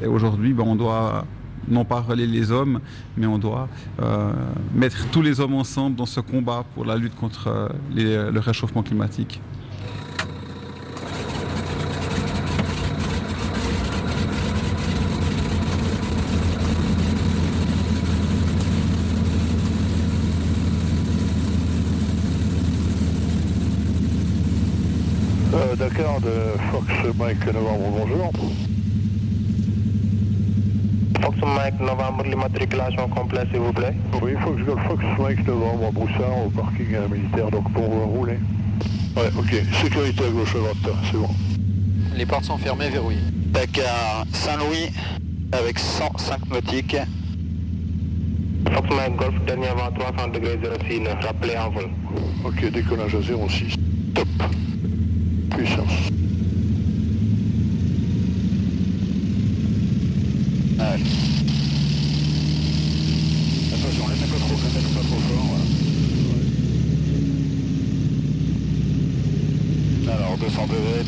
Et 0.01 0.07
aujourd'hui, 0.07 0.53
ben, 0.53 0.63
on 0.67 0.75
doit 0.75 1.25
non 1.67 1.85
pas 1.85 2.01
relier 2.01 2.27
les 2.27 2.51
hommes, 2.51 2.79
mais 3.15 3.27
on 3.27 3.37
doit 3.37 3.67
euh, 4.01 4.31
mettre 4.73 5.09
tous 5.11 5.21
les 5.21 5.39
hommes 5.39 5.55
ensemble 5.55 5.95
dans 5.95 6.05
ce 6.05 6.19
combat 6.19 6.63
pour 6.73 6.85
la 6.85 6.95
lutte 6.95 7.15
contre 7.15 7.47
euh, 7.47 7.69
euh, 7.97 8.31
le 8.31 8.39
réchauffement 8.39 8.83
climatique. 8.83 9.41
Dakar 25.77 26.19
de 26.21 26.57
Fox 26.71 26.87
Mike 27.19 27.53
Novembre, 27.53 27.91
bonjour. 27.91 28.31
Fox 31.27 31.39
Mike 31.41 31.81
Novembre, 31.81 32.23
l'immatriculation 32.23 33.09
complète 33.09 33.49
s'il 33.51 33.59
vous 33.59 33.73
plaît. 33.73 33.93
Oui, 34.21 34.31
Fox 34.41 34.61
Golf 34.63 34.81
Fox 34.87 35.03
Mike 35.19 35.45
Novembre 35.45 35.87
à 35.87 35.91
Broussard 35.91 36.45
au 36.45 36.49
parking 36.49 36.93
euh, 36.93 37.07
militaire, 37.09 37.51
donc 37.51 37.69
pour 37.73 37.83
euh, 37.83 38.05
rouler. 38.05 38.39
Ouais, 39.17 39.29
ok. 39.37 39.61
Sécurité 39.81 40.23
à 40.23 40.29
gauche 40.29 40.55
à 40.55 40.59
droite, 40.59 40.97
c'est 41.11 41.17
bon. 41.17 41.27
Les 42.15 42.25
portes 42.25 42.45
sont 42.45 42.57
fermées, 42.57 42.89
verrouillées. 42.89 43.19
Dakar, 43.47 44.23
Saint-Louis, 44.31 44.89
avec 45.51 45.77
105 45.79 46.49
nautiques. 46.49 46.95
Fox 48.73 48.89
Mike 48.95 49.17
Golf, 49.17 49.35
dernier 49.45 49.67
vent 49.67 49.91
300 49.99 50.29
degrés 50.29 50.59
06, 50.87 51.01
rappelez 51.25 51.57
en 51.57 51.69
vol. 51.71 51.89
Ok, 52.45 52.71
décollage 52.71 53.15
à 53.15 53.21
06. 53.21 53.75
Top. 54.15 54.27
Puissance. 55.49 56.11
Allez. 60.79 61.01
Attention, 63.73 64.03
on 64.03 64.09
pas 64.09 64.37
trop, 64.37 64.53
on 64.53 64.57
pas 64.93 65.01
trop 65.01 65.21
fort. 65.21 65.47
Voilà. 70.05 70.19
Alors 70.19 70.37
200 70.37 70.67
degrés, 70.67 71.03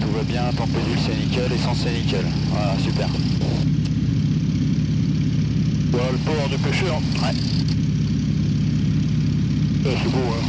c'est 1.05 1.15
nickel, 1.15 1.51
essence 1.53 1.79
c'est 1.83 1.91
nickel. 1.91 2.25
Voilà, 2.51 2.75
super. 2.83 3.07
Voilà 5.91 6.11
le 6.11 6.17
port 6.17 6.49
du 6.49 6.57
pêcheur. 6.57 6.97
Ouais. 6.97 7.33
Ah, 9.85 9.89
c'est 10.03 10.11
beau, 10.11 10.19
hein. 10.19 10.43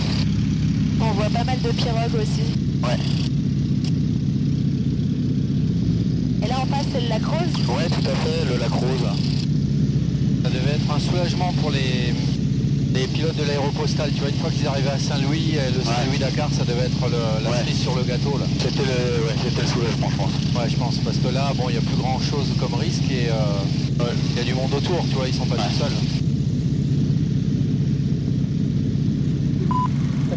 On 1.00 1.12
voit 1.12 1.30
pas 1.30 1.44
mal 1.44 1.60
de 1.60 1.70
pirogues 1.70 2.20
aussi. 2.20 2.42
Ouais. 2.82 2.98
Et 6.42 6.48
là 6.48 6.60
en 6.60 6.66
face 6.66 6.86
c'est 6.92 7.00
le 7.02 7.08
lac 7.08 7.24
Rose 7.24 7.66
Ouais, 7.68 7.88
tout 7.88 8.08
à 8.08 8.14
fait, 8.14 8.44
le 8.52 8.58
lac 8.58 8.72
Rose. 8.72 9.08
Ça 10.42 10.50
devait 10.50 10.72
être 10.72 10.94
un 10.94 10.98
soulagement 10.98 11.52
pour 11.60 11.70
les, 11.70 12.14
les 12.94 13.06
pilotes 13.06 13.36
de 13.36 13.44
l'aéropostale. 13.44 14.10
Tu 14.12 14.20
vois, 14.20 14.28
une 14.30 14.36
fois 14.36 14.50
qu'ils 14.50 14.66
arrivaient 14.66 14.90
à 14.90 14.98
Saint-Louis, 14.98 15.54
euh, 15.56 15.70
le 15.76 15.84
Saint-Louis-Dakar, 15.84 16.48
ça 16.52 16.64
devait 16.64 16.86
être 16.86 17.02
le- 17.08 17.44
la 17.44 17.50
Ouais. 17.50 17.58
cerise 17.58 17.80
sur 17.80 17.94
le 17.94 18.02
gâteau. 18.02 18.36
là. 18.38 18.46
C'était 18.58 18.82
le, 18.82 19.24
ouais, 19.26 19.34
le 19.44 19.66
soulagement, 19.66 20.08
je 20.10 20.16
pense. 20.16 20.32
Ouais, 20.54 20.68
je 20.70 20.76
pense, 20.76 20.94
parce 21.04 21.16
que 21.18 21.28
là, 21.28 21.52
bon, 21.56 21.64
il 21.68 21.72
n'y 21.72 21.78
a 21.78 21.82
plus 21.82 21.96
grand 21.96 22.18
chose 22.20 22.46
comme 22.58 22.74
risque 22.74 23.04
et 23.10 23.28
euh, 23.28 24.04
il 24.32 24.36
y 24.38 24.40
a 24.40 24.44
du 24.44 24.54
monde 24.54 24.72
autour, 24.74 25.04
tu 25.08 25.14
vois, 25.16 25.28
ils 25.28 25.34
sont 25.34 25.46
pas 25.46 25.56
tout 25.56 25.74
seuls. 25.78 26.19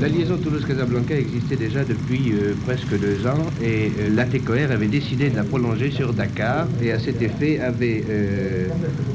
La 0.03 0.09
liaison 0.09 0.35
Toulouse-Casablanca 0.35 1.15
existait 1.15 1.55
déjà 1.55 1.85
depuis 1.85 2.33
euh, 2.33 2.55
presque 2.65 2.99
deux 2.99 3.25
ans 3.25 3.39
et 3.63 3.89
euh, 4.01 4.13
l'ATCOR 4.13 4.69
avait 4.69 4.89
décidé 4.89 5.29
de 5.29 5.37
la 5.37 5.45
prolonger 5.45 5.91
sur 5.91 6.11
Dakar 6.11 6.67
et 6.81 6.91
à 6.91 6.99
cet 6.99 7.21
effet 7.21 7.61
avait 7.61 8.03
euh, 8.09 8.67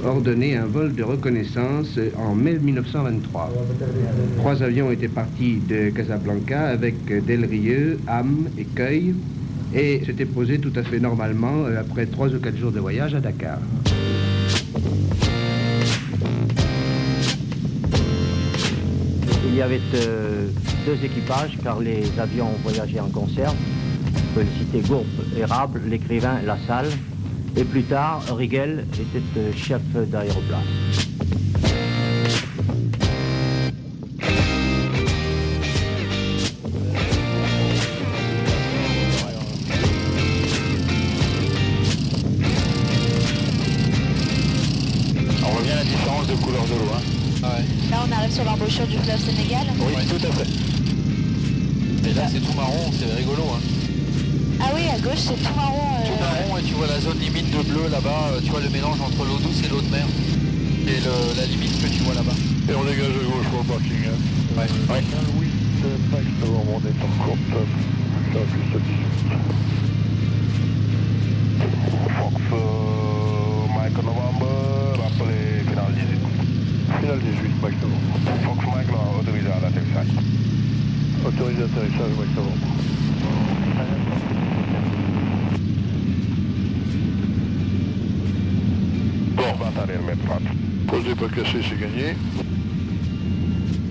ordonné 0.03 0.57
un 0.57 0.65
vol 0.65 0.95
de 0.95 1.03
reconnaissance 1.03 1.99
euh, 1.99 2.09
en 2.17 2.35
mai 2.35 2.55
1923. 2.59 3.53
Trois 4.39 4.63
avions 4.63 4.91
étaient 4.91 5.09
partis 5.09 5.59
de 5.69 5.91
Casablanca 5.91 6.69
avec 6.69 6.95
Delrieux, 7.27 7.99
Ham 8.07 8.49
et 8.57 8.65
Cueil 8.65 9.15
et 9.75 10.03
s'étaient 10.07 10.25
posés 10.25 10.59
tout 10.59 10.73
à 10.75 10.83
fait 10.85 11.01
normalement 11.01 11.67
après 11.79 12.07
trois 12.07 12.29
ou 12.35 12.39
quatre 12.39 12.57
jours 12.57 12.73
de 12.73 12.81
voyage 12.81 13.15
à 13.15 13.21
Dakar. 13.21 13.59
Il 19.47 19.55
y 19.55 19.61
avait 19.61 19.81
deux 20.89 21.05
équipages 21.05 21.59
car 21.63 21.81
les 21.81 22.19
avions 22.19 22.49
voyageaient 22.63 23.01
en 23.01 23.11
conserve. 23.11 23.55
On 24.17 24.35
peut 24.35 24.47
citer 24.59 24.81
Gourbe, 24.89 25.07
Érable, 25.37 25.83
l'écrivain 25.87 26.41
La 26.47 26.57
Salle. 26.67 26.89
Et 27.57 27.65
plus 27.65 27.83
tard, 27.83 28.23
Rigel 28.35 28.87
était 28.95 29.39
euh, 29.39 29.53
chef 29.53 29.83
d'aéroplace. 29.93 31.18
Autorisé 81.41 81.63
atterrissage, 81.63 82.11
Mike 82.19 82.35
Novembre. 82.35 82.57
Bon, 89.37 89.65
va 89.65 89.71
t'arrière, 89.71 90.01
mais 90.05 90.17
pas. 90.27 90.39
Pose 90.89 91.05
des 91.05 91.15
pas 91.15 91.29
cassés, 91.29 91.63
c'est 91.63 91.79
gagné. 91.79 92.17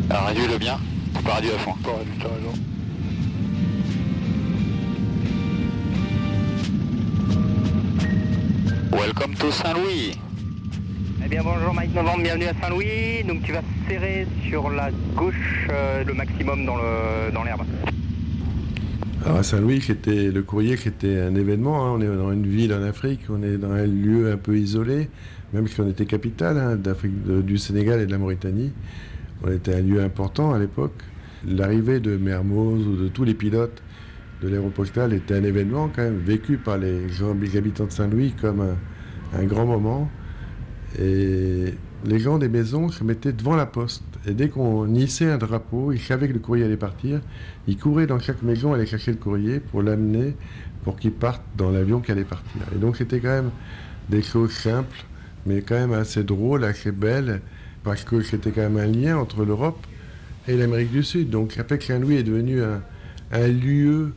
Alors 0.10 0.26
réduis-le 0.26 0.58
bien, 0.58 0.78
pas 1.24 1.36
réduit 1.36 1.52
à 1.52 1.60
fond. 1.60 1.74
Pas 1.84 1.92
réduit, 2.00 2.18
t'as 2.20 2.28
raison. 2.28 2.54
Welcome 8.92 9.36
to 9.36 9.52
Saint-Louis. 9.52 10.18
Eh 11.24 11.30
bien 11.30 11.44
bonjour 11.44 11.74
Mike 11.74 11.96
Novembre, 11.96 12.24
bienvenue 12.24 12.48
à 12.48 12.54
Saint-Louis. 12.62 13.24
Donc 13.26 13.44
tu 13.44 13.54
vas 13.54 13.62
sur 14.50 14.70
la 14.70 14.90
gauche 15.16 15.68
euh, 15.70 16.04
le 16.04 16.14
maximum 16.14 16.66
dans 16.66 16.76
l'herbe. 17.44 17.62
Alors 19.26 19.38
à 19.38 19.44
Saint-Louis, 19.44 19.84
était 19.90 20.30
le 20.32 20.44
courrier 20.44 20.74
était 20.74 21.20
un 21.20 21.36
événement, 21.36 21.86
hein, 21.86 21.92
on 21.98 22.02
est 22.02 22.08
dans 22.08 22.32
une 22.32 22.46
ville 22.46 22.74
en 22.74 22.84
Afrique, 22.84 23.22
on 23.30 23.42
est 23.44 23.58
dans 23.58 23.72
un 23.72 23.86
lieu 23.86 24.32
un 24.32 24.38
peu 24.38 24.58
isolé, 24.58 25.10
même 25.54 25.68
si 25.68 25.80
on 25.82 25.88
était 25.88 26.06
capitale 26.06 26.58
hein, 26.58 26.78
du 27.42 27.58
Sénégal 27.58 28.02
et 28.02 28.06
de 28.06 28.12
la 28.12 28.18
Mauritanie. 28.18 28.74
On 29.44 29.52
était 29.52 29.76
un 29.76 29.82
lieu 29.82 30.02
important 30.02 30.54
à 30.54 30.60
l'époque. 30.60 31.02
L'arrivée 31.48 32.00
de 32.00 32.18
Mermoz 32.18 32.88
ou 32.88 32.96
de 32.96 33.08
tous 33.08 33.24
les 33.24 33.34
pilotes 33.34 33.82
de 34.42 34.50
l'aéropostale 34.50 35.14
était 35.14 35.36
un 35.36 35.44
événement 35.44 35.90
quand 35.96 36.04
même 36.04 36.20
vécu 36.20 36.58
par 36.58 36.78
les 36.78 37.08
habitants 37.56 37.86
de 37.86 37.92
Saint-Louis 37.92 38.34
comme 38.40 38.62
un, 38.62 39.40
un 39.40 39.44
grand 39.46 39.66
moment. 39.66 40.10
Et 41.00 41.74
les 42.06 42.20
gens 42.20 42.38
des 42.38 42.50
maisons 42.50 42.90
se 42.90 43.04
mettaient 43.04 43.34
devant 43.34 43.56
la 43.56 43.66
poste. 43.66 44.04
Et 44.26 44.34
dès 44.34 44.50
qu'on 44.50 44.94
hissait 44.94 45.30
un 45.32 45.38
drapeau, 45.38 45.92
ils 45.92 46.00
savaient 46.00 46.28
que 46.28 46.34
le 46.34 46.40
courrier 46.40 46.66
allait 46.66 46.78
partir. 46.78 47.22
Ils 47.68 47.78
couraient 47.78 48.08
dans 48.08 48.20
chaque 48.20 48.44
maison, 48.44 48.74
aller 48.74 48.86
chercher 48.86 49.12
le 49.12 49.18
courrier 49.18 49.60
pour 49.60 49.82
l'amener, 49.82 50.36
pour 50.84 50.98
qu'il 50.98 51.12
parte 51.12 51.42
dans 51.58 51.72
l'avion 51.72 52.00
qui 52.00 52.12
allait 52.12 52.24
partir. 52.24 52.62
Et 52.76 52.78
donc 52.78 52.98
c'était 52.98 53.20
quand 53.20 53.30
même 53.30 53.52
des 54.10 54.22
choses 54.22 54.52
simples, 54.52 55.06
mais 55.46 55.62
quand 55.62 55.76
même 55.76 55.94
assez 55.94 56.24
drôles, 56.24 56.64
assez 56.64 56.92
belles, 56.92 57.42
parce 57.84 58.04
que 58.04 58.22
c'était 58.22 58.52
quand 58.52 58.70
même 58.70 58.78
un 58.78 58.88
lien 58.88 59.18
entre 59.18 59.44
l'Europe 59.44 59.86
et 60.48 60.56
l'Amérique 60.56 60.92
du 60.92 61.04
Sud. 61.04 61.30
Donc 61.30 61.58
après 61.58 61.80
Saint-Louis 61.80 62.16
est 62.16 62.24
devenu 62.24 62.62
un, 62.62 62.82
un 63.32 63.48
lieu 63.48 64.14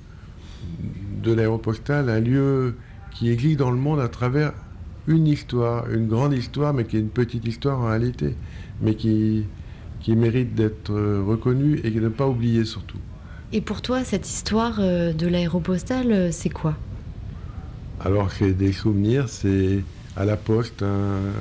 de 1.22 1.33
l'aéropostale, 1.33 2.09
un 2.09 2.20
lieu 2.20 2.74
qui 3.11 3.31
existe 3.31 3.59
dans 3.59 3.70
le 3.70 3.76
monde 3.76 4.01
à 4.01 4.09
travers 4.09 4.53
une 5.11 5.27
histoire, 5.27 5.91
une 5.91 6.07
grande 6.07 6.33
histoire, 6.33 6.73
mais 6.73 6.85
qui 6.85 6.97
est 6.97 7.01
une 7.01 7.09
petite 7.09 7.45
histoire 7.47 7.81
en 7.81 7.89
réalité, 7.89 8.37
mais 8.81 8.95
qui, 8.95 9.45
qui 10.01 10.15
mérite 10.15 10.55
d'être 10.55 10.93
euh, 10.93 11.23
reconnue 11.27 11.81
et 11.85 11.91
de 11.91 12.01
ne 12.01 12.09
pas 12.09 12.29
oublier 12.29 12.65
surtout. 12.65 12.99
Et 13.53 13.61
pour 13.61 13.83
toi, 13.83 14.05
cette 14.05 14.29
histoire 14.29 14.77
euh, 14.79 15.13
de 15.13 15.27
l'aéropostale, 15.27 16.13
euh, 16.13 16.29
c'est 16.31 16.51
quoi? 16.51 16.77
Alors 18.01 18.33
que 18.37 18.45
des 18.45 18.73
souvenirs, 18.73 19.29
c'est 19.29 19.83
à 20.17 20.25
la 20.25 20.37
poste 20.37 20.83
un- 20.83 21.35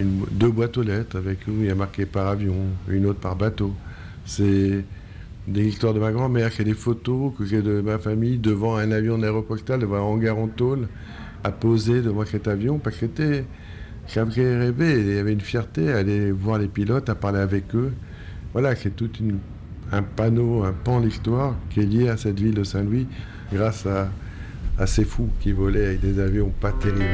une- 0.00 0.24
deux 0.32 0.50
boîtes 0.50 0.76
aux 0.76 0.82
lettres 0.82 1.16
avec 1.16 1.38
où 1.46 1.52
il 1.60 1.66
y 1.66 1.70
a 1.70 1.74
marqué 1.76 2.04
par 2.06 2.26
avion, 2.26 2.56
une 2.88 3.06
autre 3.06 3.20
par 3.20 3.36
bateau. 3.36 3.72
C'est 4.26 4.84
des 5.46 5.66
histoires 5.66 5.94
de 5.94 6.00
ma 6.00 6.10
grand-mère, 6.10 6.50
a 6.58 6.64
des 6.64 6.74
photos 6.74 7.32
que 7.38 7.44
j'ai 7.44 7.62
de 7.62 7.80
ma 7.80 7.98
famille 7.98 8.38
devant 8.38 8.76
un 8.76 8.90
avion 8.90 9.18
d'aéropostale, 9.18 9.80
devant 9.80 9.96
un 9.98 10.00
hangar 10.00 10.36
en 10.38 10.48
tôle, 10.48 10.88
à 11.44 11.52
poser 11.52 12.02
devant 12.02 12.24
cet 12.24 12.48
avion, 12.48 12.78
parce 12.78 12.96
que 12.96 13.06
c'était. 13.06 13.44
J'avais 14.06 14.58
rêvé, 14.58 15.00
il 15.00 15.14
y 15.14 15.18
avait 15.18 15.32
une 15.32 15.40
fierté 15.40 15.90
à 15.90 15.98
aller 15.98 16.30
voir 16.30 16.58
les 16.58 16.68
pilotes, 16.68 17.08
à 17.08 17.14
parler 17.14 17.38
avec 17.38 17.74
eux. 17.74 17.92
Voilà, 18.52 18.76
c'est 18.76 18.94
tout 18.94 19.08
un 19.92 20.02
panneau, 20.02 20.62
un 20.62 20.72
pan 20.72 21.00
d'histoire 21.00 21.54
qui 21.70 21.80
est 21.80 21.86
lié 21.86 22.08
à 22.08 22.16
cette 22.16 22.38
ville 22.38 22.54
de 22.54 22.64
Saint-Louis 22.64 23.06
grâce 23.52 23.86
à, 23.86 24.10
assez 24.78 25.04
fous 25.04 25.28
qui 25.40 25.52
volaient 25.52 25.86
avec 25.86 26.00
des 26.00 26.20
avions 26.20 26.52
pas 26.60 26.72
terribles. 26.72 27.04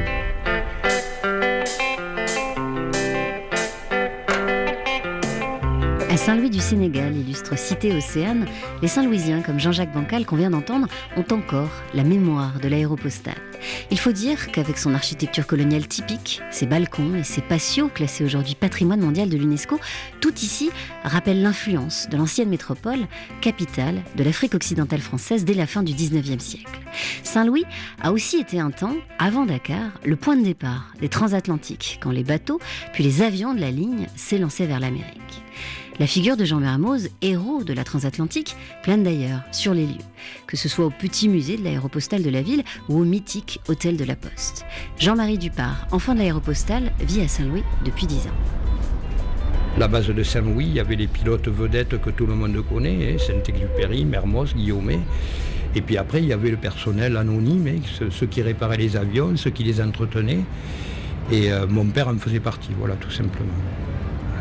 À 6.10 6.16
Saint-Louis 6.16 6.50
du 6.50 6.60
Sénégal, 6.60 7.16
illustre 7.16 7.56
cité 7.56 7.94
océane, 7.96 8.46
les 8.82 8.88
Saint-Louisiens, 8.88 9.42
comme 9.42 9.60
Jean-Jacques 9.60 9.94
Bancal 9.94 10.26
qu'on 10.26 10.36
vient 10.36 10.50
d'entendre, 10.50 10.88
ont 11.16 11.34
encore 11.34 11.70
la 11.94 12.02
mémoire 12.02 12.58
de 12.60 12.68
l'aéropostale. 12.68 13.49
Il 13.90 13.98
faut 13.98 14.12
dire 14.12 14.50
qu'avec 14.52 14.78
son 14.78 14.94
architecture 14.94 15.46
coloniale 15.46 15.86
typique, 15.86 16.42
ses 16.50 16.66
balcons 16.66 17.14
et 17.14 17.24
ses 17.24 17.42
patios 17.42 17.88
classés 17.88 18.24
aujourd'hui 18.24 18.54
patrimoine 18.54 19.00
mondial 19.00 19.28
de 19.28 19.36
l'UNESCO, 19.36 19.78
tout 20.20 20.34
ici 20.36 20.70
rappelle 21.04 21.42
l'influence 21.42 22.08
de 22.08 22.16
l'ancienne 22.16 22.48
métropole, 22.48 23.06
capitale 23.40 24.02
de 24.16 24.24
l'Afrique 24.24 24.54
occidentale 24.54 25.00
française 25.00 25.44
dès 25.44 25.54
la 25.54 25.66
fin 25.66 25.82
du 25.82 25.92
19e 25.92 26.38
siècle. 26.38 26.80
Saint-Louis 27.22 27.64
a 28.02 28.12
aussi 28.12 28.38
été 28.38 28.60
un 28.60 28.70
temps, 28.70 28.96
avant 29.18 29.46
Dakar, 29.46 29.90
le 30.04 30.16
point 30.16 30.36
de 30.36 30.44
départ 30.44 30.92
des 31.00 31.08
transatlantiques, 31.08 31.98
quand 32.02 32.10
les 32.10 32.24
bateaux, 32.24 32.60
puis 32.92 33.04
les 33.04 33.22
avions 33.22 33.54
de 33.54 33.60
la 33.60 33.70
ligne 33.70 34.06
s'élançaient 34.16 34.66
vers 34.66 34.80
l'Amérique. 34.80 35.42
La 36.00 36.06
figure 36.06 36.38
de 36.38 36.46
Jean 36.46 36.60
Mermoz, 36.60 37.10
héros 37.20 37.62
de 37.62 37.74
la 37.74 37.84
transatlantique, 37.84 38.56
plane 38.82 39.02
d'ailleurs 39.02 39.42
sur 39.52 39.74
les 39.74 39.84
lieux, 39.84 40.06
que 40.46 40.56
ce 40.56 40.66
soit 40.66 40.86
au 40.86 40.90
petit 40.90 41.28
musée 41.28 41.58
de 41.58 41.62
l'aéropostale 41.62 42.22
de 42.22 42.30
la 42.30 42.40
ville 42.40 42.62
ou 42.88 42.98
au 42.98 43.04
mythique 43.04 43.60
hôtel 43.68 43.98
de 43.98 44.04
la 44.04 44.16
Poste. 44.16 44.64
Jean-Marie 44.98 45.36
Dupart, 45.36 45.86
enfant 45.90 46.14
de 46.14 46.20
l'aéropostale, 46.20 46.90
vit 47.00 47.20
à 47.20 47.28
Saint-Louis 47.28 47.64
depuis 47.84 48.06
10 48.06 48.28
ans. 48.28 49.76
La 49.76 49.88
base 49.88 50.06
de 50.06 50.22
Saint-Louis, 50.22 50.68
il 50.68 50.72
y 50.72 50.80
avait 50.80 50.96
les 50.96 51.06
pilotes 51.06 51.48
vedettes 51.48 52.00
que 52.00 52.08
tout 52.08 52.24
le 52.24 52.34
monde 52.34 52.56
connaît, 52.66 53.12
hein, 53.12 53.18
Saint-Exupéry, 53.18 54.06
Mermoz, 54.06 54.54
Guillaumet. 54.54 55.00
Et 55.74 55.82
puis 55.82 55.98
après, 55.98 56.22
il 56.22 56.28
y 56.28 56.32
avait 56.32 56.50
le 56.50 56.56
personnel 56.56 57.18
anonyme, 57.18 57.68
hein, 57.68 57.80
ceux, 57.98 58.10
ceux 58.10 58.26
qui 58.26 58.40
réparaient 58.40 58.78
les 58.78 58.96
avions, 58.96 59.36
ceux 59.36 59.50
qui 59.50 59.64
les 59.64 59.82
entretenaient. 59.82 60.44
Et 61.30 61.52
euh, 61.52 61.66
mon 61.66 61.84
père 61.84 62.08
en 62.08 62.16
faisait 62.16 62.40
partie, 62.40 62.70
voilà, 62.78 62.94
tout 62.94 63.10
simplement. 63.10 63.52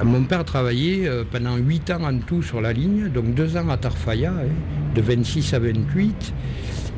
Mon 0.04 0.24
père 0.24 0.46
travaillait 0.46 1.10
euh, 1.10 1.24
pendant 1.30 1.58
8 1.58 1.92
ans 1.92 2.04
en 2.04 2.18
tout 2.20 2.42
sur 2.42 2.62
la 2.62 2.72
ligne, 2.72 3.10
donc 3.10 3.34
2 3.34 3.58
ans 3.58 3.68
à 3.70 3.76
Tarfaya, 3.76 4.32
hein, 4.32 4.48
de 4.96 5.02
26 5.02 5.54
à 5.54 5.60
28, 5.60 6.34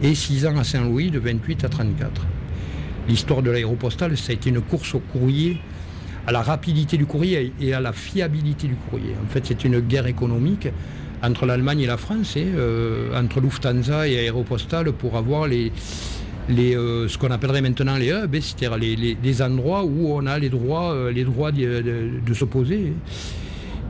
et 0.04 0.14
6 0.14 0.46
ans 0.46 0.58
à 0.58 0.64
Saint-Louis, 0.64 1.10
de 1.10 1.18
28 1.18 1.64
à 1.64 1.70
34. 1.70 2.28
L'histoire 3.08 3.42
de 3.42 3.50
l'aéropostale, 3.50 4.16
ça 4.18 4.32
a 4.32 4.34
été 4.34 4.52
une 4.52 4.62
course 4.62 4.94
au 4.94 5.00
courrier, 5.00 5.58
à 6.28 6.32
la 6.32 6.44
rapidité 6.44 6.98
du 6.98 7.08
courrier 7.08 7.52
et 7.60 7.74
à 7.74 7.80
la 7.80 7.92
fiabilité 7.92 8.68
du 8.68 8.76
courrier. 8.76 9.16
En 9.26 9.28
fait, 9.28 9.44
c'est 9.48 9.64
une 9.66 9.80
guerre 9.80 10.06
économique 10.06 10.68
entre 11.24 11.48
l'Allemagne 11.48 11.82
et 11.82 11.88
la 11.88 11.98
France, 11.98 12.36
hein, 12.38 12.46
euh, 12.56 13.20
entre 13.20 13.42
Lufthansa 13.42 14.08
et 14.08 14.20
Aéropostale, 14.20 14.92
pour 14.92 15.18
avoir 15.18 15.48
les, 15.48 15.72
les, 16.50 16.76
euh, 16.76 17.08
ce 17.08 17.18
qu'on 17.18 17.32
appellerait 17.32 17.62
maintenant 17.62 17.98
les 17.98 18.10
hubs, 18.12 18.36
hein, 18.36 18.40
c'est-à-dire 18.42 18.78
les, 18.78 18.96
les- 18.96 19.42
endroits 19.42 19.84
où 19.84 20.12
on 20.14 20.26
a 20.26 20.38
les 20.40 20.50
droits, 20.50 20.92
euh, 20.94 21.12
les 21.12 21.24
droits 21.24 21.52
de, 21.52 21.82
de- 22.26 22.34
s'opposer. 22.34 22.94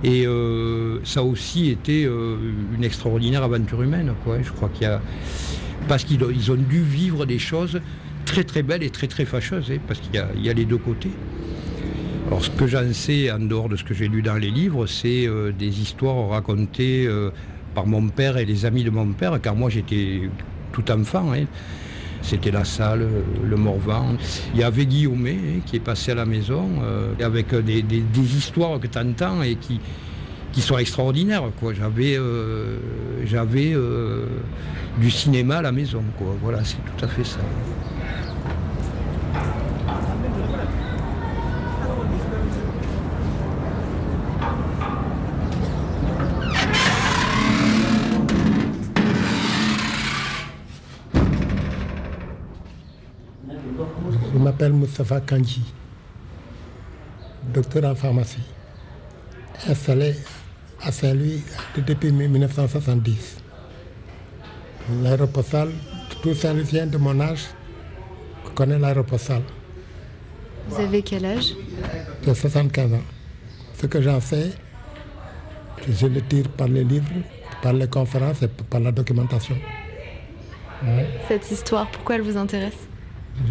Et 0.03 0.25
euh, 0.25 0.99
ça 1.03 1.19
a 1.19 1.23
aussi 1.23 1.69
été 1.69 2.03
une 2.03 2.83
extraordinaire 2.83 3.43
aventure 3.43 3.81
humaine, 3.83 4.13
quoi. 4.23 4.37
Je 4.41 4.51
crois 4.51 4.69
qu'il 4.69 4.83
y 4.83 4.85
a 4.89 5.01
parce 5.87 6.03
qu'ils 6.03 6.23
ont, 6.23 6.55
dû 6.55 6.81
vivre 6.81 7.25
des 7.25 7.39
choses 7.39 7.81
très 8.25 8.43
très 8.43 8.61
belles 8.63 8.83
et 8.83 8.89
très 8.89 9.07
très 9.07 9.25
fâcheuses, 9.25 9.71
hein, 9.71 9.77
parce 9.87 9.99
qu'il 9.99 10.11
y 10.15 10.45
y 10.45 10.49
a 10.49 10.53
les 10.53 10.65
deux 10.65 10.77
côtés. 10.77 11.11
Alors 12.27 12.43
ce 12.43 12.49
que 12.51 12.65
j'en 12.67 12.91
sais, 12.93 13.31
en 13.31 13.39
dehors 13.39 13.67
de 13.69 13.75
ce 13.75 13.83
que 13.83 13.93
j'ai 13.93 14.07
lu 14.07 14.21
dans 14.21 14.35
les 14.35 14.51
livres, 14.51 14.85
c'est 14.87 15.27
des 15.57 15.81
histoires 15.81 16.29
racontées 16.29 17.09
par 17.75 17.85
mon 17.87 18.07
père 18.09 18.37
et 18.37 18.45
les 18.45 18.65
amis 18.65 18.83
de 18.83 18.89
mon 18.89 19.07
père, 19.11 19.39
car 19.41 19.55
moi 19.55 19.69
j'étais 19.69 20.21
tout 20.71 20.89
enfant. 20.91 21.31
hein. 21.33 21.45
C'était 22.21 22.51
la 22.51 22.65
salle, 22.65 23.07
le 23.43 23.55
Morvan. 23.55 24.15
Il 24.53 24.59
y 24.59 24.63
avait 24.63 24.85
Guillaume 24.85 25.25
hein, 25.27 25.59
qui 25.65 25.77
est 25.77 25.81
passé 25.81 26.11
à 26.11 26.15
la 26.15 26.25
maison 26.25 26.67
euh, 26.83 27.13
avec 27.23 27.53
des, 27.55 27.83
histoires 28.17 28.79
que 28.79 28.87
tu 28.87 28.97
entends 28.97 29.41
et 29.41 29.55
qui, 29.55 29.79
qui 30.51 30.61
sont 30.61 30.77
extraordinaires. 30.77 31.43
J'avais 31.73 32.15
euh, 32.15 32.77
euh, 33.33 34.25
du 34.99 35.11
cinéma 35.11 35.57
à 35.57 35.61
la 35.61 35.71
maison. 35.71 36.03
Voilà, 36.41 36.63
c'est 36.63 36.77
tout 36.77 37.05
à 37.05 37.07
fait 37.07 37.23
ça. 37.23 37.39
Je 54.33 54.37
m'appelle 54.37 54.73
Moustapha 54.73 55.21
Kanji, 55.21 55.63
docteur 57.53 57.85
en 57.85 57.95
pharmacie, 57.95 58.43
installé 59.67 60.15
à 60.81 60.91
Saint-Louis 60.91 61.43
depuis 61.77 62.11
1970. 62.11 63.37
L'aéropostale, 65.03 65.69
tout 66.21 66.33
Saint-Louisien 66.33 66.87
de 66.87 66.97
mon 66.97 67.19
âge 67.19 67.45
connaît 68.55 68.79
l'aéropostale. 68.79 69.43
Vous 70.67 70.81
avez 70.81 71.01
quel 71.01 71.25
âge? 71.25 71.53
J'ai 72.25 72.35
75 72.35 72.93
ans. 72.93 72.97
Ce 73.79 73.85
que 73.87 74.01
j'en 74.01 74.19
sais, 74.19 74.51
je 75.89 76.07
le 76.07 76.21
tire 76.21 76.49
par 76.49 76.67
les 76.67 76.83
livres, 76.83 77.11
par 77.61 77.73
les 77.73 77.87
conférences 77.87 78.41
et 78.41 78.47
par 78.47 78.79
la 78.79 78.91
documentation. 78.91 79.55
Ouais. 80.83 81.07
Cette 81.27 81.49
histoire, 81.51 81.89
pourquoi 81.89 82.15
elle 82.15 82.21
vous 82.21 82.37
intéresse? 82.37 82.87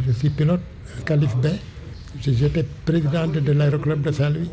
Je 0.07 0.12
suis 0.12 0.30
pilote 0.30 0.61
Calif 1.05 1.36
Bay. 1.36 1.59
J'ai- 2.20 2.34
J'étais 2.34 2.64
président 2.84 3.26
de, 3.26 3.53
l'aéroclub 3.53 4.03
de 4.03 4.11
Saint-Louis 4.12 4.51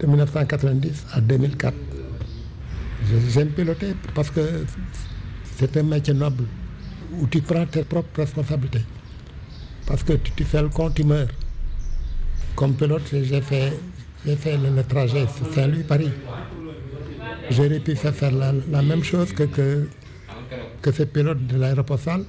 de 0.00 0.06
1990 0.06 1.04
à 1.12 1.20
2004. 1.20 1.74
Je- 3.08 3.30
J'aime 3.30 3.48
piloter 3.50 3.94
parce 4.14 4.30
que 4.30 4.64
c'est 5.56 5.76
un 5.76 5.82
métier 5.82 6.14
noble 6.14 6.44
où 7.12 7.26
tu 7.26 7.40
prends 7.42 7.66
tes 7.66 7.84
propres 7.84 8.20
responsabilités. 8.20 8.84
Parce 9.86 10.02
que 10.02 10.14
tu, 10.14 10.32
tu 10.32 10.44
fais 10.44 10.62
le 10.62 10.68
compte, 10.68 10.94
tu 10.94 11.04
meurs. 11.04 11.28
Comme 12.54 12.74
pilote, 12.74 13.02
j'ai 13.10 13.40
fait, 13.40 13.72
fait 14.24 14.56
le, 14.58 14.82
trajet 14.82 15.26
Saint-Louis-Paris. 15.54 16.10
J'aurais 17.50 17.80
pu 17.80 17.94
faire, 17.96 18.30
la, 18.32 18.82
même 18.82 19.02
chose 19.04 19.32
que, 19.32 19.44
que, 19.44 19.88
que 20.82 20.92
ces 20.92 21.06
pilotes 21.06 21.46
de 21.46 21.56
l'aéropostale. 21.56 22.24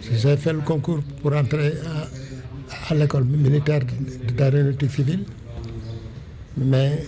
J'ai 0.00 0.36
fait 0.36 0.52
le 0.52 0.60
concours 0.60 1.00
pour 1.22 1.34
entrer 1.34 1.74
à, 1.86 2.92
à 2.92 2.94
l'école 2.94 3.24
militaire 3.24 3.80
d'aéronautique 4.36 4.90
civile. 4.90 5.24
Mais 6.56 7.04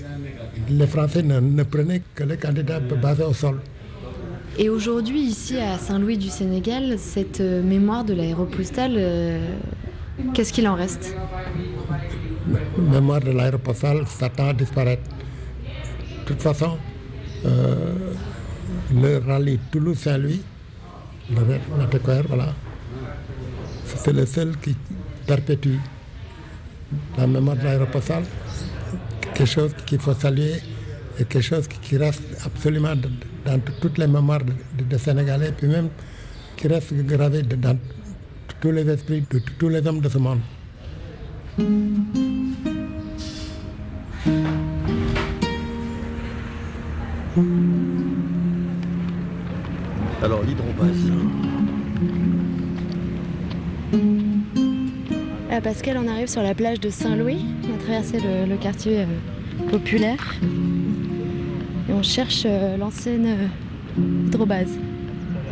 les 0.69 0.87
Français 0.87 1.23
ne, 1.23 1.39
ne 1.41 1.63
prenaient 1.63 2.03
que 2.15 2.25
les 2.25 2.37
candidats 2.37 2.81
basés 2.81 3.23
au 3.23 3.33
sol. 3.33 3.61
Et 4.59 4.69
aujourd'hui, 4.71 5.21
ici 5.21 5.59
à 5.59 5.77
Saint-Louis 5.79 6.17
du 6.17 6.29
Sénégal, 6.29 6.99
cette 6.99 7.41
euh, 7.41 7.63
mémoire 7.63 8.05
de 8.05 8.15
l'aéropostale, 8.15 8.95
euh, 8.97 9.39
qu'est-ce 10.33 10.53
qu'il 10.53 10.67
en 10.67 10.75
reste? 10.75 11.15
Mémoire 12.79 13.21
de 13.21 13.33
l'aéropostale 13.33 14.07
s'attend 14.07 14.49
à 14.49 14.53
disparaître. 14.55 15.03
De 16.23 16.25
toute 16.25 16.41
façon, 16.41 16.79
euh, 17.45 17.75
le 18.95 19.19
rallye 19.19 19.59
Toulouse-Saint-Louis, 19.71 20.41
le 21.31 21.37
la 21.79 22.23
voilà, 22.23 22.55
c'est 24.07 24.13
le 24.13 24.25
seul 24.25 24.57
qui 24.63 24.77
perpétue 25.27 25.79
la 27.19 27.27
mémoire 27.27 27.57
de 27.57 27.65
l'aéropostale. 27.65 28.23
Quelque 29.35 29.47
chose 29.51 29.73
qu'il 29.85 29.99
faut 29.99 30.15
saluer 30.15 30.53
et 31.19 31.25
quelque 31.25 31.43
chose 31.43 31.67
qui, 31.67 31.97
reste 31.97 32.23
absolument 32.45 32.95
dans 33.45 33.61
toutes 33.81 33.99
les 33.99 34.07
mémoires 34.07 34.45
de- 34.45 34.53
de- 34.79 34.85
des 34.85 34.99
Sénégalais, 34.99 35.51
puis 35.59 35.67
même 35.67 35.89
qui 36.57 36.69
reste 36.69 36.95
gravé 36.95 37.43
dans 37.43 37.77
tous 38.61 38.71
les 38.71 38.89
esprits 38.89 39.25
de 39.29 39.41
tous 39.59 39.69
les 39.69 39.85
hommes 39.85 40.01
de 40.01 40.09
ce 40.09 40.19
monde. 40.19 40.39
Alors 50.23 50.43
l'hydrobase. 50.43 51.46
Pascal, 55.61 55.97
on 55.97 56.07
arrive 56.07 56.29
sur 56.29 56.43
la 56.43 56.55
plage 56.55 56.81
de 56.81 56.91
Saint-Louis. 56.91 57.39
On 57.65 57.75
a 57.75 57.79
traversé 57.79 58.19
le, 58.21 58.47
le 58.47 58.57
quartier 58.57 59.01
euh, 59.01 59.71
populaire. 59.71 60.35
Et 61.89 61.93
on 61.93 62.03
cherche 62.03 62.43
euh, 62.45 62.77
l'ancienne 62.77 63.27
euh, 63.27 64.27
hydrobase. 64.27 64.79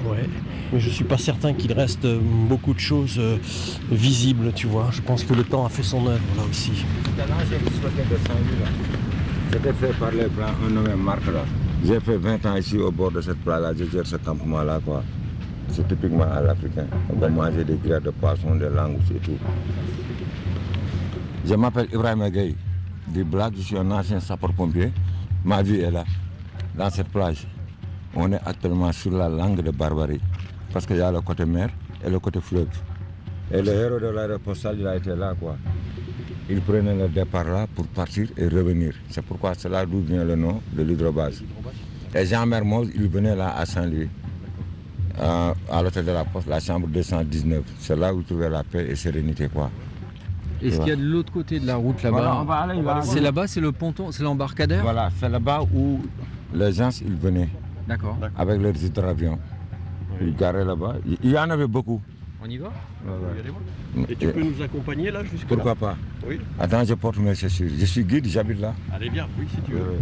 Ouais. 0.06 0.28
Mais 0.72 0.80
je 0.80 0.90
suis 0.90 1.04
pas 1.04 1.16
certain 1.16 1.54
qu'il 1.54 1.72
reste 1.72 2.06
beaucoup 2.48 2.74
de 2.74 2.80
choses 2.80 3.20
visibles, 3.90 4.52
tu 4.54 4.66
vois. 4.66 4.88
Je 4.92 5.00
pense 5.00 5.24
que 5.24 5.32
le 5.32 5.44
temps 5.44 5.64
a 5.64 5.68
fait 5.68 5.82
son 5.82 6.06
œuvre 6.06 6.20
là 6.36 6.42
aussi. 6.50 6.72
C'était 9.52 9.72
fait 9.72 9.98
par 9.98 10.10
les 10.10 10.26
Blancs, 10.26 10.50
un 10.66 10.70
nommé 10.70 10.94
Marc 10.96 11.24
là. 11.26 11.44
J'ai 11.86 12.00
fait 12.00 12.16
20 12.16 12.46
ans 12.46 12.56
ici 12.56 12.76
au 12.76 12.90
bord 12.90 13.12
de 13.12 13.20
cette 13.20 13.38
plage-là, 13.38 13.72
je 13.78 13.84
gère 13.84 14.06
ce 14.06 14.16
campement-là 14.16 14.80
quoi. 14.84 15.02
C'est 15.68 15.86
typiquement 15.88 16.24
à 16.24 16.40
l'africain. 16.40 16.86
On 17.12 17.18
va 17.18 17.28
manger 17.28 17.64
des 17.64 17.76
grillades 17.76 18.04
de 18.04 18.10
poisson, 18.10 18.54
des 18.54 18.68
langues, 18.68 18.98
c'est 19.08 19.20
tout. 19.22 19.38
Je 21.44 21.54
m'appelle 21.54 21.88
Ibrahim 21.92 22.28
Gueye, 22.30 22.56
du 23.08 23.24
Black, 23.24 23.54
je 23.56 23.62
suis 23.62 23.76
un 23.76 23.90
ancien 23.90 24.20
sapeur-pompier. 24.20 24.92
Ma 25.44 25.62
vie 25.62 25.80
est 25.80 25.90
là, 25.90 26.04
dans 26.76 26.90
cette 26.90 27.08
plage. 27.08 27.46
On 28.14 28.32
est 28.32 28.40
actuellement 28.46 28.92
sur 28.92 29.10
la 29.10 29.28
langue 29.28 29.60
de 29.60 29.70
Barbarie, 29.70 30.20
parce 30.72 30.86
qu'il 30.86 30.96
y 30.96 31.00
a 31.00 31.10
le 31.10 31.20
côté 31.20 31.44
mer 31.44 31.70
et 32.04 32.08
le 32.08 32.18
côté 32.18 32.40
fleuve. 32.40 32.68
Et 33.52 33.60
le 33.60 33.72
héros 33.72 33.98
de 34.00 34.06
l'aéropostale, 34.06 34.76
il 34.78 34.86
a 34.86 34.96
été 34.96 35.14
là, 35.14 35.34
quoi. 35.38 35.56
Il 36.48 36.60
prenait 36.60 36.94
le 36.94 37.08
départ 37.08 37.44
là 37.44 37.66
pour 37.74 37.86
partir 37.86 38.28
et 38.36 38.48
revenir. 38.48 38.94
C'est 39.08 39.24
pourquoi 39.24 39.54
c'est 39.54 39.68
là 39.68 39.86
d'où 39.86 40.00
vient 40.00 40.24
le 40.24 40.36
nom 40.36 40.60
de 40.72 40.82
l'hydrobase. 40.82 41.42
Et 42.14 42.26
Jean 42.26 42.46
Mermoz, 42.46 42.90
il 42.94 43.08
venait 43.08 43.34
là 43.34 43.56
à 43.56 43.64
Saint-Louis, 43.66 44.08
à 45.20 45.82
l'hôtel 45.82 46.04
de 46.04 46.12
la 46.12 46.24
Poste, 46.24 46.48
la 46.48 46.60
chambre 46.60 46.86
219. 46.88 47.62
C'est 47.78 47.96
là 47.96 48.12
où 48.14 48.20
il 48.20 48.24
trouvait 48.24 48.48
la 48.50 48.62
paix 48.64 48.86
et 48.88 48.96
sérénité, 48.96 49.48
quoi. 49.48 49.70
Et 50.62 50.70
ce 50.70 50.78
qu'il 50.78 50.88
y 50.88 50.92
a 50.92 50.96
de 50.96 51.04
l'autre 51.04 51.32
côté 51.32 51.60
de 51.60 51.66
la 51.66 51.76
route 51.76 52.02
là-bas 52.02 52.16
Voilà, 52.16 52.36
on 52.40 52.44
va 52.44 52.54
aller 52.54 52.80
là. 52.82 53.02
C'est 53.02 53.20
là-bas, 53.20 53.46
c'est 53.46 53.60
le 53.60 53.72
ponton, 53.72 54.10
c'est 54.12 54.22
l'embarcadère? 54.22 54.82
Voilà, 54.82 55.10
c'est 55.20 55.28
là-bas 55.28 55.60
où 55.74 56.00
les 56.54 56.72
gens 56.72 56.88
ils 57.04 57.16
venaient. 57.16 57.50
D'accord. 57.86 58.16
Avec 58.36 58.60
leurs 58.62 58.82
hydravions. 58.82 59.38
Ils 60.20 60.34
garaient 60.34 60.64
là-bas. 60.64 60.94
Il- 61.22 61.30
y 61.30 61.38
en 61.38 61.50
avait 61.50 61.66
beaucoup. 61.66 62.00
On 62.42 62.48
y 62.48 62.56
va? 62.58 62.72
Et 64.08 64.16
tu 64.16 64.28
peux 64.28 64.42
nous 64.42 64.62
accompagner 64.62 65.10
là 65.10 65.22
jusque 65.24 65.46
Pourquoi 65.46 65.74
pas 65.74 65.96
Oui. 66.26 66.38
Attends, 66.58 66.84
je 66.84 66.94
porte 66.94 67.18
mes 67.18 67.34
chaussures. 67.34 67.70
Je 67.76 67.84
suis 67.84 68.04
guide, 68.04 68.26
j'habite 68.26 68.60
là. 68.60 68.74
Allez 68.92 69.10
bien, 69.10 69.26
oui 69.38 69.46
si 69.50 69.60
tu 69.62 69.72
veux. 69.72 69.98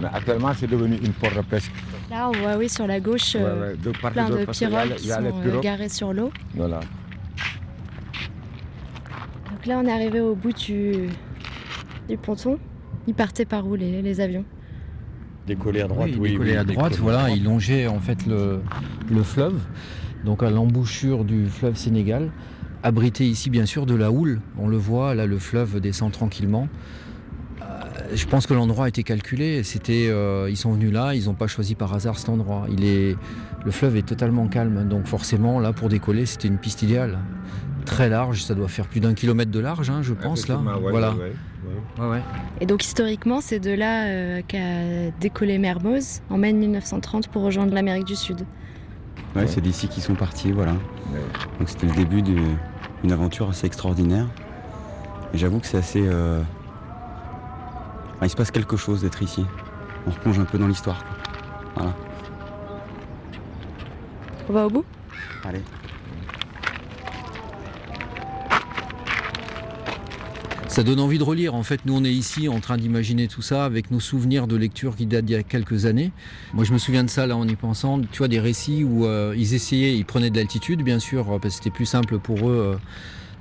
Mais 0.00 0.08
actuellement, 0.12 0.52
c'est 0.54 0.66
devenu 0.68 0.96
une 0.96 1.12
porte 1.12 1.36
de 1.36 1.42
pêche. 1.42 1.70
Là, 2.10 2.28
on 2.28 2.32
voit 2.40 2.56
oui, 2.56 2.68
sur 2.68 2.86
la 2.86 3.00
gauche 3.00 3.34
Ouais, 3.34 3.40
euh, 3.42 3.70
ouais, 3.72 3.76
de 3.76 3.90
plein 3.90 4.30
de 4.30 4.44
pirogues 4.50 4.94
qui 4.96 5.08
sont 5.08 5.24
euh, 5.24 5.42
pirogues. 5.42 5.62
garées 5.62 5.88
sur 5.88 6.12
l'eau. 6.12 6.30
Voilà. 6.54 6.80
Donc 9.50 9.66
là, 9.66 9.80
on 9.82 9.86
est 9.86 9.92
arrivé 9.92 10.20
au 10.20 10.34
bout 10.34 10.52
du, 10.52 11.08
du 12.08 12.16
ponton. 12.16 12.58
Ils 13.06 13.14
partaient 13.14 13.44
par 13.44 13.66
où 13.66 13.74
les, 13.74 14.02
les 14.02 14.20
avions? 14.20 14.44
Décoller 15.46 15.80
à 15.80 15.88
droite, 15.88 16.10
oui. 16.18 16.32
décollé 16.32 16.50
oui, 16.52 16.56
à 16.56 16.64
droite, 16.64 16.92
décoller 16.92 17.02
voilà, 17.12 17.30
il 17.30 17.42
longeait 17.44 17.86
en 17.86 18.00
fait 18.00 18.26
le, 18.26 18.60
le 19.10 19.22
fleuve, 19.22 19.58
donc 20.24 20.42
à 20.42 20.50
l'embouchure 20.50 21.24
du 21.24 21.46
fleuve 21.46 21.74
Sénégal, 21.76 22.30
abrité 22.82 23.26
ici 23.26 23.48
bien 23.48 23.64
sûr 23.64 23.86
de 23.86 23.94
la 23.94 24.10
houle. 24.10 24.40
On 24.58 24.68
le 24.68 24.76
voit, 24.76 25.14
là 25.14 25.24
le 25.24 25.38
fleuve 25.38 25.80
descend 25.80 26.12
tranquillement. 26.12 26.68
Je 28.12 28.26
pense 28.26 28.46
que 28.46 28.54
l'endroit 28.54 28.86
a 28.86 28.88
été 28.88 29.02
calculé. 29.02 29.62
C'était, 29.62 30.06
euh, 30.08 30.48
ils 30.50 30.56
sont 30.56 30.72
venus 30.72 30.92
là, 30.92 31.14
ils 31.14 31.26
n'ont 31.26 31.34
pas 31.34 31.46
choisi 31.46 31.74
par 31.74 31.92
hasard 31.94 32.18
cet 32.18 32.28
endroit. 32.28 32.66
Il 32.70 32.84
est, 32.84 33.16
le 33.64 33.70
fleuve 33.70 33.96
est 33.96 34.02
totalement 34.02 34.48
calme, 34.48 34.88
donc 34.88 35.06
forcément 35.06 35.60
là 35.60 35.72
pour 35.72 35.88
décoller, 35.88 36.24
c'était 36.26 36.48
une 36.48 36.58
piste 36.58 36.82
idéale. 36.82 37.18
Très 37.84 38.08
large, 38.08 38.42
ça 38.44 38.54
doit 38.54 38.68
faire 38.68 38.86
plus 38.86 39.00
d'un 39.00 39.14
kilomètre 39.14 39.50
de 39.50 39.60
large, 39.60 39.88
hein, 39.90 40.00
je 40.02 40.12
pense 40.14 40.48
là. 40.48 40.56
Ouais, 40.58 40.90
voilà. 40.90 41.12
ouais, 41.12 41.18
ouais. 41.18 41.32
Ouais, 42.04 42.10
ouais. 42.10 42.22
Et 42.60 42.66
donc 42.66 42.84
historiquement, 42.84 43.40
c'est 43.40 43.58
de 43.60 43.70
là 43.72 44.04
euh, 44.06 44.40
qu'a 44.46 45.10
décollé 45.20 45.58
Mermoz 45.58 46.20
en 46.30 46.38
mai 46.38 46.52
1930 46.52 47.28
pour 47.28 47.42
rejoindre 47.42 47.74
l'Amérique 47.74 48.04
du 48.06 48.16
Sud. 48.16 48.44
Ouais, 49.36 49.46
c'est 49.46 49.60
d'ici 49.60 49.88
qu'ils 49.88 50.02
sont 50.02 50.14
partis, 50.14 50.52
voilà. 50.52 50.72
Donc 51.58 51.68
c'était 51.68 51.86
le 51.86 51.94
début 51.94 52.22
d'une 52.22 52.56
d'une 53.02 53.12
aventure 53.12 53.48
assez 53.50 53.66
extraordinaire. 53.66 54.26
Et 55.34 55.38
j'avoue 55.38 55.58
que 55.60 55.66
c'est 55.66 55.76
assez. 55.78 56.02
euh, 56.04 56.40
il 58.26 58.30
se 58.30 58.36
passe 58.36 58.50
quelque 58.50 58.76
chose 58.76 59.02
d'être 59.02 59.22
ici. 59.22 59.44
On 60.06 60.12
se 60.12 60.18
plonge 60.18 60.38
un 60.38 60.44
peu 60.44 60.58
dans 60.58 60.68
l'histoire. 60.68 61.04
Voilà. 61.74 61.94
On 64.48 64.52
va 64.52 64.66
au 64.66 64.70
bout? 64.70 64.84
Allez. 65.44 65.62
Ça 70.68 70.84
donne 70.84 71.00
envie 71.00 71.18
de 71.18 71.24
relire. 71.24 71.54
En 71.54 71.64
fait, 71.64 71.80
nous, 71.86 71.96
on 71.96 72.04
est 72.04 72.12
ici 72.12 72.48
en 72.48 72.60
train 72.60 72.76
d'imaginer 72.76 73.26
tout 73.26 73.42
ça 73.42 73.64
avec 73.64 73.90
nos 73.90 73.98
souvenirs 74.00 74.46
de 74.46 74.54
lecture 74.54 74.94
qui 74.94 75.06
datent 75.06 75.24
d'il 75.24 75.34
y 75.34 75.38
a 75.38 75.42
quelques 75.42 75.86
années. 75.86 76.12
Moi, 76.54 76.64
je 76.64 76.72
me 76.72 76.78
souviens 76.78 77.02
de 77.02 77.10
ça, 77.10 77.26
là, 77.26 77.36
en 77.36 77.48
y 77.48 77.56
pensant. 77.56 78.00
Tu 78.00 78.18
vois, 78.18 78.28
des 78.28 78.38
récits 78.38 78.84
où 78.84 79.04
euh, 79.04 79.34
ils 79.36 79.54
essayaient, 79.54 79.96
ils 79.96 80.04
prenaient 80.04 80.30
de 80.30 80.36
l'altitude, 80.36 80.82
bien 80.82 81.00
sûr, 81.00 81.32
euh, 81.32 81.38
parce 81.38 81.54
que 81.54 81.64
c'était 81.64 81.74
plus 81.74 81.86
simple 81.86 82.18
pour 82.18 82.48
eux 82.48 82.78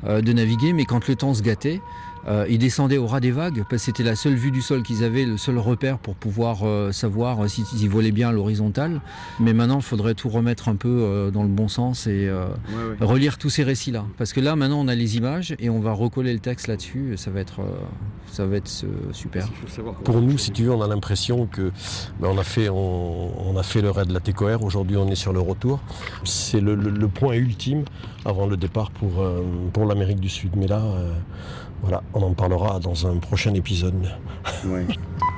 euh, 0.06 0.22
de 0.22 0.34
naviguer. 0.34 0.74
Mais 0.74 0.86
quand 0.86 1.08
le 1.08 1.16
temps 1.16 1.34
se 1.36 1.44
gâtait, 1.44 1.80
euh, 2.28 2.46
ils 2.50 2.58
descendaient 2.60 2.98
au 2.98 3.08
ras 3.08 3.20
des 3.20 3.32
vagues, 3.32 3.64
parce 3.70 3.82
que 3.82 3.86
c'était 3.88 4.04
la 4.04 4.16
seule 4.16 4.36
vue 4.36 4.52
du 4.52 4.62
sol 4.62 4.84
qu'ils 4.84 5.04
avaient, 5.04 5.26
le 5.26 5.38
seul 5.38 5.58
repère 5.58 5.98
pour 5.98 6.16
pouvoir 6.16 6.60
euh, 6.64 6.92
savoir 6.92 7.44
euh, 7.44 7.48
s'ils 7.48 7.90
volaient 7.90 8.12
bien 8.12 8.30
à 8.30 8.32
l'horizontale. 8.32 9.02
Mais 9.40 9.54
maintenant, 9.54 9.78
il 9.78 9.84
faudrait 9.84 10.14
tout 10.14 10.30
remettre 10.30 10.70
un 10.70 10.76
peu 10.76 10.88
euh, 10.90 11.32
dans 11.32 11.44
le 11.44 11.50
bon 11.50 11.68
sens 11.68 12.08
et 12.08 12.28
euh, 12.28 12.48
Ouais, 12.48 12.98
ouais. 13.02 13.06
relire 13.08 13.38
tous 13.38 13.50
ces 13.50 13.64
récits-là. 13.64 14.06
Parce 14.18 14.34
que 14.34 14.40
là, 14.40 14.56
maintenant, 14.56 14.80
on 14.80 14.88
a 14.88 14.96
les 14.96 15.18
images 15.18 15.56
et 15.60 15.70
on 15.70 15.80
va 15.80 15.92
recoller 15.94 16.34
le 16.34 16.40
texte 16.40 16.68
là-dessus. 16.68 17.14
Ça 17.18 17.32
va 17.32 17.40
être, 17.40 17.62
euh, 17.62 17.66
ça 18.32 18.46
va 18.46 18.58
être 18.58 18.72
euh, 18.84 19.14
super. 19.14 19.48
Pour 20.04 20.22
nous, 20.22 20.38
si 20.38 20.52
tu 20.52 20.64
veux, 20.64 20.72
on 20.74 20.82
a 20.82 20.88
l'impression 20.88 21.46
que 21.46 21.72
ben, 22.20 22.30
on, 22.30 22.38
a 22.38 22.44
fait, 22.44 22.70
on, 22.70 23.50
on 23.52 23.58
a 23.58 23.64
fait 23.64 23.82
le 23.82 23.92
raid 23.92 24.08
de 24.08 24.14
la 24.14 24.20
TCOR. 24.20 24.64
Aujourd'hui, 24.64 24.98
on 24.98 25.08
est 25.10 25.16
sur 25.16 25.34
le 25.34 25.40
retour. 25.40 25.80
C'est 26.24 26.60
le, 26.62 26.76
le- 26.76 26.90
le 26.90 27.08
point 27.08 27.34
ultime 27.36 27.84
avant 28.26 28.46
le 28.48 28.58
départ 28.58 28.92
pour, 28.92 29.22
euh, 29.22 29.42
pour 29.74 29.86
l'Amérique 29.86 30.20
du 30.20 30.30
Sud. 30.30 30.52
Mais 30.56 30.68
là, 30.68 30.82
euh, 30.82 31.12
voilà, 31.82 32.02
on 32.14 32.22
en 32.22 32.34
parlera 32.34 32.80
dans 32.80 33.08
un 33.08 33.18
prochain 33.18 33.54
épisode. 33.54 34.12
Ouais. 34.66 34.86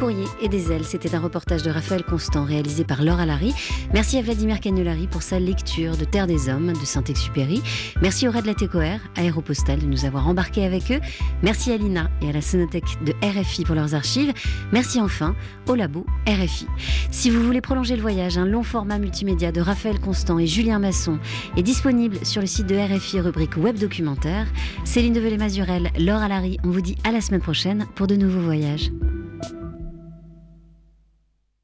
courrier 0.00 0.24
et 0.40 0.48
des 0.48 0.72
ailes, 0.72 0.84
c'était 0.84 1.14
un 1.14 1.20
reportage 1.20 1.62
de 1.62 1.70
Raphaël 1.70 2.02
Constant 2.02 2.44
réalisé 2.44 2.84
par 2.84 3.04
Laura 3.04 3.26
Larry. 3.26 3.52
Merci 3.92 4.16
à 4.16 4.22
Vladimir 4.22 4.58
Cagnolari 4.58 5.06
pour 5.06 5.22
sa 5.22 5.38
lecture 5.38 5.94
de 5.98 6.06
Terre 6.06 6.26
des 6.26 6.48
Hommes 6.48 6.72
de 6.72 6.86
Saint-Exupéry. 6.86 7.62
Merci 8.00 8.26
au 8.26 8.30
Red 8.30 8.46
Latécoère, 8.46 9.00
Aéropostal, 9.16 9.78
de 9.78 9.84
nous 9.84 10.06
avoir 10.06 10.26
embarqués 10.26 10.64
avec 10.64 10.90
eux. 10.90 11.00
Merci 11.42 11.70
à 11.70 11.76
Lina 11.76 12.08
et 12.22 12.30
à 12.30 12.32
la 12.32 12.40
Sonothèque 12.40 13.04
de 13.04 13.12
RFI 13.22 13.64
pour 13.64 13.74
leurs 13.74 13.94
archives. 13.94 14.32
Merci 14.72 15.02
enfin 15.02 15.36
au 15.68 15.74
labo 15.74 16.06
RFI. 16.26 16.66
Si 17.10 17.28
vous 17.28 17.42
voulez 17.42 17.60
prolonger 17.60 17.94
le 17.94 18.02
voyage, 18.02 18.38
un 18.38 18.46
long 18.46 18.62
format 18.62 18.98
multimédia 18.98 19.52
de 19.52 19.60
Raphaël 19.60 20.00
Constant 20.00 20.38
et 20.38 20.46
Julien 20.46 20.78
Masson 20.78 21.18
est 21.58 21.62
disponible 21.62 22.24
sur 22.24 22.40
le 22.40 22.46
site 22.46 22.66
de 22.66 22.76
RFI, 22.76 23.20
rubrique 23.20 23.58
web 23.58 23.76
documentaire. 23.76 24.46
Céline 24.84 25.12
Develay-Mazurel, 25.12 25.90
Laura 25.98 26.28
Larry, 26.28 26.56
on 26.64 26.70
vous 26.70 26.80
dit 26.80 26.96
à 27.04 27.12
la 27.12 27.20
semaine 27.20 27.42
prochaine 27.42 27.86
pour 27.96 28.06
de 28.06 28.16
nouveaux 28.16 28.40
voyages. 28.40 28.90